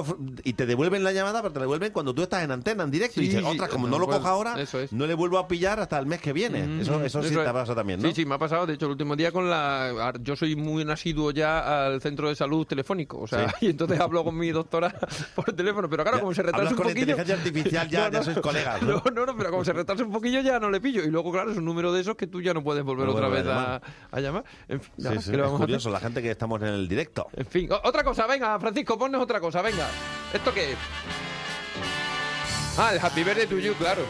y 0.45 0.53
te 0.55 0.67
devuelven 0.67 1.05
la 1.05 1.13
llamada, 1.13 1.41
pero 1.43 1.53
te 1.53 1.59
la 1.61 1.65
devuelven 1.65 1.93
cuando 1.93 2.15
tú 2.15 2.23
estás 2.23 2.43
en 2.43 2.51
antena, 2.51 2.83
en 2.85 2.91
directo, 2.91 3.21
y 3.21 3.25
Sí, 3.25 3.29
dices, 3.31 3.45
sí, 3.45 3.51
ostras, 3.51 3.71
como 3.71 3.87
no, 3.87 3.93
no 3.93 3.99
lo 4.01 4.07
coja 4.07 4.29
ahora, 4.29 4.61
es. 4.61 4.93
no 4.93 5.07
le 5.07 5.15
vuelvo 5.15 5.39
a 5.39 5.47
pillar 5.49 5.79
hasta 5.81 5.99
el 5.99 6.07
mes 6.07 6.21
que 6.21 6.33
viene. 6.33 6.67
Mm, 6.67 6.81
eso 6.81 7.03
eso 7.05 7.21
sí 7.23 7.29
eso 7.29 7.37
te 7.39 7.43
es. 7.43 7.49
ha 7.49 7.53
pasado 7.53 7.77
también, 7.77 8.01
¿no? 8.03 8.09
Sí, 8.09 8.15
sí, 8.15 8.27
me 8.27 8.35
ha 8.35 8.39
pasado. 8.39 8.67
De 8.67 8.75
hecho, 8.75 8.87
el 8.87 8.93
último 8.93 9.15
día 9.17 9.31
con 9.33 9.49
la... 9.49 10.13
Yo 10.21 10.37
soy 10.37 10.57
muy 10.57 10.83
asiduo 10.91 11.31
ya 11.31 11.87
al 11.87 12.01
centro 12.01 12.29
de 12.29 12.35
salud 12.35 12.67
telefónico. 12.67 13.19
O 13.21 13.27
sea, 13.27 13.49
Sí. 13.61 13.67
y 13.67 13.71
entonces 13.71 13.99
hablo 14.01 14.25
con 14.25 14.37
mi 14.37 14.51
doctora 14.51 14.95
por 15.35 15.53
teléfono. 15.53 15.89
Pero 15.89 16.03
claro, 16.03 16.19
Ya, 16.19 16.21
como 16.23 16.35
se 16.35 16.43
retrasa 16.43 16.71
un 16.71 16.77
con 16.77 16.85
poquillo... 16.87 17.01
inteligencia 17.01 17.35
artificial, 17.37 17.89
ya- 17.89 18.11
ya 18.13 18.23
sois 18.23 18.39
colegas, 18.39 18.83
¿no? 18.83 18.95
No, 19.05 19.11
no, 19.13 19.27
no, 19.27 19.37
pero 19.37 19.51
como 19.51 19.65
se 19.65 19.73
retrasa 19.73 20.03
un 20.05 20.13
poquillo 20.13 20.41
ya 20.41 20.59
no 20.59 20.71
le 20.71 20.81
pillo. 20.81 21.03
Y 21.05 21.09
luego, 21.11 21.31
claro, 21.33 21.51
es 21.53 21.57
un 21.59 21.65
número 21.65 21.93
de 21.93 22.01
esos 22.01 22.17
que 22.17 22.27
tú 22.27 22.41
ya 22.43 22.53
no 22.55 22.63
puedes 22.63 22.83
volver 22.85 23.07
No 23.07 23.13
otra 23.13 23.29
vez 23.29 23.47
a 23.47 23.81
a, 24.11 24.21
llamar. 24.21 24.45
En 24.69 24.81
fin, 24.81 24.93
Sí, 24.97 25.03
nada, 25.03 25.21
sí, 25.21 25.31
¿qué 25.31 25.37
le 25.37 25.45
es 25.45 25.51
curioso, 25.51 25.91
la 25.91 26.01
gente 26.01 26.23
que 26.23 26.31
estamos 26.31 26.61
en 26.63 26.69
el 26.69 26.89
directo. 26.89 27.27
En 27.35 27.47
fin, 27.47 27.69
otra 27.85 28.03
cosa, 28.05 28.27
venga, 28.27 28.54
Francisco, 28.59 28.99
ponnos 28.99 29.23
otra 29.23 29.41
cosa, 29.41 29.63
venga. 29.63 29.89
¿Esto 30.33 30.53
qué 30.53 30.73
es? 30.73 30.79
Ah, 32.77 32.93
el 32.93 32.99
Happy 32.99 33.23
Birthday 33.23 33.47
to 33.47 33.57
you, 33.61 33.73
claro. 33.75 34.03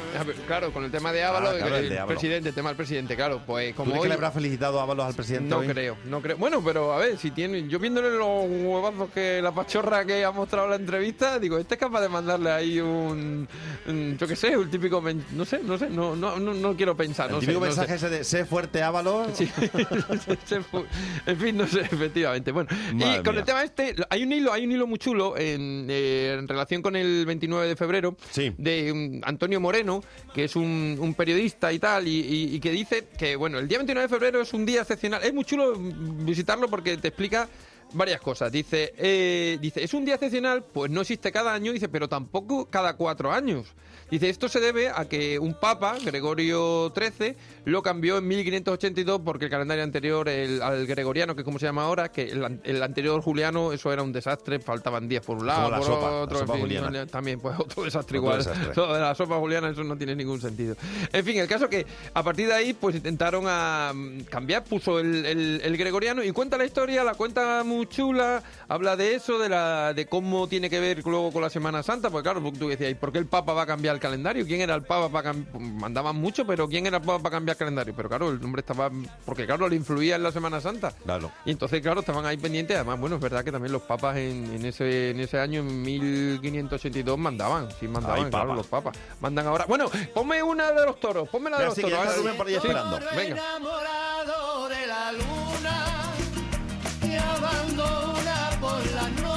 Claro, 0.46 0.72
con 0.72 0.84
el 0.84 0.90
tema 0.90 1.12
de 1.12 1.22
Ah, 1.22 1.36
claro, 1.38 1.76
el 1.76 1.84
el, 1.84 1.90
de 1.90 1.98
Ábalos. 1.98 2.14
presidente, 2.18 2.48
el 2.48 2.54
tema 2.54 2.70
del 2.70 2.76
presidente, 2.78 3.14
claro. 3.14 3.42
Pues 3.46 3.72
¿Tú 3.72 3.76
como 3.76 3.90
crees 3.90 4.00
hoy... 4.00 4.04
que 4.04 4.08
le 4.08 4.14
habrá 4.14 4.30
felicitado 4.30 4.80
Ábalos 4.80 5.04
al 5.04 5.12
presidente 5.14 5.50
No 5.50 5.58
hoy? 5.58 5.66
creo, 5.68 5.98
no 6.06 6.22
creo. 6.22 6.38
Bueno, 6.38 6.62
pero 6.64 6.94
a 6.94 6.96
ver, 6.98 7.18
si 7.18 7.30
tiene. 7.30 7.68
Yo 7.68 7.78
viéndole 7.78 8.08
los 8.16 8.46
huevazos 8.48 9.10
que 9.10 9.42
la 9.42 9.52
pachorra 9.52 10.06
que 10.06 10.24
ha 10.24 10.30
mostrado 10.30 10.64
en 10.66 10.70
la 10.70 10.76
entrevista, 10.76 11.38
digo, 11.38 11.58
este 11.58 11.74
es 11.74 11.80
capaz 11.80 12.00
de 12.00 12.08
mandarle 12.08 12.50
ahí 12.52 12.80
un. 12.80 13.46
un- 13.86 14.16
yo 14.16 14.26
qué 14.26 14.34
sé, 14.34 14.56
un 14.56 14.70
típico. 14.70 15.02
No 15.32 15.44
sé, 15.44 15.60
no 15.62 15.76
sé, 15.76 15.90
no, 15.90 16.16
no, 16.16 16.38
no, 16.38 16.54
no 16.54 16.74
quiero 16.74 16.96
pensar. 16.96 17.26
El 17.26 17.32
no 17.34 17.40
sé, 17.40 17.46
típico 17.48 17.60
no 17.60 17.66
mensaje 17.66 17.98
sé. 17.98 18.06
ese 18.06 18.08
de 18.08 18.24
sé 18.24 18.44
fuerte 18.46 18.82
Ábalos. 18.82 19.28
Sí. 19.34 19.50
En 21.26 21.36
fin, 21.38 21.56
no 21.56 21.66
sé, 21.66 21.80
efectivamente. 21.80 22.50
Bueno, 22.50 22.68
y 22.72 23.22
con 23.22 23.34
mía. 23.34 23.40
el 23.40 23.44
tema 23.44 23.62
este, 23.62 23.94
hay 24.08 24.22
un 24.22 24.32
hilo, 24.32 24.52
hay 24.52 24.64
un 24.64 24.72
hilo 24.72 24.86
muy 24.86 24.98
chulo 24.98 25.36
en, 25.36 25.86
eh, 25.90 26.36
en 26.38 26.48
relación 26.48 26.80
con 26.82 26.96
el 26.96 27.24
29 27.26 27.68
de 27.68 27.76
febrero 27.76 28.16
de 28.58 28.92
um, 28.92 29.20
Antonio 29.24 29.60
Moreno, 29.60 30.02
que 30.34 30.44
es 30.44 30.56
un, 30.56 30.96
un 31.00 31.14
periodista 31.14 31.72
y 31.72 31.78
tal, 31.78 32.06
y, 32.08 32.54
y- 32.54 32.60
que 32.60 32.70
dice 32.70 33.06
que, 33.18 33.36
bueno, 33.36 33.58
el 33.58 33.68
día 33.68 33.78
29 33.78 34.08
de 34.08 34.14
febrero 34.14 34.40
es 34.40 34.52
un 34.54 34.64
día 34.64 34.82
excepcional. 34.82 35.22
Es 35.22 35.34
muy 35.34 35.44
chulo 35.44 35.78
mm, 35.78 36.24
visitarlo 36.24 36.68
porque 36.68 36.96
te 36.96 37.08
explica 37.08 37.48
varias 37.94 38.20
cosas. 38.20 38.52
Dice, 38.52 38.92
eh, 38.98 39.58
dice, 39.60 39.82
es 39.82 39.94
un 39.94 40.04
día 40.04 40.14
excepcional, 40.14 40.64
pues 40.64 40.90
no 40.90 41.00
existe 41.00 41.32
cada 41.32 41.54
año, 41.54 41.72
dice, 41.72 41.88
pero 41.88 42.08
tampoco 42.08 42.66
cada 42.66 42.96
cuatro 42.96 43.32
años. 43.32 43.66
Dice, 44.10 44.28
esto 44.28 44.48
se 44.50 44.60
debe 44.60 44.90
a 44.90 45.06
que 45.08 45.38
un 45.38 45.54
papa, 45.54 45.96
Gregorio 46.04 46.92
XIII, 46.94 47.34
lo 47.64 47.82
cambió 47.82 48.18
en 48.18 48.28
1582 48.28 49.22
porque 49.24 49.46
el 49.46 49.50
calendario 49.50 49.82
anterior, 49.82 50.28
el, 50.28 50.60
al 50.62 50.86
gregoriano, 50.86 51.34
que 51.34 51.40
es 51.40 51.44
como 51.44 51.58
se 51.58 51.64
llama 51.66 51.84
ahora, 51.84 52.10
que 52.12 52.24
el, 52.24 52.60
el 52.64 52.82
anterior 52.82 53.20
juliano, 53.22 53.72
eso 53.72 53.92
era 53.92 54.02
un 54.02 54.12
desastre, 54.12 54.58
faltaban 54.60 55.08
días 55.08 55.24
por 55.24 55.38
un 55.38 55.46
lado, 55.46 55.70
Como 55.70 55.70
la 55.70 55.78
por 56.00 56.10
la 56.12 56.16
otro, 56.20 56.40
en 56.40 56.68
fin, 56.68 56.82
no, 56.92 57.06
también, 57.06 57.40
pues 57.40 57.58
otro 57.58 57.82
desastre 57.84 58.18
Otro 58.18 58.28
igual. 58.30 58.38
desastre. 58.44 58.82
De 58.94 59.00
la 59.00 59.14
sopa 59.14 59.36
juliana, 59.38 59.70
eso 59.70 59.82
no 59.82 59.96
tiene 59.96 60.14
ningún 60.14 60.40
sentido. 60.40 60.76
En 61.10 61.24
fin, 61.24 61.38
el 61.38 61.48
caso 61.48 61.68
que 61.68 61.86
a 62.12 62.22
partir 62.22 62.46
de 62.48 62.54
ahí, 62.54 62.74
pues 62.74 62.94
intentaron 62.96 63.44
a, 63.48 63.90
mm, 63.94 64.20
cambiar, 64.24 64.64
puso 64.64 64.98
el, 65.00 65.24
el- 65.24 65.60
el 65.64 65.76
gregoriano 65.78 66.22
y 66.22 66.30
cuenta 66.32 66.58
la 66.58 66.66
historia, 66.66 67.02
la 67.04 67.14
cuenta 67.14 67.64
muy 67.64 67.83
chula, 67.86 68.42
habla 68.68 68.96
de 68.96 69.14
eso, 69.14 69.38
de 69.38 69.48
la 69.48 69.94
de 69.94 70.06
cómo 70.06 70.48
tiene 70.48 70.70
que 70.70 70.80
ver 70.80 71.02
luego 71.04 71.32
con 71.32 71.42
la 71.42 71.50
Semana 71.50 71.82
Santa, 71.82 72.10
porque 72.10 72.30
claro, 72.30 72.52
tú 72.52 72.68
decías, 72.68 72.90
¿y 72.90 72.94
por 72.94 73.12
qué 73.12 73.18
el 73.18 73.26
Papa 73.26 73.52
va 73.52 73.62
a 73.62 73.66
cambiar 73.66 73.94
el 73.94 74.00
calendario? 74.00 74.46
¿Quién 74.46 74.60
era 74.60 74.74
el 74.74 74.82
Papa 74.82 75.08
para 75.10 75.32
cambiar? 75.32 75.60
Mandaban 75.60 76.16
mucho, 76.16 76.46
pero 76.46 76.68
¿quién 76.68 76.86
era 76.86 76.98
el 76.98 77.02
Papa 77.02 77.22
para 77.22 77.36
cambiar 77.36 77.54
el 77.54 77.58
calendario? 77.58 77.94
Pero 77.96 78.08
claro, 78.08 78.30
el 78.30 78.42
hombre 78.44 78.60
estaba, 78.60 78.90
porque 79.24 79.46
claro, 79.46 79.68
le 79.68 79.76
influía 79.76 80.16
en 80.16 80.22
la 80.22 80.32
Semana 80.32 80.60
Santa. 80.60 80.92
Claro. 81.04 81.30
Y 81.44 81.50
entonces, 81.50 81.80
claro, 81.80 82.00
estaban 82.00 82.26
ahí 82.26 82.36
pendientes. 82.36 82.76
Además, 82.76 83.00
bueno, 83.00 83.16
es 83.16 83.22
verdad 83.22 83.44
que 83.44 83.52
también 83.52 83.72
los 83.72 83.82
papas 83.82 84.16
en, 84.16 84.52
en 84.54 84.64
ese, 84.64 85.10
en 85.10 85.20
ese 85.20 85.38
año, 85.38 85.60
en 85.60 85.82
1582, 85.82 87.18
mandaban. 87.18 87.68
Sí, 87.78 87.88
mandaban, 87.88 88.24
Ay, 88.24 88.30
claro, 88.30 88.48
papa. 88.48 88.56
los 88.56 88.66
papas. 88.66 88.98
Mandan 89.20 89.46
ahora. 89.46 89.64
Bueno, 89.66 89.90
ponme 90.14 90.42
una 90.42 90.72
de 90.72 90.86
los 90.86 91.00
toros. 91.00 91.28
Ponme 91.28 91.50
la 91.50 91.58
de 91.58 91.66
los 91.66 91.74
sí, 91.74 91.82
que 91.82 91.90
toros. 91.90 92.14
Sí. 92.14 92.54
esperando. 92.54 92.98
Venga. 93.16 93.32
enamorado 93.32 94.68
de 94.68 94.86
la 94.86 95.12
luna 95.12 95.93
noche 97.76 98.13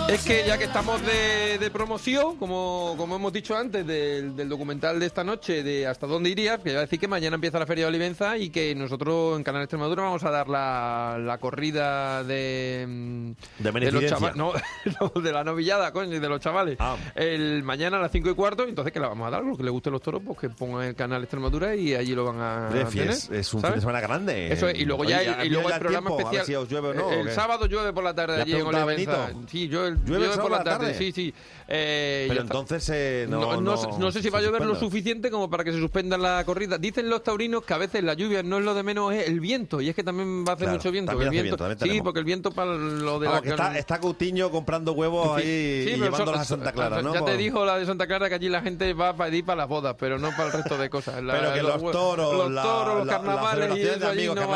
Es 0.10 0.24
que 0.24 0.46
ya 0.48 0.58
que 0.58 0.64
estamos 0.64 1.02
de, 1.06 1.58
de 1.60 1.70
promoción, 1.70 2.38
como, 2.38 2.96
como 2.98 3.18
hemos 3.18 3.34
dicho 3.34 3.58
antes, 3.58 3.86
del, 3.86 4.38
del 4.38 4.48
documental 4.48 5.00
de 5.02 5.06
esta 5.06 5.22
noche, 5.24 5.64
de 5.64 5.86
Hasta 5.86 6.08
dónde 6.08 6.30
irías, 6.30 6.60
que 6.62 6.72
ya 6.72 6.80
decir 6.80 6.98
que 6.98 7.10
mañana 7.10 7.36
empieza 7.36 7.60
la 7.60 7.66
Feria 7.66 7.84
de 7.86 7.90
Olivenza 7.90 8.38
y 8.38 8.50
que 8.50 8.74
nosotros 8.74 9.36
en 9.38 9.44
Canal 9.44 9.64
Extremadura 9.64 10.04
vamos 10.04 10.24
a 10.24 10.32
dar 10.32 10.48
la, 10.48 11.18
la 11.20 11.38
corrida 11.40 12.24
de, 12.24 12.86
mm, 12.88 13.32
De 13.32 13.64
los 13.64 13.74
beneficencia. 13.74 14.10
chavales. 14.18 14.38
No, 14.38 14.54
no, 15.16 15.22
de 15.22 15.32
la 15.34 15.44
novillada, 15.44 15.92
coño, 15.92 16.18
de 16.22 16.30
los 16.30 16.40
chavales. 16.40 16.78
Ah. 16.80 16.96
El 17.14 17.64
mañana 17.64 17.98
a 17.98 18.02
las 18.02 18.12
5 18.12 18.30
y 18.30 18.34
cuarto, 18.34 18.64
entonces 18.64 18.94
que 18.94 19.02
la 19.02 19.10
vamos 19.10 19.28
a 19.28 19.32
dar, 19.32 19.44
los 19.44 19.58
que 19.58 19.64
les 19.64 19.72
gusten 19.74 19.92
los 19.92 20.02
toros, 20.02 20.22
pues 20.26 20.40
que 20.40 20.50
pongan 20.50 20.84
el 20.88 20.96
Canal 20.96 21.22
Extremadura 21.24 21.76
y 21.76 21.94
allí 21.96 22.16
lo 22.16 22.24
van 22.24 22.40
a 22.40 22.68
Hombre, 22.68 22.86
tener. 22.86 23.10
es, 23.10 23.30
es 23.30 23.54
un 23.54 23.60
¿sabes? 23.60 23.74
fin 23.74 23.76
de 23.76 23.82
semana 23.82 24.00
grande. 24.00 24.54
Eso 24.54 24.70
es, 24.70 24.80
y 24.80 24.86
luego 24.86 25.02
Oye, 25.02 25.10
ya, 25.12 25.44
y 25.44 25.50
luego 25.50 25.70
el 25.70 25.80
programa 25.80 26.08
tiempo, 26.12 26.30
a 26.30 26.32
especial. 26.32 26.46
si 26.46 26.56
os 26.56 26.70
llueve 26.70 26.90
o 26.90 26.94
no, 26.94 27.12
el 27.12 27.30
sábado 27.32 27.66
llueve 27.66 27.92
por 27.92 28.06
la 28.06 28.16
tarde 28.16 28.38
¿Le 28.38 28.42
has 28.44 28.48
allí 28.48 28.56
en 28.56 28.62
a 28.62 28.70
Olivenza. 28.70 28.86
Benito? 28.86 29.17
Sí, 29.50 29.68
yo, 29.68 29.90
¿Llueve 29.90 30.38
por 30.38 30.52
la 30.52 30.64
tarde, 30.64 30.88
tarde? 30.88 30.98
sí, 30.98 31.12
sí. 31.12 31.34
Eh, 31.70 32.26
Pero 32.30 32.42
entonces 32.42 32.90
eh, 32.94 33.26
no, 33.30 33.40
No, 33.42 33.62
no, 33.62 33.98
no, 33.98 34.12
sé- 34.12 34.22
si 34.22 34.30
va 34.30 34.40
a 34.40 34.42
llover 34.42 34.66
lo 34.66 34.76
suficiente 34.76 35.30
como 35.30 35.50
para 35.50 35.64
que 35.64 35.74
se 35.74 35.80
suspenda 35.80 36.18
la 36.18 36.44
corrida. 36.46 36.78
Dicen 36.78 37.10
los 37.10 37.24
taurinos 37.24 37.64
que 37.64 37.74
a 37.74 37.78
veces 37.78 38.04
la 38.04 38.14
lluvia 38.14 38.42
no 38.44 38.58
es 38.60 38.64
lo 38.66 38.74
de 38.74 38.84
menos, 38.84 39.14
es 39.14 39.28
el 39.28 39.40
viento. 39.40 39.82
Y 39.82 39.90
es 39.90 39.96
que 39.96 40.04
también 40.04 40.46
va 40.46 40.52
a 40.52 40.56
hacer 40.56 40.66
Claro, 40.68 40.78
mucho 40.78 40.92
viento. 40.92 41.12
el 41.22 41.30
viento 41.30 41.58
sí, 41.80 42.02
porque 42.02 42.20
el 42.20 42.26
viento 42.26 42.52
para 42.52 42.74
lo 42.74 43.20
de 43.20 43.28
Vamos, 43.28 43.34
la 43.36 43.42
que 43.42 43.50
está, 43.50 43.78
está 43.78 44.00
Coutinho 44.00 44.50
comprando 44.50 44.94
huevos 44.94 45.38
ahí 45.38 45.44
Sí, 45.88 45.94
y 45.94 45.98
llevándolos 45.98 46.40
a 46.40 46.46
Santa 46.46 46.72
Clara, 46.72 47.02
¿no? 47.02 47.14
Ya 47.14 47.26
te 47.26 47.36
dijo 47.38 47.66
la 47.66 47.78
de 47.78 47.86
Santa 47.86 48.08
Clara 48.08 48.30
que 48.30 48.36
allí 48.36 48.50
la 48.50 48.62
gente 48.62 48.94
va 48.94 49.16
para 49.16 49.36
ir 49.36 49.44
para 49.44 49.58
las 49.58 49.68
bodas, 49.68 49.96
pero 50.00 50.18
no 50.20 50.30
para 50.32 50.46
el 50.46 50.52
resto 50.54 50.78
de 50.78 50.90
cosas. 50.90 51.22
La- 51.28 51.34
Pero 51.34 51.54
que 51.54 51.64
los 51.64 51.92
toros, 51.92 52.34
los, 52.36 52.52
la- 52.52 52.62
toros, 52.64 52.98
los 53.00 53.08
carnavales 53.08 53.78
y 53.78 53.82
eso 53.82 54.08
allí 54.08 54.28
no 54.28 54.48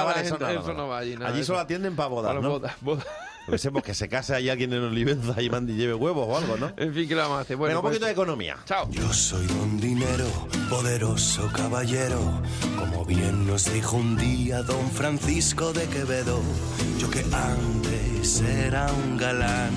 va 0.88 0.98
allí. 1.00 1.44
solo 1.44 1.60
atienden 1.60 1.96
para 1.96 2.08
bodas, 2.10 2.30
Para 2.30 2.42
¿no? 2.42 2.50
bodas. 2.60 2.76
Yo 3.52 3.58
sé, 3.58 3.70
pues 3.72 3.84
que 3.84 3.94
se 3.94 4.08
case 4.08 4.34
ahí 4.34 4.50
alguien 4.50 4.72
en 4.74 4.82
Olivenza 4.84 5.42
y 5.42 5.50
mande 5.50 5.74
y 5.74 5.76
lleve 5.76 5.94
huevos 5.94 6.26
o 6.28 6.38
algo, 6.38 6.56
¿no? 6.58 6.72
En 6.78 6.94
fin, 6.94 7.08
¿qué 7.08 7.16
le 7.16 7.22
vamos 7.22 7.38
a 7.38 7.42
hacer? 7.42 7.58
Bueno, 7.58 7.70
Venga, 7.72 7.80
un 7.80 7.84
pues- 7.84 7.92
poquito 7.94 8.06
de 8.06 8.12
economía. 8.14 8.58
Chao. 8.66 8.90
Yo 8.92 9.12
soy 9.14 9.46
don 9.48 9.80
dinero, 9.80 10.26
poderoso 10.70 11.50
caballero, 11.54 12.42
como 12.80 13.06
bien 13.06 13.46
nos 13.46 13.72
dijo 13.74 13.98
un 13.98 14.16
día 14.18 14.62
don 14.64 14.90
Francisco 14.92 15.74
de 15.74 15.86
Quevedo, 15.88 16.40
yo 16.98 17.10
que 17.10 17.26
antes 17.34 18.42
era 18.42 18.88
un 18.92 19.18
galán. 19.18 19.72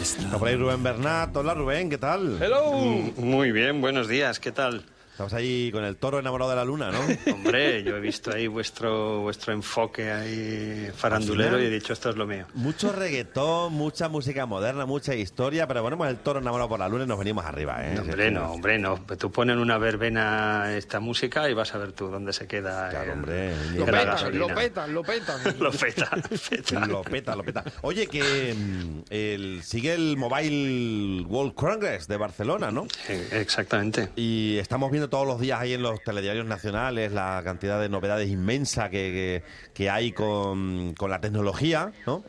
Está 0.00 0.38
por 0.38 0.48
ahí 0.48 0.56
Rubén 0.56 0.82
Bernat. 0.82 1.34
Hola 1.36 1.54
Rubén, 1.54 1.88
¿qué 1.90 1.98
tal? 1.98 2.38
Hello. 2.42 2.72
Muy 3.16 3.52
bien, 3.52 3.80
buenos 3.80 4.08
días, 4.08 4.38
¿qué 4.40 4.52
tal? 4.52 4.84
Estamos 5.16 5.32
ahí 5.32 5.72
con 5.72 5.82
el 5.82 5.96
toro 5.96 6.18
enamorado 6.18 6.50
de 6.50 6.56
la 6.56 6.64
luna, 6.66 6.90
¿no? 6.90 6.98
Hombre, 7.32 7.82
yo 7.82 7.96
he 7.96 8.00
visto 8.00 8.34
ahí 8.34 8.48
vuestro 8.48 9.20
vuestro 9.22 9.54
enfoque 9.54 10.12
ahí 10.12 10.90
farandulero 10.94 11.58
y 11.58 11.64
he 11.64 11.70
dicho 11.70 11.94
esto 11.94 12.10
es 12.10 12.16
lo 12.16 12.26
mío. 12.26 12.44
Mucho 12.52 12.92
reggaetón, 12.92 13.72
mucha 13.72 14.10
música 14.10 14.44
moderna, 14.44 14.84
mucha 14.84 15.14
historia, 15.14 15.66
pero 15.66 15.82
ponemos 15.82 16.06
el 16.08 16.18
toro 16.18 16.40
enamorado 16.40 16.68
por 16.68 16.80
la 16.80 16.86
luna 16.90 17.04
y 17.04 17.06
nos 17.06 17.18
venimos 17.18 17.46
arriba, 17.46 17.78
¿eh? 17.82 17.94
No, 17.94 18.02
hombre, 18.02 18.30
no, 18.30 18.52
hombre, 18.52 18.78
no. 18.78 19.06
Tú 19.18 19.32
pones 19.32 19.54
en 19.54 19.60
una 19.62 19.78
verbena 19.78 20.76
esta 20.76 21.00
música 21.00 21.48
y 21.48 21.54
vas 21.54 21.74
a 21.74 21.78
ver 21.78 21.92
tú 21.92 22.08
dónde 22.08 22.34
se 22.34 22.46
queda 22.46 22.90
el- 23.02 23.10
hombre, 23.12 23.54
Lo 23.74 23.86
petan, 23.86 24.38
lo 24.38 24.48
petan, 24.48 24.92
lo 24.92 25.02
petan. 25.02 25.40
Lo 25.58 25.70
peta, 25.72 26.10
peta. 26.50 26.86
Lo 26.86 27.00
peta, 27.00 27.34
lo 27.36 27.42
peta. 27.42 27.64
Oye, 27.80 28.06
que 28.06 28.52
mm, 28.54 29.04
el, 29.08 29.62
sigue 29.62 29.94
el 29.94 30.18
Mobile 30.18 31.22
World 31.24 31.54
Congress 31.54 32.06
de 32.06 32.18
Barcelona, 32.18 32.70
¿no? 32.70 32.86
Exactamente. 33.32 34.10
Y 34.14 34.58
estamos 34.58 34.90
viendo 34.90 35.05
todos 35.08 35.26
los 35.26 35.40
días 35.40 35.60
ahí 35.60 35.72
en 35.74 35.82
los 35.82 36.02
telediarios 36.02 36.46
nacionales 36.46 37.12
la 37.12 37.40
cantidad 37.44 37.80
de 37.80 37.88
novedades 37.88 38.28
inmensa 38.28 38.90
que, 38.90 39.42
que- 39.42 39.72
que 39.74 39.90
hay 39.90 40.12
con, 40.12 40.94
con 40.98 41.10
la 41.10 41.20
tecnología, 41.20 41.92
¿no? 42.06 42.22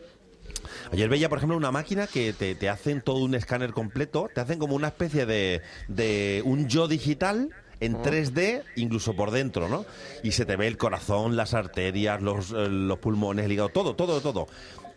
Ayer 0.91 1.07
veía, 1.09 1.29
por 1.29 1.37
ejemplo, 1.37 1.55
una 1.57 1.71
máquina 1.71 2.07
que 2.07 2.33
te, 2.33 2.55
te 2.55 2.69
hacen 2.69 3.01
todo 3.01 3.17
un 3.23 3.35
escáner 3.35 3.71
completo, 3.71 4.29
te 4.33 4.41
hacen 4.41 4.59
como 4.59 4.75
una 4.75 4.87
especie 4.89 5.25
de, 5.25 5.61
de 5.87 6.41
un 6.45 6.67
yo 6.67 6.87
digital 6.87 7.49
en 7.79 7.95
Oh. 7.95 8.01
3D, 8.03 8.63
incluso 8.75 9.15
por 9.15 9.29
dentro, 9.31 9.69
¿no? 9.69 9.85
Y 10.23 10.31
se 10.31 10.45
te 10.45 10.55
ve 10.55 10.67
el 10.67 10.77
corazón, 10.77 11.35
las 11.35 11.53
arterias, 11.53 12.21
los, 12.23 12.51
eh, 12.51 12.67
los 12.69 12.97
pulmones, 12.99 13.45
el 13.45 13.51
hígado, 13.51 13.69
todo, 13.69 13.95
todo, 13.95 14.19
todo. 14.19 14.47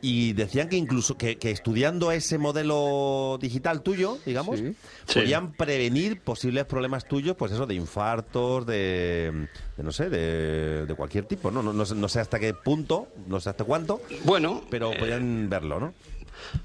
Y 0.03 0.33
decían 0.33 0.69
que 0.71 0.77
incluso 0.77 1.19
que, 1.19 1.37
que 1.37 1.51
estudiando 1.51 2.11
ese 2.11 2.39
modelo 2.39 3.37
digital 3.41 3.83
tuyo, 3.83 4.19
digamos, 4.25 4.59
Sí. 4.59 4.75
podían 5.13 5.53
prevenir 5.53 6.21
posibles 6.21 6.65
problemas 6.65 7.07
tuyos, 7.07 7.37
pues 7.37 7.53
eso, 7.53 7.67
de 7.67 7.75
infartos, 7.75 8.65
de, 8.67 9.47
de 9.77 9.83
no 9.83 9.93
sé, 9.93 10.09
de, 10.09 10.87
de 10.87 10.95
cualquier 10.95 11.25
tipo, 11.27 11.51
¿no? 11.51 11.63
No, 11.63 11.73
no 11.75 11.85
sé- 11.85 11.95
no 11.95 12.09
sé 12.09 12.21
hasta 12.21 12.39
qué 12.39 12.55
punto, 12.55 13.09
no 13.27 13.41
sé 13.41 13.51
hasta 13.51 13.65
cuánto, 13.65 14.01
Bueno, 14.25 14.63
pero 14.71 14.91
podían 14.99 15.51
verlo, 15.51 15.79
¿no? 15.81 15.93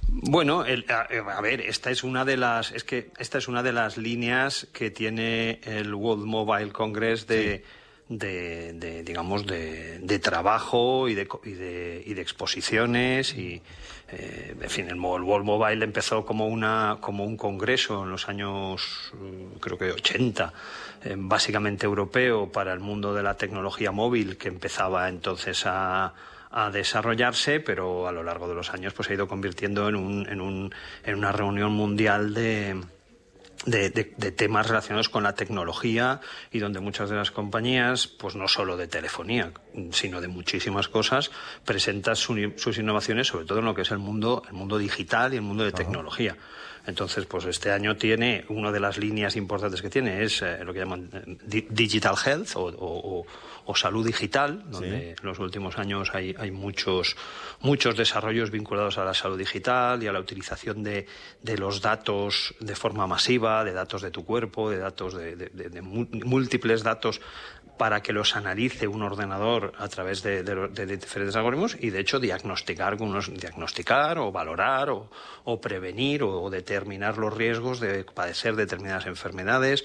Bueno, 0.07 0.63
el- 0.63 0.85
a, 0.89 1.01
a 1.37 1.41
ver, 1.41 1.59
esta 1.61 1.91
es 1.91 2.03
una 2.03 2.23
de 2.23 2.37
las 2.37 2.71
es 2.71 2.83
que 2.85 3.11
esta 3.17 3.37
es 3.37 3.47
una 3.49 3.61
de 3.63 3.73
las 3.73 3.97
líneas 3.97 4.67
que 4.71 4.89
tiene 4.91 5.59
el 5.65 5.93
World 5.93 6.23
Mobile 6.25 6.71
Congress 6.71 7.27
de 7.27 7.63
de, 8.09 9.03
digamos 9.03 9.47
de, 9.47 9.99
de 9.99 10.19
trabajo 10.19 11.09
y 11.09 11.15
de, 11.15 11.27
y 11.43 11.51
de 11.51 12.03
y 12.05 12.13
de 12.13 12.21
exposiciones 12.21 13.35
y 13.35 13.61
eh, 14.09 14.55
en 14.59 14.69
fin 14.69 14.89
el 14.89 14.99
World 14.99 15.45
Mobile 15.45 15.83
empezó 15.83 16.23
como 16.23 16.47
una 16.47 16.97
como 17.01 17.25
un 17.25 17.35
congreso 17.35 18.03
en 18.03 18.11
los 18.11 18.29
años 18.29 19.11
mm, 19.13 19.57
creo 19.59 19.77
que 19.77 19.91
80 19.91 20.53
eh, 21.03 21.15
básicamente 21.17 21.85
europeo 21.87 22.51
para 22.51 22.73
el 22.73 22.79
mundo 22.79 23.13
de 23.15 23.23
la 23.23 23.35
tecnología 23.37 23.91
móvil 23.91 24.37
que 24.37 24.49
empezaba 24.49 25.09
entonces 25.09 25.63
a 25.65 26.13
a 26.57 26.71
desarrollarse, 26.71 27.59
pero 27.59 28.07
a 28.07 28.13
lo 28.13 28.23
largo 28.23 28.47
de 28.47 28.55
los 28.55 28.73
años 28.73 28.93
pues 28.93 29.07
se 29.07 29.11
ha 29.11 29.15
ido 29.15 29.27
convirtiendo 29.27 29.89
en, 29.89 29.95
un, 29.95 30.25
en, 30.29 30.39
un, 30.39 30.73
en 31.03 31.15
una 31.15 31.33
reunión 31.33 31.73
mundial 31.73 32.33
de, 32.33 32.81
de, 33.65 33.89
de- 33.89 34.13
de 34.17 34.31
temas 34.31 34.67
relacionados 34.67 35.09
con 35.09 35.23
la 35.23 35.33
tecnología 35.33 36.21
y 36.51 36.59
donde 36.59 36.79
muchas 36.79 37.09
de 37.09 37.15
las 37.15 37.31
compañías, 37.31 38.07
pues 38.07 38.35
no 38.35 38.47
solo 38.47 38.77
de 38.77 38.87
telefonía, 38.87 39.51
sino 39.91 40.21
de 40.21 40.27
muchísimas 40.27 40.87
cosas, 40.87 41.31
presentan 41.65 42.15
su- 42.15 42.53
sus 42.57 42.77
innovaciones, 42.77 43.27
sobre 43.27 43.45
todo 43.45 43.59
en 43.59 43.65
lo 43.65 43.73
que 43.75 43.81
es 43.81 43.91
el 43.91 43.97
mundo, 43.99 44.43
el 44.47 44.53
mundo 44.53 44.77
digital 44.77 45.33
y 45.33 45.37
el 45.37 45.41
mundo 45.41 45.63
de 45.63 45.71
tecnología. 45.71 46.35
Entonces, 46.87 47.25
pues 47.25 47.45
este 47.45 47.71
año 47.71 47.97
tiene, 47.97 48.45
una 48.49 48.71
de 48.71 48.79
las 48.79 48.99
líneas 48.99 49.35
importantes 49.35 49.81
que 49.81 49.89
tiene 49.89 50.21
es 50.23 50.43
eh, 50.43 50.63
lo 50.63 50.71
que 50.71 50.79
llaman 50.79 51.09
eh, 51.13 51.37
di- 51.43 51.65
Digital 51.67 52.13
Health 52.23 52.55
o, 52.55 52.65
o- 52.65 53.19
o- 53.21 53.25
o 53.65 53.75
salud 53.75 54.05
digital, 54.05 54.63
donde 54.69 55.09
en 55.11 55.15
los 55.23 55.39
últimos 55.39 55.77
años 55.77 56.11
hay, 56.13 56.35
hay 56.37 56.51
muchos, 56.51 57.15
muchos 57.61 57.97
desarrollos 57.97 58.51
vinculados 58.51 58.97
a 58.97 59.05
la 59.05 59.13
salud 59.13 59.37
digital 59.37 60.01
y 60.03 60.07
a 60.07 60.13
la 60.13 60.19
utilización 60.19 60.83
de, 60.83 61.07
de 61.41 61.57
los 61.57 61.81
datos 61.81 62.53
de 62.59 62.75
forma 62.75 63.07
masiva, 63.07 63.63
de 63.63 63.73
datos 63.73 64.01
de 64.01 64.11
tu 64.11 64.23
cuerpo, 64.23 64.69
de 64.69 64.77
datos 64.77 65.15
de, 65.15 65.35
de- 65.35 65.81
múltiples 65.81 66.83
datos 66.83 67.21
para 67.77 68.01
que 68.01 68.13
los 68.13 68.35
analice 68.37 68.87
un 68.87 69.01
ordenador 69.03 69.73
a 69.77 69.89
través 69.89 70.23
de, 70.23 70.43
de 70.43 70.85
diferentes 70.85 71.35
algoritmos 71.35 71.75
y 71.79 71.89
de 71.89 71.99
hecho 71.99 72.19
diagnosticar 72.21 73.01
unos 73.01 73.33
diagnosticar 73.33 74.17
o 74.17 74.31
valorar 74.31 74.89
o, 74.91 75.09
o 75.43 75.59
prevenir 75.59 76.23
o, 76.23 76.41
o 76.41 76.49
determinar 76.49 77.17
los 77.17 77.33
riesgos 77.33 77.81
de 77.81 78.05
padecer 78.05 78.55
determinadas 78.55 79.07
enfermedades 79.07 79.83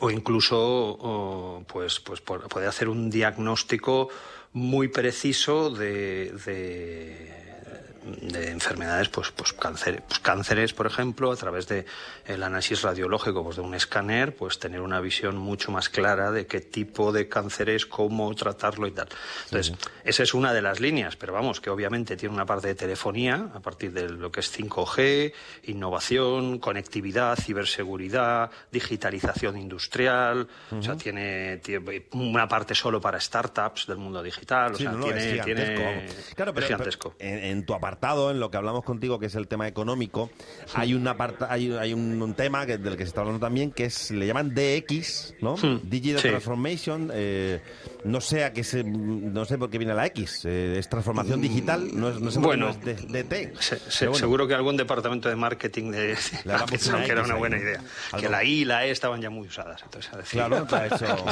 o 0.00 0.10
incluso 0.10 0.58
o, 0.58 1.64
pues 1.66 2.00
pues 2.00 2.20
poder 2.20 2.68
hacer 2.68 2.88
un 2.88 3.10
diagnóstico 3.10 4.08
muy 4.52 4.88
preciso 4.88 5.70
de, 5.70 6.30
de, 6.46 7.93
de 8.04 8.50
enfermedades 8.50 9.08
pues 9.08 9.30
pues 9.30 9.52
cáncer 9.52 10.02
pues 10.06 10.18
cánceres 10.20 10.72
por 10.74 10.86
ejemplo 10.86 11.32
a 11.32 11.36
través 11.36 11.66
de 11.68 11.86
el 12.26 12.42
análisis 12.42 12.82
radiológico 12.82 13.42
pues 13.42 13.56
de 13.56 13.62
un 13.62 13.74
escáner 13.74 14.34
pues 14.34 14.58
tener 14.58 14.80
una 14.80 15.00
visión 15.00 15.36
mucho 15.36 15.72
más 15.72 15.88
clara 15.88 16.30
de 16.30 16.46
qué 16.46 16.60
tipo 16.60 17.12
de 17.12 17.28
cáncer 17.28 17.70
es 17.70 17.86
cómo 17.86 18.32
tratarlo 18.34 18.86
y 18.86 18.92
tal 18.92 19.08
entonces 19.46 19.74
esa 20.04 20.22
es 20.22 20.34
una 20.34 20.52
de 20.52 20.62
las 20.62 20.80
líneas 20.80 21.16
pero 21.16 21.32
vamos 21.32 21.60
que 21.60 21.70
obviamente 21.70 22.16
tiene 22.16 22.34
una 22.34 22.46
parte 22.46 22.68
de 22.68 22.74
telefonía 22.74 23.50
a 23.54 23.60
partir 23.60 23.92
de 23.92 24.08
lo 24.08 24.30
que 24.30 24.40
es 24.40 24.58
5G 24.58 25.32
innovación 25.64 26.58
conectividad 26.58 27.36
ciberseguridad 27.36 28.50
digitalización 28.70 29.56
industrial 29.56 30.46
o 30.70 30.82
sea 30.82 30.96
tiene, 30.96 31.58
tiene 31.58 32.06
una 32.12 32.46
parte 32.48 32.74
solo 32.74 33.00
para 33.00 33.18
startups 33.20 33.86
del 33.86 33.98
mundo 33.98 34.22
digital 34.22 34.72
o 34.72 34.76
Sí, 34.76 34.82
sea 34.82 34.92
no, 34.92 34.98
no, 34.98 35.06
es 35.08 35.14
tiene, 35.14 35.32
gigantesco, 35.32 35.74
tiene-. 35.74 36.06
Claro, 36.34 36.50
es 36.50 36.54
pero, 36.54 36.66
gigantesco. 36.66 37.14
pero 37.18 37.30
en, 37.30 37.44
en 37.44 37.66
tu 37.66 37.74
apartado, 37.94 38.30
en 38.30 38.40
lo 38.40 38.50
que 38.50 38.56
hablamos 38.56 38.84
contigo, 38.84 39.18
que 39.18 39.26
es 39.26 39.34
el 39.34 39.46
tema 39.48 39.68
económico, 39.68 40.30
hay 40.74 40.94
una 40.94 41.16
parte, 41.16 41.44
hay, 41.48 41.72
hay 41.72 41.92
un, 41.94 42.20
un 42.20 42.34
tema 42.34 42.66
que- 42.66 42.78
del 42.78 42.96
que 42.96 43.04
se 43.04 43.08
está 43.08 43.20
hablando 43.20 43.40
también, 43.40 43.70
que 43.70 43.84
es 43.86 44.10
le 44.10 44.26
llaman 44.26 44.54
DX, 44.54 45.34
¿no? 45.40 45.56
Digital 45.82 46.20
sí. 46.20 46.28
Transformation, 46.28 47.10
eh, 47.14 47.60
no 48.04 48.20
sé 48.20 48.44
a 48.44 48.52
qué 48.52 48.62
se, 48.64 48.84
no 48.84 49.44
sé 49.44 49.58
por 49.58 49.70
qué 49.70 49.78
viene 49.78 49.94
la 49.94 50.06
X. 50.06 50.42
Eh, 50.44 50.76
es 50.78 50.88
transformación 50.88 51.40
digital, 51.40 51.88
no, 51.92 52.10
es, 52.10 52.20
no 52.20 52.30
sé 52.30 52.34
por 52.40 52.42
qué 52.42 52.46
Bueno, 52.58 52.66
no 52.66 52.70
es 52.72 52.84
de, 52.84 52.94
de 52.94 53.24
T. 53.24 53.52
Se- 53.58 53.78
se- 53.78 53.98
Pero 54.00 54.10
bueno. 54.12 54.18
Seguro 54.24 54.46
que 54.48 54.54
algún 54.54 54.76
departamento 54.76 55.28
de 55.28 55.36
marketing 55.36 55.90
de, 55.90 56.16
Le 56.44 56.52
ha 56.52 56.64
pensado 56.66 57.02
que 57.04 57.10
era 57.12 57.22
una 57.22 57.34
buena 57.34 57.56
idea. 57.58 57.80
Algo. 58.12 58.22
Que 58.22 58.28
la 58.30 58.44
I 58.44 58.60
y 58.60 58.64
la 58.64 58.86
E 58.86 58.90
estaban 58.90 59.20
ya 59.20 59.30
muy 59.30 59.48
usadas. 59.48 59.82
Entonces, 59.82 60.12
a 60.12 60.16
decir- 60.18 60.38
Claro, 60.38 60.66
para 60.66 60.86
eso. 60.86 61.04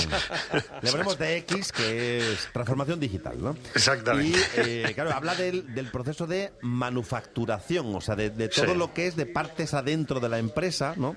Le 0.82 0.90
ponemos 0.90 1.18
de 1.18 1.36
X, 1.38 1.72
que 1.72 2.32
es 2.32 2.48
transformación 2.52 2.98
digital, 3.00 3.34
¿no? 3.40 3.56
Exactamente. 3.74 4.38
Y, 4.56 4.60
eh, 4.88 4.92
claro, 4.94 5.12
habla 5.12 5.34
del, 5.34 5.74
del 5.74 5.90
proceso 5.90 6.26
de 6.26 6.52
manufacturación, 6.62 7.94
o 7.94 8.00
sea, 8.00 8.16
de, 8.16 8.30
de 8.30 8.48
todo 8.48 8.72
Sí. 8.72 8.74
lo 8.78 8.92
que 8.94 9.06
es 9.06 9.16
de 9.16 9.26
partes 9.26 9.74
adentro 9.74 10.20
de 10.20 10.28
la 10.28 10.38
empresa, 10.38 10.94
¿no? 10.96 11.16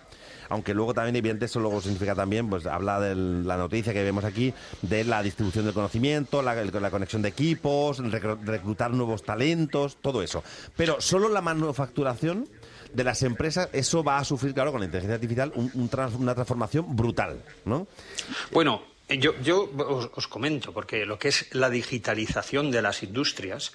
Aunque 0.50 0.74
luego 0.74 0.93
también, 0.93 1.16
evidentemente, 1.16 1.46
eso 1.46 1.60
luego 1.60 1.82
significa 1.82 2.16
también, 2.16 2.50
pues 2.50 2.66
habla 2.66 3.00
de 3.00 3.16
la 3.16 3.58
noticia 3.58 3.93
que 3.93 4.04
vemos 4.04 4.24
aquí, 4.24 4.54
de 4.82 5.04
la 5.04 5.22
distribución 5.24 5.66
del 5.66 5.74
conocimiento, 5.74 6.41
la, 6.41 6.56
conexión 6.91 7.22
de 7.22 7.30
equipos, 7.30 8.00
reclutar 8.46 8.91
nuevos 8.91 9.24
talentos, 9.24 9.98
todo 10.02 10.22
eso. 10.22 10.43
Pero 10.76 11.02
solo 11.02 11.30
la 11.30 11.41
manufacturación 11.41 12.48
de 12.93 13.04
las 13.04 13.24
empresas, 13.24 13.70
eso 13.74 14.04
va 14.04 14.18
a 14.20 14.24
sufrir, 14.24 14.54
claro, 14.54 14.72
con 14.72 14.80
la 14.80 14.86
inteligencia 14.86 15.16
artificial, 15.16 15.52
un- 15.56 15.72
un 15.74 15.89
una 16.20 16.34
transformación 16.34 16.96
brutal, 16.96 17.41
¿no? 17.66 17.88
Bueno, 18.52 18.82
yo, 19.10 19.34
yo 19.41 19.70
os 20.16 20.28
comento, 20.28 20.72
porque 20.74 21.06
lo 21.06 21.20
que 21.20 21.28
es 21.28 21.54
la 21.54 21.70
digitalización 21.70 22.72
de 22.72 22.82
las 22.82 23.04
industrias, 23.04 23.74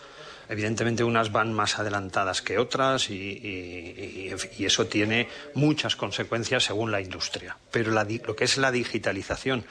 evidentemente 0.51 1.05
unas 1.05 1.30
van 1.32 1.53
más 1.55 1.78
adelantadas 1.78 2.42
que 2.42 2.59
otras 2.59 3.09
y, 3.09 3.14
y- 3.14 4.30
y- 4.34 4.62
y 4.62 4.64
eso 4.66 4.86
tiene 4.86 5.28
muchas 5.55 5.96
consecuencias 5.96 6.64
según 6.64 6.90
la 6.90 7.01
industria. 7.01 7.57
Pero 7.70 7.92
la 7.92 8.05
lo 8.05 8.34
que 8.36 8.44
es 8.44 8.59
la 8.59 8.70
digitalización 8.72 9.64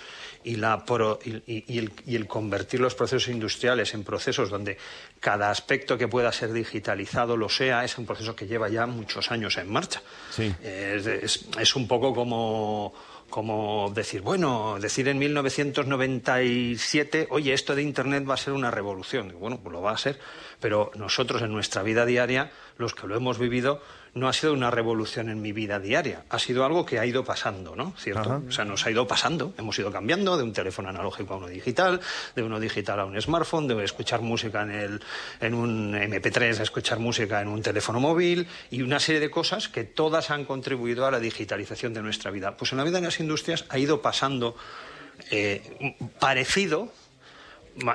y, 0.44 0.56
la 0.56 0.86
pro- 0.86 1.20
y- 1.26 1.44
y- 1.46 1.66
y 1.68 1.78
el, 1.80 1.92
y 2.08 2.16
el 2.16 2.26
convertir 2.28 2.80
los 2.80 2.96
procesos 2.96 3.28
industriales 3.28 3.94
en 3.94 4.04
procesos 4.06 4.50
donde 4.50 4.78
cada 5.20 5.52
aspecto 5.52 5.98
que 5.98 6.08
pueda 6.08 6.32
ser 6.32 6.54
digitalizado 6.54 7.36
lo 7.36 7.50
sea, 7.50 7.84
es 7.84 7.98
un 7.98 8.06
proceso 8.06 8.36
que 8.36 8.48
lleva 8.48 8.70
ya 8.70 8.86
muchos 8.88 9.32
años 9.32 9.58
en 9.58 9.70
marcha. 9.70 10.02
Sí. 10.34 10.54
Es, 10.64 11.06
es- 11.06 11.46
es 11.60 11.76
un 11.76 11.88
poco 11.90 12.14
como, 12.16 12.94
como 13.30 13.92
decir, 13.94 14.22
bueno, 14.22 14.78
decir 14.80 15.08
en 15.08 15.20
1997, 15.20 17.28
oye, 17.30 17.54
esto 17.54 17.76
de 17.76 17.84
Internet 17.84 18.26
va 18.30 18.34
a 18.34 18.38
ser 18.38 18.54
una 18.54 18.72
revolución. 18.72 19.36
Bueno, 19.40 19.60
pues 19.62 19.74
lo 19.74 19.82
va 19.82 19.92
a 19.92 19.98
ser, 19.98 20.20
pero 20.60 20.92
nosotros 20.96 21.42
en 21.42 21.52
nuestra 21.52 21.84
vida 21.84 22.06
diaria, 22.06 22.52
los 22.78 22.94
que 22.94 23.08
lo 23.08 23.16
hemos 23.16 23.40
vivido, 23.40 23.82
no 24.14 24.28
ha 24.28 24.34
sido 24.34 24.54
una 24.54 24.72
revolución 24.72 25.30
en 25.30 25.42
mi 25.42 25.52
vida 25.52 25.80
diaria, 25.80 26.24
ha 26.30 26.40
sido 26.40 26.66
algo 26.66 26.86
que 26.86 27.00
ha 27.00 27.06
ido 27.06 27.24
pasando, 27.24 27.76
¿no? 27.76 27.94
¿Cierto? 27.98 28.22
Ajá. 28.22 28.42
O 28.48 28.52
sea, 28.52 28.66
nos 28.66 28.86
ha 28.86 28.92
ido 28.92 29.08
pasando, 29.08 29.54
hemos 29.58 29.78
ido 29.80 29.92
cambiando 29.92 30.38
de 30.38 30.44
un 30.44 30.54
teléfono 30.54 30.90
analógico 30.90 31.34
a 31.34 31.38
uno 31.38 31.48
digital, 31.48 32.00
de 32.36 32.44
uno 32.44 32.60
digital 32.60 33.00
a 33.00 33.06
un 33.06 33.20
smartphone, 33.22 33.68
de 33.68 33.84
escuchar 33.84 34.22
música 34.22 34.64
en, 34.64 34.72
el, 34.72 35.02
en 35.40 35.54
un 35.54 35.94
MP3 35.94 36.60
a 36.60 36.64
escuchar 36.64 37.00
música 37.00 37.42
en 37.42 37.48
un 37.48 37.62
teléfono 37.62 38.00
móvil 38.00 38.48
y 38.72 38.82
una 38.82 39.00
serie 39.00 39.22
de 39.22 39.30
cosas 39.30 39.70
que 39.70 39.84
todas 39.84 40.32
han 40.32 40.46
contribuido 40.46 41.06
a 41.06 41.12
la 41.12 41.20
digitalización 41.20 41.94
de 41.94 42.02
nuestra 42.02 42.32
vida. 42.32 42.58
Pues 42.58 42.72
en 42.72 42.78
la 42.80 42.84
vida 42.84 43.00
de 43.00 43.06
las 43.06 43.20
industrias 43.20 43.66
ha 43.70 43.78
ido 43.78 44.02
pasando 44.02 44.56
eh, 45.32 45.96
parecido, 46.20 46.92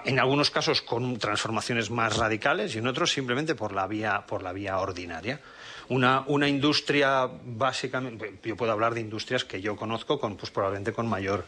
en 0.05 0.19
algunos 0.19 0.51
casos 0.51 0.83
con 0.83 1.19
transformaciones 1.19 1.91
más 1.91 2.17
radicales 2.17 2.75
y 2.75 2.79
en 2.79 2.87
otros 2.87 3.13
simplemente 3.13 3.55
por 3.55 3.73
la 3.73 3.87
vía, 3.87 4.25
por 4.27 4.43
la 4.43 4.53
vía 4.53 4.79
ordinaria. 4.79 5.41
Una, 5.89 6.25
una 6.27 6.49
industria 6.49 7.29
básicamente, 7.45 8.35
yo 8.43 8.57
puedo 8.57 8.73
hablar 8.73 8.95
de 8.95 9.01
industrias 9.01 9.45
que 9.45 9.61
yo 9.61 9.77
conozco 9.77 10.19
con, 10.19 10.37
pues 10.37 10.51
probablemente 10.51 10.93
con 10.93 11.07
mayor 11.09 11.45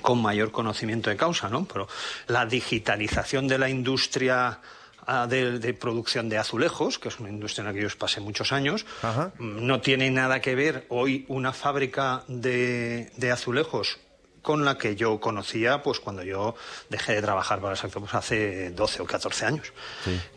con 0.00 0.22
mayor 0.22 0.50
conocimiento 0.52 1.10
de 1.10 1.16
causa, 1.16 1.48
¿no? 1.48 1.64
Pero 1.66 1.86
la 2.28 2.46
digitalización 2.46 3.46
de 3.46 3.58
la 3.58 3.68
industria 3.68 4.60
ah, 5.06 5.26
de, 5.28 5.58
de 5.58 5.74
producción 5.74 6.28
de 6.30 6.38
azulejos, 6.38 6.98
que 6.98 7.08
es 7.08 7.18
una 7.20 7.28
industria 7.28 7.62
en 7.62 7.66
la 7.68 7.74
que 7.74 7.82
yo 7.82 7.88
pasé 7.98 8.20
muchos 8.20 8.52
años, 8.52 8.86
mm, 9.38 9.66
no 9.66 9.80
tiene 9.80 10.10
nada 10.10 10.40
que 10.40 10.54
ver 10.54 10.86
hoy 10.88 11.26
una 11.28 11.52
fábrica 11.52 12.22
de, 12.26 13.10
de 13.16 13.30
azulejos 13.32 13.98
con 14.40 14.64
la 14.64 14.78
que 14.78 14.96
yo 14.96 15.20
conocía 15.20 15.82
pues 15.82 16.00
cuando 16.00 16.22
yo 16.22 16.54
dejé 16.88 17.12
de 17.14 17.22
trabajar 17.22 17.60
para 17.60 17.72
el 17.74 17.78
sector 17.78 18.00
pues, 18.02 18.14
hace 18.14 18.70
12 18.70 19.02
o 19.02 19.04
14 19.06 19.44
años. 19.46 19.72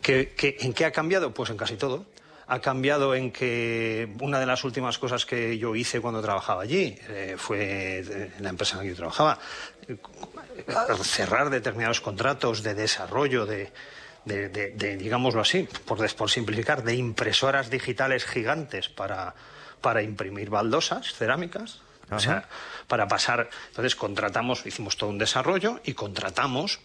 ¿Qué- 0.02 0.34
qué- 0.36 0.56
en 0.60 0.74
qué 0.74 0.84
ha 0.84 0.92
cambiado? 0.92 1.32
Pues 1.32 1.50
en 1.50 1.56
casi 1.56 1.76
todo. 1.76 2.04
Ha 2.48 2.60
cambiado 2.60 3.14
en 3.16 3.32
que 3.32 4.08
una 4.20 4.38
de 4.38 4.46
las 4.46 4.62
últimas 4.62 4.98
cosas 4.98 5.26
que 5.26 5.58
yo 5.58 5.74
hice 5.74 6.00
cuando 6.00 6.22
trabajaba 6.22 6.62
allí 6.62 6.96
eh, 7.08 7.34
fue 7.36 7.58
de- 7.58 8.30
en 8.36 8.42
la 8.42 8.50
empresa 8.50 8.74
en 8.74 8.78
la 8.78 8.82
que 8.84 8.90
yo 8.90 8.96
trabajaba 8.96 9.38
eh, 9.88 9.96
cerrar 11.02 11.50
determinados 11.50 12.00
contratos 12.00 12.62
de 12.62 12.74
desarrollo 12.74 13.46
de, 13.46 13.72
de- 14.24 14.48
de- 14.48 14.70
de, 14.70 14.96
digámoslo 14.96 15.40
así, 15.40 15.68
por, 15.84 16.14
por 16.14 16.30
simplificar, 16.30 16.84
de 16.84 16.94
impresoras 16.94 17.68
digitales 17.68 18.24
gigantes 18.24 18.88
para, 18.88 19.34
para 19.80 20.02
imprimir 20.02 20.48
baldosas 20.48 21.14
cerámicas. 21.14 21.80
O 22.08 22.20
sea, 22.20 22.48
para 22.86 23.08
pasar. 23.08 23.50
Entonces 23.70 23.96
contratamos, 23.96 24.64
hicimos 24.64 24.96
todo 24.96 25.10
un 25.10 25.18
desarrollo 25.18 25.80
y 25.84 25.94
contratamos 25.94 26.78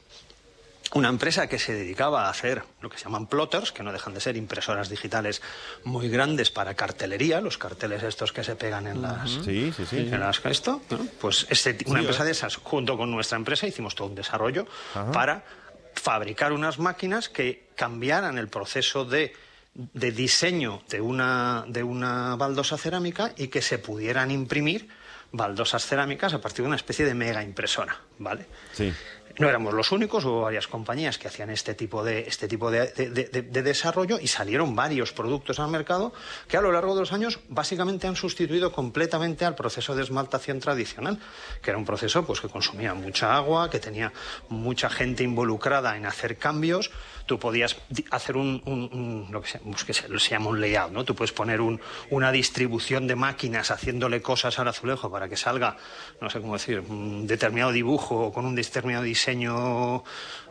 una 0.94 1.08
empresa 1.10 1.48
que 1.48 1.58
se 1.58 1.74
dedicaba 1.74 2.26
a 2.26 2.30
hacer 2.30 2.64
lo 2.82 2.89
que 2.89 2.98
se 2.98 3.06
llaman 3.06 3.28
plotters, 3.28 3.72
que 3.72 3.82
no 3.82 3.94
dejan 3.94 4.14
de 4.14 4.20
ser 4.20 4.36
impresoras 4.36 4.89
digitales 4.89 5.42
muy 5.86 6.10
grandes 6.10 6.52
para 6.52 6.74
cartelería, 6.74 7.39
los 7.39 7.58
carteles 7.58 8.04
estos 8.04 8.34
que 8.34 8.44
se 8.44 8.56
pegan 8.56 8.88
en 8.88 9.02
las... 9.02 9.30
Sí, 9.32 9.72
sí, 9.76 9.86
sí. 9.86 9.98
en 10.00 10.20
las- 10.20 10.42
esto, 10.46 10.82
¿no? 10.89 11.00
Pues 11.22 11.48
este, 11.50 11.78
una 11.86 12.00
Sí, 12.00 12.06
empresa 12.06 12.24
¿eh? 12.24 12.26
de 12.26 12.32
esas, 12.32 12.58
junto 12.58 12.98
con 12.98 13.10
nuestra 13.10 13.38
empresa, 13.38 13.68
hicimos 13.68 13.96
todo 13.96 14.10
un 14.10 14.16
desarrollo 14.16 14.68
para 15.14 15.46
fabricar 15.94 16.52
unas 16.52 16.78
máquinas 16.80 17.30
que 17.30 17.68
cambiaran 17.76 18.38
el 18.38 18.50
proceso 18.50 19.06
de, 19.06 19.34
de 19.74 20.12
diseño 20.12 20.82
de 20.89 21.00
una, 21.00 21.64
de 21.68 21.84
una 21.84 22.36
baldosa 22.36 22.78
cerámica 22.78 23.34
y 23.38 23.48
que 23.48 23.62
se 23.62 23.80
pudieran 23.80 24.30
imprimir 24.32 24.89
baldosas 25.34 25.86
cerámicas 25.86 26.34
a 26.34 26.42
partir 26.42 26.64
de 26.64 26.68
una 26.68 26.76
especie 26.76 27.06
de 27.06 27.14
mega 27.14 27.42
impresora, 27.44 27.98
¿vale? 28.20 28.46
Sí. 28.74 28.92
No 29.40 29.48
éramos 29.50 29.74
los 29.74 29.92
únicos, 29.92 30.26
hubo 30.26 30.42
varias 30.42 30.68
compañías 30.68 31.18
que 31.18 31.28
hacían 31.28 31.50
este 31.50 31.74
tipo 31.74 32.04
de, 32.04 32.22
este 32.22 32.48
tipo 32.48 32.70
de, 32.72 32.88
de- 32.88 33.10
de- 33.10 33.26
de- 33.26 33.42
de 33.42 33.62
desarrollo 33.64 34.20
y 34.20 34.28
salieron 34.28 34.76
varios 34.76 35.14
productos 35.14 35.60
al 35.60 35.70
mercado 35.70 36.14
que 36.48 36.58
a 36.58 36.62
lo 36.62 36.72
largo 36.72 36.94
de 36.96 37.02
los 37.02 37.14
años 37.14 37.40
básicamente 37.50 38.08
han 38.08 38.16
sustituido 38.16 38.72
completamente 38.72 39.46
al 39.46 39.56
proceso 39.56 39.96
de 39.96 40.04
esmaltación 40.04 40.60
tradicional, 40.60 41.20
que 41.62 41.70
era 41.72 41.78
un 41.78 41.86
proceso 41.86 42.26
pues, 42.26 42.42
que 42.42 42.50
consumía 42.50 42.94
mucha 42.94 43.36
agua, 43.36 43.70
que 43.70 43.80
tenía 43.80 44.12
mucha 44.50 44.90
gente 44.90 45.24
involucrada 45.24 45.96
en 45.98 46.06
hacer 46.06 46.38
cambios. 46.38 46.92
Tú 47.26 47.39
podías 47.39 47.76
hacer 48.11 48.36
un, 48.38 48.61
un- 48.65 48.89
un- 48.91 49.28
lo 49.32 49.41
que, 49.41 49.49
se, 49.49 49.59
pues, 49.59 49.84
que 49.84 49.93
se, 49.93 50.07
se 50.19 50.30
llama 50.32 50.49
un 50.49 50.59
layout, 50.61 50.91
¿no? 50.91 51.03
Tú 51.05 51.15
puedes 51.15 51.32
poner 51.32 51.61
un- 51.61 51.80
una 52.09 52.32
distribución 52.32 53.07
de 53.07 53.15
máquinas 53.15 53.72
haciéndole 53.72 54.22
cosas 54.22 54.57
al 54.59 54.67
azulejo 54.67 55.09
para 55.11 55.30
que 55.30 55.38
salga, 55.38 55.78
no 56.19 56.30
sé 56.30 56.41
cómo 56.41 56.53
decir, 56.53 56.80
un 56.80 57.28
determinado 57.28 57.72
dibujo 57.72 58.28
o 58.28 58.34
con 58.34 58.45
un 58.45 58.55
determinado 58.55 59.03
diseño 59.03 60.03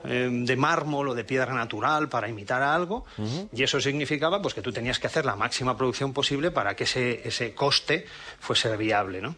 eh, 0.04 0.28
de 0.30 0.56
mármol 0.56 1.08
o 1.08 1.14
de 1.14 1.24
piedra 1.24 1.52
natural 1.52 2.08
para 2.08 2.28
imitar 2.28 2.62
a 2.62 2.74
algo. 2.74 3.04
Y 3.52 3.62
eso 3.62 3.80
significaba 3.80 4.40
pues, 4.40 4.54
que 4.54 4.62
tú 4.62 4.72
tenías 4.72 4.98
que 4.98 5.06
hacer 5.06 5.26
la 5.26 5.36
máxima 5.36 5.76
producción 5.76 6.12
posible 6.12 6.50
para 6.50 6.74
que 6.74 6.84
ese, 6.84 7.26
ese 7.28 7.54
coste 7.54 8.06
fuese 8.38 8.74
viable, 8.76 9.20
¿no? 9.20 9.36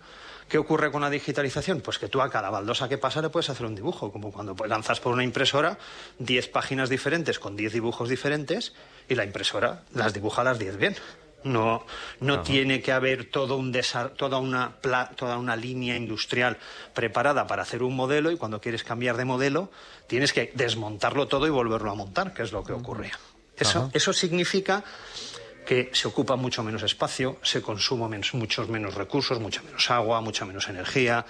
¿Qué 0.52 0.58
ocurre 0.58 0.92
con 0.92 1.00
la 1.00 1.08
digitalización? 1.08 1.80
Pues 1.80 1.98
que 1.98 2.08
tú 2.08 2.20
a 2.20 2.28
cada 2.28 2.50
baldosa 2.50 2.86
que 2.86 2.98
pasa 2.98 3.22
le 3.22 3.30
puedes 3.30 3.48
hacer 3.48 3.64
un 3.64 3.74
dibujo, 3.74 4.12
como 4.12 4.30
cuando 4.30 4.54
pues, 4.54 4.68
lanzas 4.68 5.00
por 5.00 5.14
una 5.14 5.24
impresora 5.24 5.78
10 6.18 6.48
páginas 6.48 6.90
diferentes 6.90 7.38
con 7.38 7.56
10 7.56 7.72
dibujos 7.72 8.10
diferentes 8.10 8.74
y 9.08 9.14
la 9.14 9.24
impresora 9.24 9.84
las 9.94 10.12
dibuja 10.12 10.44
las 10.44 10.58
10 10.58 10.76
bien. 10.76 10.94
No, 11.44 11.86
no 12.20 12.42
tiene 12.42 12.82
que 12.82 12.92
haber 12.92 13.30
todo 13.30 13.56
un 13.56 13.72
toda, 14.14 14.36
una 14.36 14.76
pla- 14.76 15.10
toda 15.16 15.38
una 15.38 15.56
línea 15.56 15.96
industrial 15.96 16.58
preparada 16.92 17.46
para 17.46 17.62
hacer 17.62 17.82
un 17.82 17.96
modelo 17.96 18.30
y 18.30 18.36
cuando 18.36 18.60
quieres 18.60 18.84
cambiar 18.84 19.16
de 19.16 19.24
modelo 19.24 19.70
tienes 20.06 20.34
que 20.34 20.52
desmontarlo 20.54 21.28
todo 21.28 21.46
y 21.46 21.50
volverlo 21.50 21.90
a 21.90 21.94
montar, 21.94 22.34
que 22.34 22.42
es 22.42 22.52
lo 22.52 22.62
que 22.62 22.74
ocurría. 22.74 23.18
Eso, 23.56 23.78
Ajá. 23.84 23.90
eso 23.94 24.12
significa 24.12 24.84
que 25.66 25.90
se 25.92 26.08
ocupa 26.08 26.36
mucho 26.36 26.62
menos 26.62 26.82
espacio, 26.82 27.38
se 27.42 27.62
consume 27.62 28.08
menos- 28.08 28.34
muchos 28.34 28.68
menos 28.68 28.94
recursos, 28.94 29.38
mucha 29.40 29.62
menos 29.62 29.90
agua, 29.90 30.20
mucha 30.20 30.44
menos 30.44 30.68
energía. 30.68 31.24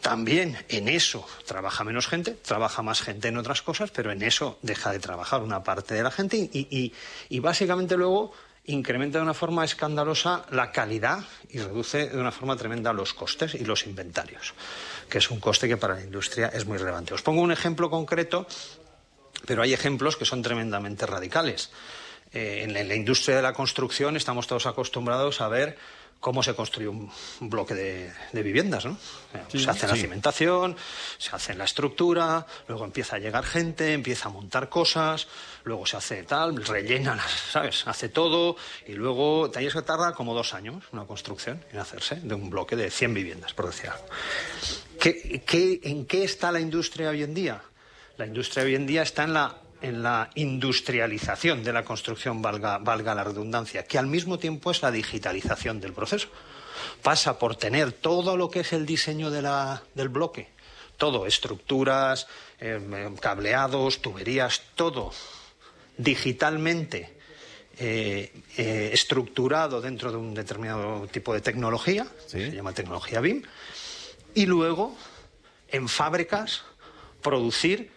También 0.00 0.56
en 0.68 0.88
eso 0.88 1.26
trabaja 1.46 1.82
menos 1.82 2.06
gente, 2.06 2.32
trabaja 2.32 2.82
más 2.82 3.00
gente 3.02 3.28
en 3.28 3.36
otras 3.36 3.62
cosas, 3.62 3.90
pero 3.90 4.12
en 4.12 4.22
eso 4.22 4.58
deja 4.62 4.92
de 4.92 5.00
trabajar 5.00 5.42
una 5.42 5.64
parte 5.64 5.94
de 5.94 6.02
la 6.02 6.10
gente 6.10 6.36
y 6.52 7.40
básicamente 7.40 7.96
luego 7.96 8.32
incrementa 8.66 9.18
de 9.18 9.24
una 9.24 9.34
forma 9.34 9.64
escandalosa 9.64 10.44
la 10.50 10.70
calidad 10.70 11.24
y 11.48 11.58
reduce 11.58 12.10
de 12.10 12.18
una 12.20 12.30
forma 12.30 12.54
tremenda 12.56 12.92
los 12.92 13.14
costes 13.14 13.54
y 13.54 13.64
los 13.64 13.86
inventarios, 13.86 14.52
que 15.08 15.18
es 15.18 15.30
un 15.30 15.40
coste 15.40 15.66
que 15.66 15.78
para 15.78 15.94
la 15.94 16.02
industria 16.04 16.48
es 16.48 16.66
muy 16.66 16.76
relevante. 16.76 17.14
Os 17.14 17.22
pongo 17.22 17.40
un 17.40 17.50
ejemplo 17.50 17.88
concreto 17.90 18.46
pero 19.46 19.62
hay 19.62 19.72
ejemplos 19.72 20.16
que 20.16 20.24
son 20.24 20.42
tremendamente 20.42 21.06
radicales. 21.06 21.70
Eh, 22.32 22.60
en 22.64 22.72
la- 22.74 22.80
en 22.80 22.88
la 22.88 22.94
industria 22.94 23.36
de 23.36 23.42
la 23.42 23.52
construcción 23.52 24.16
estamos 24.16 24.46
todos 24.46 24.66
acostumbrados 24.66 25.40
a 25.40 25.48
ver 25.48 25.78
cómo 26.20 26.42
se 26.42 26.52
construye 26.54 26.88
un 26.88 27.10
bloque 27.40 27.74
de, 27.74 28.12
de 28.32 28.42
viviendas, 28.42 28.84
¿no? 28.84 28.98
Eh, 29.34 29.38
Sí. 29.52 29.60
se 29.60 29.70
hace 29.70 29.86
la 29.86 29.94
Sí. 29.94 30.00
cimentación, 30.00 30.76
se 31.16 31.30
hace 31.34 31.54
la 31.54 31.62
estructura, 31.64 32.44
luego 32.66 32.84
empieza 32.84 33.14
a 33.16 33.18
llegar 33.20 33.44
gente, 33.44 33.92
empieza 33.92 34.28
a 34.28 34.32
montar 34.32 34.68
cosas, 34.68 35.28
luego 35.62 35.86
se 35.86 35.96
hace 35.96 36.24
tal, 36.24 36.56
rellena, 36.66 37.14
las- 37.14 37.30
¿sabes? 37.52 37.86
Hace 37.86 38.08
todo 38.08 38.56
y 38.88 38.94
luego 38.94 39.48
ahí 39.54 39.70
se 39.70 39.80
tarda 39.82 40.12
como 40.12 40.34
dos 40.34 40.54
años 40.54 40.82
una 40.92 41.04
construcción 41.04 41.64
en 41.72 41.78
hacerse 41.78 42.16
de 42.16 42.34
un 42.34 42.50
bloque 42.50 42.74
de 42.74 42.90
100 42.90 43.14
viviendas, 43.14 43.54
por 43.54 43.66
decir 43.66 43.88
algo. 43.90 44.04
¿Qué- 45.00 45.42
qué- 45.46 45.80
en 45.84 46.04
qué 46.04 46.24
está 46.24 46.50
la 46.50 46.58
industria 46.60 47.10
hoy 47.10 47.22
en 47.22 47.32
día? 47.32 47.62
La 48.16 48.26
industria 48.26 48.64
hoy 48.64 48.74
en 48.74 48.86
día 48.88 49.02
está 49.02 49.22
en 49.22 49.34
la, 49.34 49.54
en 49.80 50.02
la 50.02 50.30
industrialización 50.34 51.62
de 51.62 51.72
la 51.72 51.84
construcción, 51.84 52.42
valga, 52.42 52.78
valga 52.78 53.14
la 53.14 53.24
redundancia, 53.24 53.84
que 53.84 53.98
al 53.98 54.06
mismo 54.06 54.38
tiempo 54.38 54.70
es 54.70 54.82
la 54.82 54.90
digitalización 54.90 55.80
del 55.80 55.92
proceso. 55.92 56.28
Pasa 57.02 57.38
por 57.38 57.56
tener 57.56 57.92
todo 57.92 58.36
lo 58.36 58.50
que 58.50 58.60
es 58.60 58.72
el 58.72 58.86
diseño 58.86 59.30
de 59.30 59.42
la- 59.42 59.82
del 59.94 60.08
bloque, 60.08 60.48
todo, 60.96 61.26
estructuras, 61.26 62.26
em, 62.58 62.92
em, 62.94 63.16
cableados, 63.16 64.00
tuberías, 64.02 64.62
todo 64.74 65.12
digitalmente 65.96 67.14
eh, 67.80 68.32
eh, 68.56 68.90
estructurado 68.92 69.80
dentro 69.80 70.10
de 70.10 70.16
un 70.16 70.34
determinado 70.34 71.06
tipo 71.06 71.32
de 71.32 71.40
tecnología, 71.40 72.08
se 72.26 72.50
llama 72.50 72.72
tecnología 72.72 73.20
BIM, 73.20 73.44
y 74.34 74.46
luego 74.46 74.96
en 75.68 75.88
fábricas 75.88 76.62
producir 77.22 77.92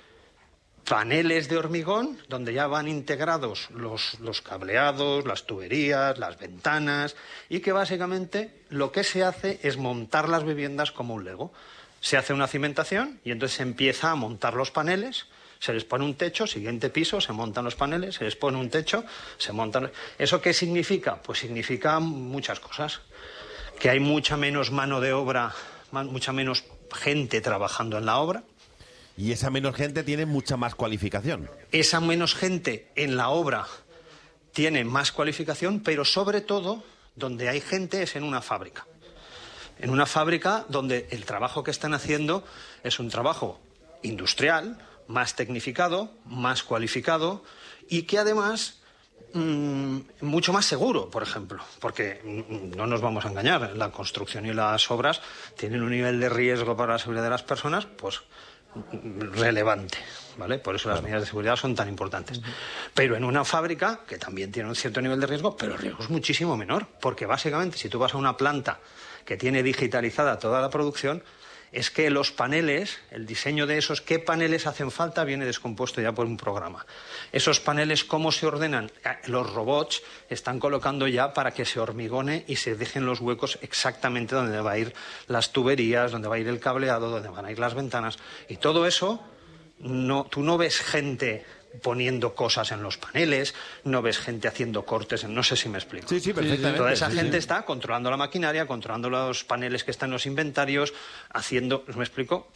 paneles 0.88 1.48
de 1.48 1.58
hormigón 1.58 2.18
donde 2.28 2.54
ya 2.54 2.68
van 2.68 2.88
integrados 2.88 3.70
los, 3.72 4.20
los 4.20 4.42
cableados, 4.42 5.26
las 5.26 5.46
tuberías, 5.46 6.18
las 6.18 6.38
ventanas 6.40 7.16
y 7.50 7.60
que 7.60 7.72
básicamente 7.72 8.64
lo 8.70 8.92
que 8.92 9.04
se 9.04 9.24
hace 9.24 9.60
es 9.64 9.78
montar 9.78 10.30
las 10.30 10.44
viviendas 10.44 10.92
como 10.92 11.14
un 11.14 11.26
Lego. 11.26 11.54
Se 12.00 12.18
hace 12.18 12.34
una 12.34 12.48
cimentación 12.48 13.20
y 13.24 13.32
entonces 13.32 13.58
se 13.58 13.64
empieza 13.64 14.12
a 14.12 14.16
montar 14.16 14.56
los 14.56 14.72
paneles, 14.72 15.28
se 15.60 15.74
les 15.74 15.86
pone 15.86 16.04
un 16.04 16.16
techo, 16.16 16.48
siguiente 16.48 16.90
piso, 16.90 17.22
se 17.22 17.34
montan 17.34 17.66
los 17.66 17.76
paneles, 17.76 18.16
se 18.16 18.24
les 18.24 18.36
pone 18.36 18.58
un 18.58 18.72
techo, 18.72 19.06
se 19.38 19.54
montan... 19.54 19.92
¿Eso 20.18 20.42
qué 20.42 20.54
significa? 20.54 21.22
Pues 21.22 21.40
significa 21.40 22.00
muchas 22.00 22.60
cosas. 22.60 23.02
Que 23.80 23.92
hay 23.92 24.00
mucha 24.00 24.38
menos 24.38 24.72
mano 24.72 25.00
de 25.00 25.14
obra, 25.14 25.54
mucha 25.92 26.32
menos 26.32 26.64
gente 26.92 27.42
trabajando 27.42 28.00
en 28.00 28.08
la 28.08 28.18
obra, 28.18 28.44
Y 29.18 29.32
esa 29.32 29.50
menos 29.50 29.76
gente 29.76 30.04
tiene 30.04 30.26
mucha 30.26 30.58
más 30.58 30.76
cualificación. 30.76 31.50
esa 31.72 32.00
menos 32.00 32.34
gente 32.34 32.92
en 32.96 33.18
la 33.18 33.30
obra 33.30 33.68
tiene 34.54 34.84
más 34.84 35.12
cualificación, 35.12 35.82
pero 35.82 36.06
sobre 36.06 36.42
todo 36.42 36.84
donde 37.16 37.50
hay 37.50 37.62
gente 37.62 38.04
es 38.04 38.16
en 38.16 38.24
una 38.24 38.42
fábrica. 38.42 38.86
En 39.80 39.90
una 39.90 40.06
fábrica 40.06 40.66
donde 40.70 41.08
el 41.12 41.26
trabajo 41.26 41.64
que 41.64 41.72
están 41.72 41.94
haciendo 41.94 42.44
es 42.84 43.00
un 43.00 43.10
trabajo 43.10 43.60
industrial, 44.04 44.78
más 45.08 45.36
tecnificado, 45.36 46.12
más 46.26 46.64
cualificado 46.64 47.44
y 47.90 48.04
que 48.04 48.20
además 48.20 48.80
mm, 49.34 50.00
mucho 50.22 50.54
más 50.54 50.66
seguro, 50.66 51.10
por 51.10 51.24
ejemplo, 51.24 51.64
porque 51.80 52.22
mm, 52.24 52.76
no 52.78 52.88
nos 52.88 53.02
vamos 53.02 53.26
a 53.26 53.30
engañar, 53.30 53.76
la 53.76 53.92
construcción 53.92 54.46
y 54.46 54.54
las 54.54 54.90
obras 54.92 55.22
tienen 55.58 55.82
un 55.82 55.92
nivel 55.92 56.20
de 56.20 56.30
riesgo 56.30 56.78
para 56.78 56.94
la 56.94 57.00
seguridad 57.00 57.24
de 57.24 57.30
las 57.30 57.44
personas, 57.44 57.86
pues 57.86 58.22
relevante, 59.34 59.98
¿vale? 60.38 60.60
Por 60.60 60.76
eso 60.76 60.90
las 60.90 61.02
medidas 61.02 61.22
de 61.22 61.28
seguridad 61.28 61.56
son 61.56 61.76
tan 61.76 61.90
importantes. 61.90 62.42
Pero 62.94 63.16
en 63.16 63.24
una 63.24 63.44
fábrica, 63.44 64.02
que 64.08 64.18
también 64.18 64.52
tiene 64.52 64.70
un 64.70 64.76
cierto 64.76 65.02
nivel 65.02 65.20
de 65.20 65.28
riesgo, 65.28 65.56
pero 65.58 65.74
el 65.74 65.80
riesgo 65.80 66.04
es 66.04 66.10
muchísimo 66.10 66.56
menor, 66.58 66.88
porque 67.02 67.26
básicamente 67.26 67.78
si 67.78 67.90
tú 67.90 68.00
vas 68.00 68.14
a 68.14 68.18
una 68.18 68.38
planta 68.38 68.80
que 69.26 69.38
tiene 69.38 69.64
digitalizada 69.64 70.40
toda 70.40 70.62
la 70.62 70.70
producción, 70.70 71.24
es 71.72 71.90
que 71.90 72.10
los 72.10 72.32
paneles, 72.32 73.00
el 73.12 73.26
diseño 73.26 73.66
de 73.66 73.78
esos, 73.78 74.02
qué 74.02 74.20
paneles 74.20 74.68
hacen 74.68 74.92
falta, 74.92 75.24
viene 75.24 75.46
descompuesto 75.46 76.02
ya 76.02 76.12
por 76.12 76.26
un 76.26 76.36
programa. 76.36 76.86
Esos 77.32 77.62
paneles, 77.62 78.04
¿cómo 78.04 78.32
se 78.32 78.46
ordenan? 78.46 78.92
Eh, 79.06 79.10
Los 79.28 79.54
robots 79.54 80.04
están 80.30 80.60
colocando 80.60 81.08
ya 81.08 81.34
para 81.34 81.52
que 81.52 81.64
se 81.66 81.80
hormigone 81.80 82.44
y 82.48 82.58
se 82.58 82.76
dejen 82.76 83.06
los 83.06 83.22
huecos 83.22 83.58
exactamente 83.62 84.36
donde 84.36 84.60
va 84.60 84.72
a 84.72 84.78
ir 84.80 84.94
las 85.28 85.54
tuberías, 85.54 86.12
donde 86.12 86.28
va 86.28 86.36
a 86.36 86.40
ir 86.40 86.48
el 86.50 86.60
cableado, 86.60 87.10
donde 87.10 87.30
van 87.30 87.46
a 87.46 87.52
ir 87.52 87.60
las 87.60 87.74
ventanas. 87.74 88.18
Y 88.50 88.58
todo 88.58 88.86
eso, 88.86 89.24
tú 89.80 90.44
no 90.44 90.58
ves 90.58 90.80
gente 90.82 91.46
poniendo 91.82 92.36
cosas 92.36 92.72
en 92.72 92.84
los 92.84 92.98
paneles, 92.98 93.54
no 93.86 94.02
ves 94.02 94.18
gente 94.20 94.48
haciendo 94.48 94.84
cortes, 94.86 95.24
en- 95.24 95.34
no 95.34 95.42
sé 95.44 95.56
si 95.56 95.70
me 95.70 95.78
explico. 95.78 96.08
Sí, 96.10 96.20
sí, 96.20 96.34
perfectamente, 96.34 96.78
Toda 96.78 96.92
esa 96.92 97.10
sí, 97.10 97.16
gente 97.16 97.34
sí. 97.34 97.38
está 97.38 97.64
controlando 97.64 98.10
la 98.10 98.18
maquinaria, 98.18 98.68
controlando 98.68 99.10
los 99.10 99.44
paneles 99.44 99.84
que 99.84 99.92
están 99.92 100.10
en 100.10 100.14
los 100.14 100.26
inventarios, 100.26 100.94
haciendo, 101.34 101.84
¿me 101.96 102.04
explico? 102.04 102.50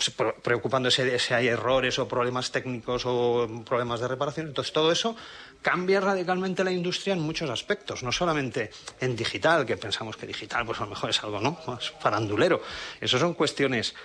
Preocupándose 0.43 1.05
de 1.05 1.19
si 1.19 1.33
hay 1.33 1.47
errores 1.47 1.97
o 1.99 2.07
problemas 2.07 2.51
técnicos 2.51 3.03
o 3.05 3.47
problemas 3.65 3.99
de 4.01 4.07
reparación. 4.07 4.47
Entonces, 4.47 4.73
todo 4.73 4.91
eso 4.91 5.15
cambia 5.61 5.99
radicalmente 6.01 6.63
la 6.63 6.71
industria 6.71 7.13
en 7.13 7.21
muchos 7.21 7.49
aspectos, 7.49 8.03
no 8.03 8.11
solamente 8.11 8.69
en 8.99 9.15
digital, 9.15 9.65
que 9.65 9.77
pensamos 9.77 10.17
que 10.17 10.27
digital, 10.27 10.65
pues 10.65 10.79
a 10.79 10.83
lo 10.83 10.89
mejor 10.89 11.09
es 11.09 11.23
algo, 11.23 11.39
¿no? 11.39 11.57
Más 11.67 11.91
farandulero. 11.99 12.61
Eso 13.01 13.17
son 13.17 13.33
cuestiones 13.33 13.95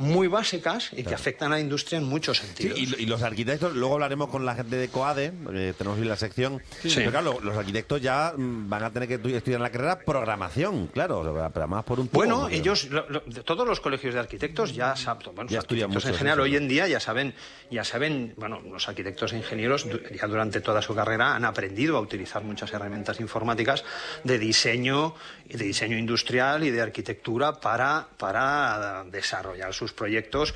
muy 0.00 0.28
básicas 0.28 0.90
y 0.96 1.04
que 1.04 1.14
afectan 1.14 1.52
a 1.52 1.56
la 1.56 1.60
industria 1.60 1.98
en 1.98 2.04
muchos 2.04 2.38
Sí, 2.38 2.46
sentidos. 2.46 2.78
y, 2.98 3.02
y 3.02 3.06
los 3.06 3.22
arquitectos, 3.22 3.74
luego 3.76 3.94
hablaremos 3.94 4.28
con 4.30 4.44
la 4.46 4.54
gente 4.54 4.76
de 4.76 4.88
COADE, 4.88 5.32
eh, 5.52 5.74
tenemos 5.76 5.98
hoy 5.98 6.06
la 6.06 6.16
sección. 6.16 6.62
Sí. 6.82 6.90
Pero 6.94 7.10
claro, 7.10 7.38
los 7.42 7.56
arquitectos 7.56 8.00
ya 8.00 8.32
mm, 8.36 8.68
van 8.68 8.84
a 8.84 8.90
tener 8.90 9.08
que 9.08 9.20
estu- 9.22 9.34
estudiar 9.34 9.58
en 9.58 9.62
la 9.62 9.70
carrera 9.70 9.98
programación, 10.00 10.86
claro, 10.88 11.22
pero 11.52 11.68
por 11.84 12.00
un 12.00 12.08
tubo, 12.08 12.18
Bueno, 12.18 12.48
ellos, 12.48 12.88
lo- 12.90 13.08
lo- 13.08 13.20
de 13.26 13.42
todos 13.42 13.66
los 13.66 13.80
colegios 13.80 14.14
de 14.14 14.20
arquitectos 14.20 14.74
ya 14.74 14.96
saben, 14.96 15.34
bueno, 15.34 15.50
Ya 15.50 15.56
los 15.56 15.64
estudian 15.64 15.84
arquitectos 15.90 16.04
en 16.04 16.10
mucho 16.10 16.18
general 16.18 16.40
hoy 16.40 16.56
en 16.56 16.68
día 16.68 16.88
ya 16.88 16.98
saben, 17.00 17.34
ya 17.70 17.84
saben, 17.84 18.34
bueno, 18.36 18.60
los 18.62 18.88
arquitectos 18.88 19.32
e 19.32 19.36
ingenieros 19.36 19.86
ya 20.18 20.26
durante 20.26 20.60
toda 20.60 20.80
su 20.82 20.94
carrera 20.94 21.34
han 21.36 21.44
aprendido 21.44 21.96
a 21.96 22.00
utilizar 22.00 22.42
muchas 22.42 22.72
herramientas 22.72 23.20
informáticas 23.20 23.84
de 24.24 24.38
diseño, 24.38 25.14
y 25.48 25.56
de 25.56 25.64
diseño 25.64 25.98
industrial 25.98 26.64
y 26.64 26.70
de 26.70 26.80
arquitectura 26.80 27.60
para, 27.60 28.06
para 28.16 29.04
desarrollar 29.10 29.74
sus 29.74 29.89
proyectos. 29.92 30.54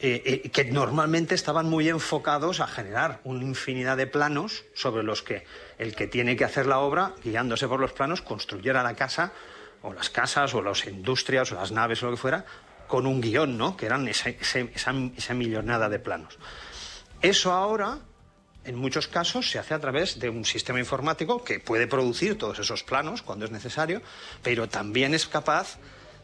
eh, 0.00 0.42
eh, 0.44 0.50
que 0.50 0.64
normalmente 0.64 1.34
estaban 1.34 1.68
muy 1.68 1.88
enfocados 1.88 2.60
a 2.60 2.68
generar 2.68 3.20
una 3.24 3.42
infinidad 3.42 3.96
de 3.96 4.06
planos 4.06 4.64
sobre 4.72 5.02
los 5.02 5.22
que 5.22 5.44
el 5.76 5.96
que 5.96 6.06
tiene 6.06 6.36
que 6.36 6.44
hacer 6.44 6.66
la 6.66 6.78
obra, 6.78 7.14
guiándose 7.24 7.66
por 7.66 7.80
los 7.80 7.92
planos, 7.92 8.22
construyera 8.22 8.84
la 8.84 8.94
casa 8.94 9.32
o 9.82 9.92
las 9.92 10.08
casas 10.08 10.54
o 10.54 10.62
las 10.62 10.86
industrias 10.86 11.50
o 11.50 11.56
las 11.56 11.72
naves 11.72 12.02
o 12.02 12.06
lo 12.06 12.12
que 12.12 12.18
fuera 12.18 12.44
con 12.86 13.06
un 13.06 13.20
guion, 13.20 13.58
¿no? 13.58 13.76
Que 13.76 13.86
eran 13.86 14.08
esa 14.08 15.34
millonada 15.34 15.88
de 15.88 15.98
planos. 15.98 16.38
Eso 17.20 17.52
ahora, 17.52 17.98
en 18.64 18.76
muchos 18.76 19.08
casos, 19.08 19.50
se 19.50 19.58
hace 19.58 19.74
a 19.74 19.80
través 19.80 20.20
de 20.20 20.30
un 20.30 20.44
sistema 20.44 20.78
informático 20.78 21.42
que 21.42 21.58
puede 21.58 21.86
producir 21.86 22.38
todos 22.38 22.60
esos 22.60 22.84
planos 22.84 23.22
cuando 23.22 23.44
es 23.44 23.50
necesario, 23.50 24.00
pero 24.42 24.68
también 24.68 25.12
es 25.12 25.26
capaz 25.26 25.78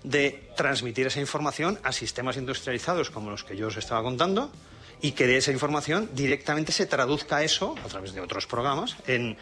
de 0.05 0.53
transmitir 0.57 1.07
esa 1.09 1.21
información 1.21 1.81
a 1.83 1.91
sistemas 1.91 2.37
industrializados 2.37 3.11
como 3.11 3.31
los 3.31 3.43
que 3.43 3.57
yo 3.57 3.69
os 3.69 3.77
estaba 3.77 4.03
contando 4.03 4.53
y 5.01 5.13
que 5.13 5.27
de 5.27 5.39
esa 5.39 5.51
información 5.51 6.09
directamente 6.13 6.71
se 6.71 6.87
traduzca 6.87 7.43
eso, 7.43 7.75
a 7.85 7.89
través 7.89 8.13
de 8.15 8.21
otros 8.21 8.47
programas, 8.47 8.97
en, 9.07 9.37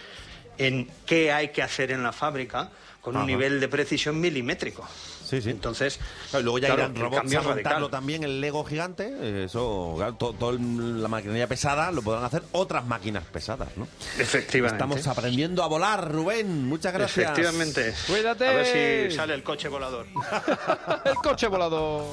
en 0.59 0.89
qué 1.05 1.33
hay 1.33 1.49
que 1.49 1.63
hacer 1.63 1.91
en 1.91 2.03
la 2.03 2.13
fábrica 2.13 2.71
con 3.01 3.17
un 3.17 3.27
nivel 3.27 3.61
de 3.61 3.69
precisión 3.69 4.21
milimétrico. 4.21 4.89
Sí, 5.33 5.41
sí. 5.41 5.49
Entonces, 5.49 5.99
Claro, 6.31 6.43
luego 6.45 6.59
ya 6.59 6.67
claro, 6.67 6.83
irán 6.83 6.95
robots 6.97 7.35
a 7.35 7.41
montarlo 7.41 7.89
también 7.89 8.23
el 8.23 8.43
Lego 8.43 8.65
gigante. 8.65 9.11
eh, 9.19 9.45
Eso, 9.47 9.95
claro, 9.97 10.15
to- 10.17 10.35
toda 10.35 10.59
la 10.61 11.09
maquinaria 11.09 11.47
pesada 11.47 11.91
lo 11.91 12.03
podrán 12.03 12.25
hacer 12.25 12.43
otras 12.53 12.85
máquinas 12.87 13.25
pesadas, 13.25 13.71
¿no? 13.77 13.89
Efectivamente. 14.19 14.85
Estamos 14.85 15.07
aprendiendo 15.07 15.63
a 15.63 15.69
volar, 15.69 16.13
Rubén. 16.13 16.67
Muchas 16.69 16.93
gracias. 16.93 17.31
Efectivamente. 17.31 17.95
Cuídate. 18.07 18.47
A 18.47 18.53
ver 18.53 19.09
si 19.11 19.17
sale 19.17 19.33
el 19.33 19.43
coche 19.43 19.69
volador. 19.69 20.05
El 21.07 21.15
coche 21.15 21.47
volador. 21.47 22.05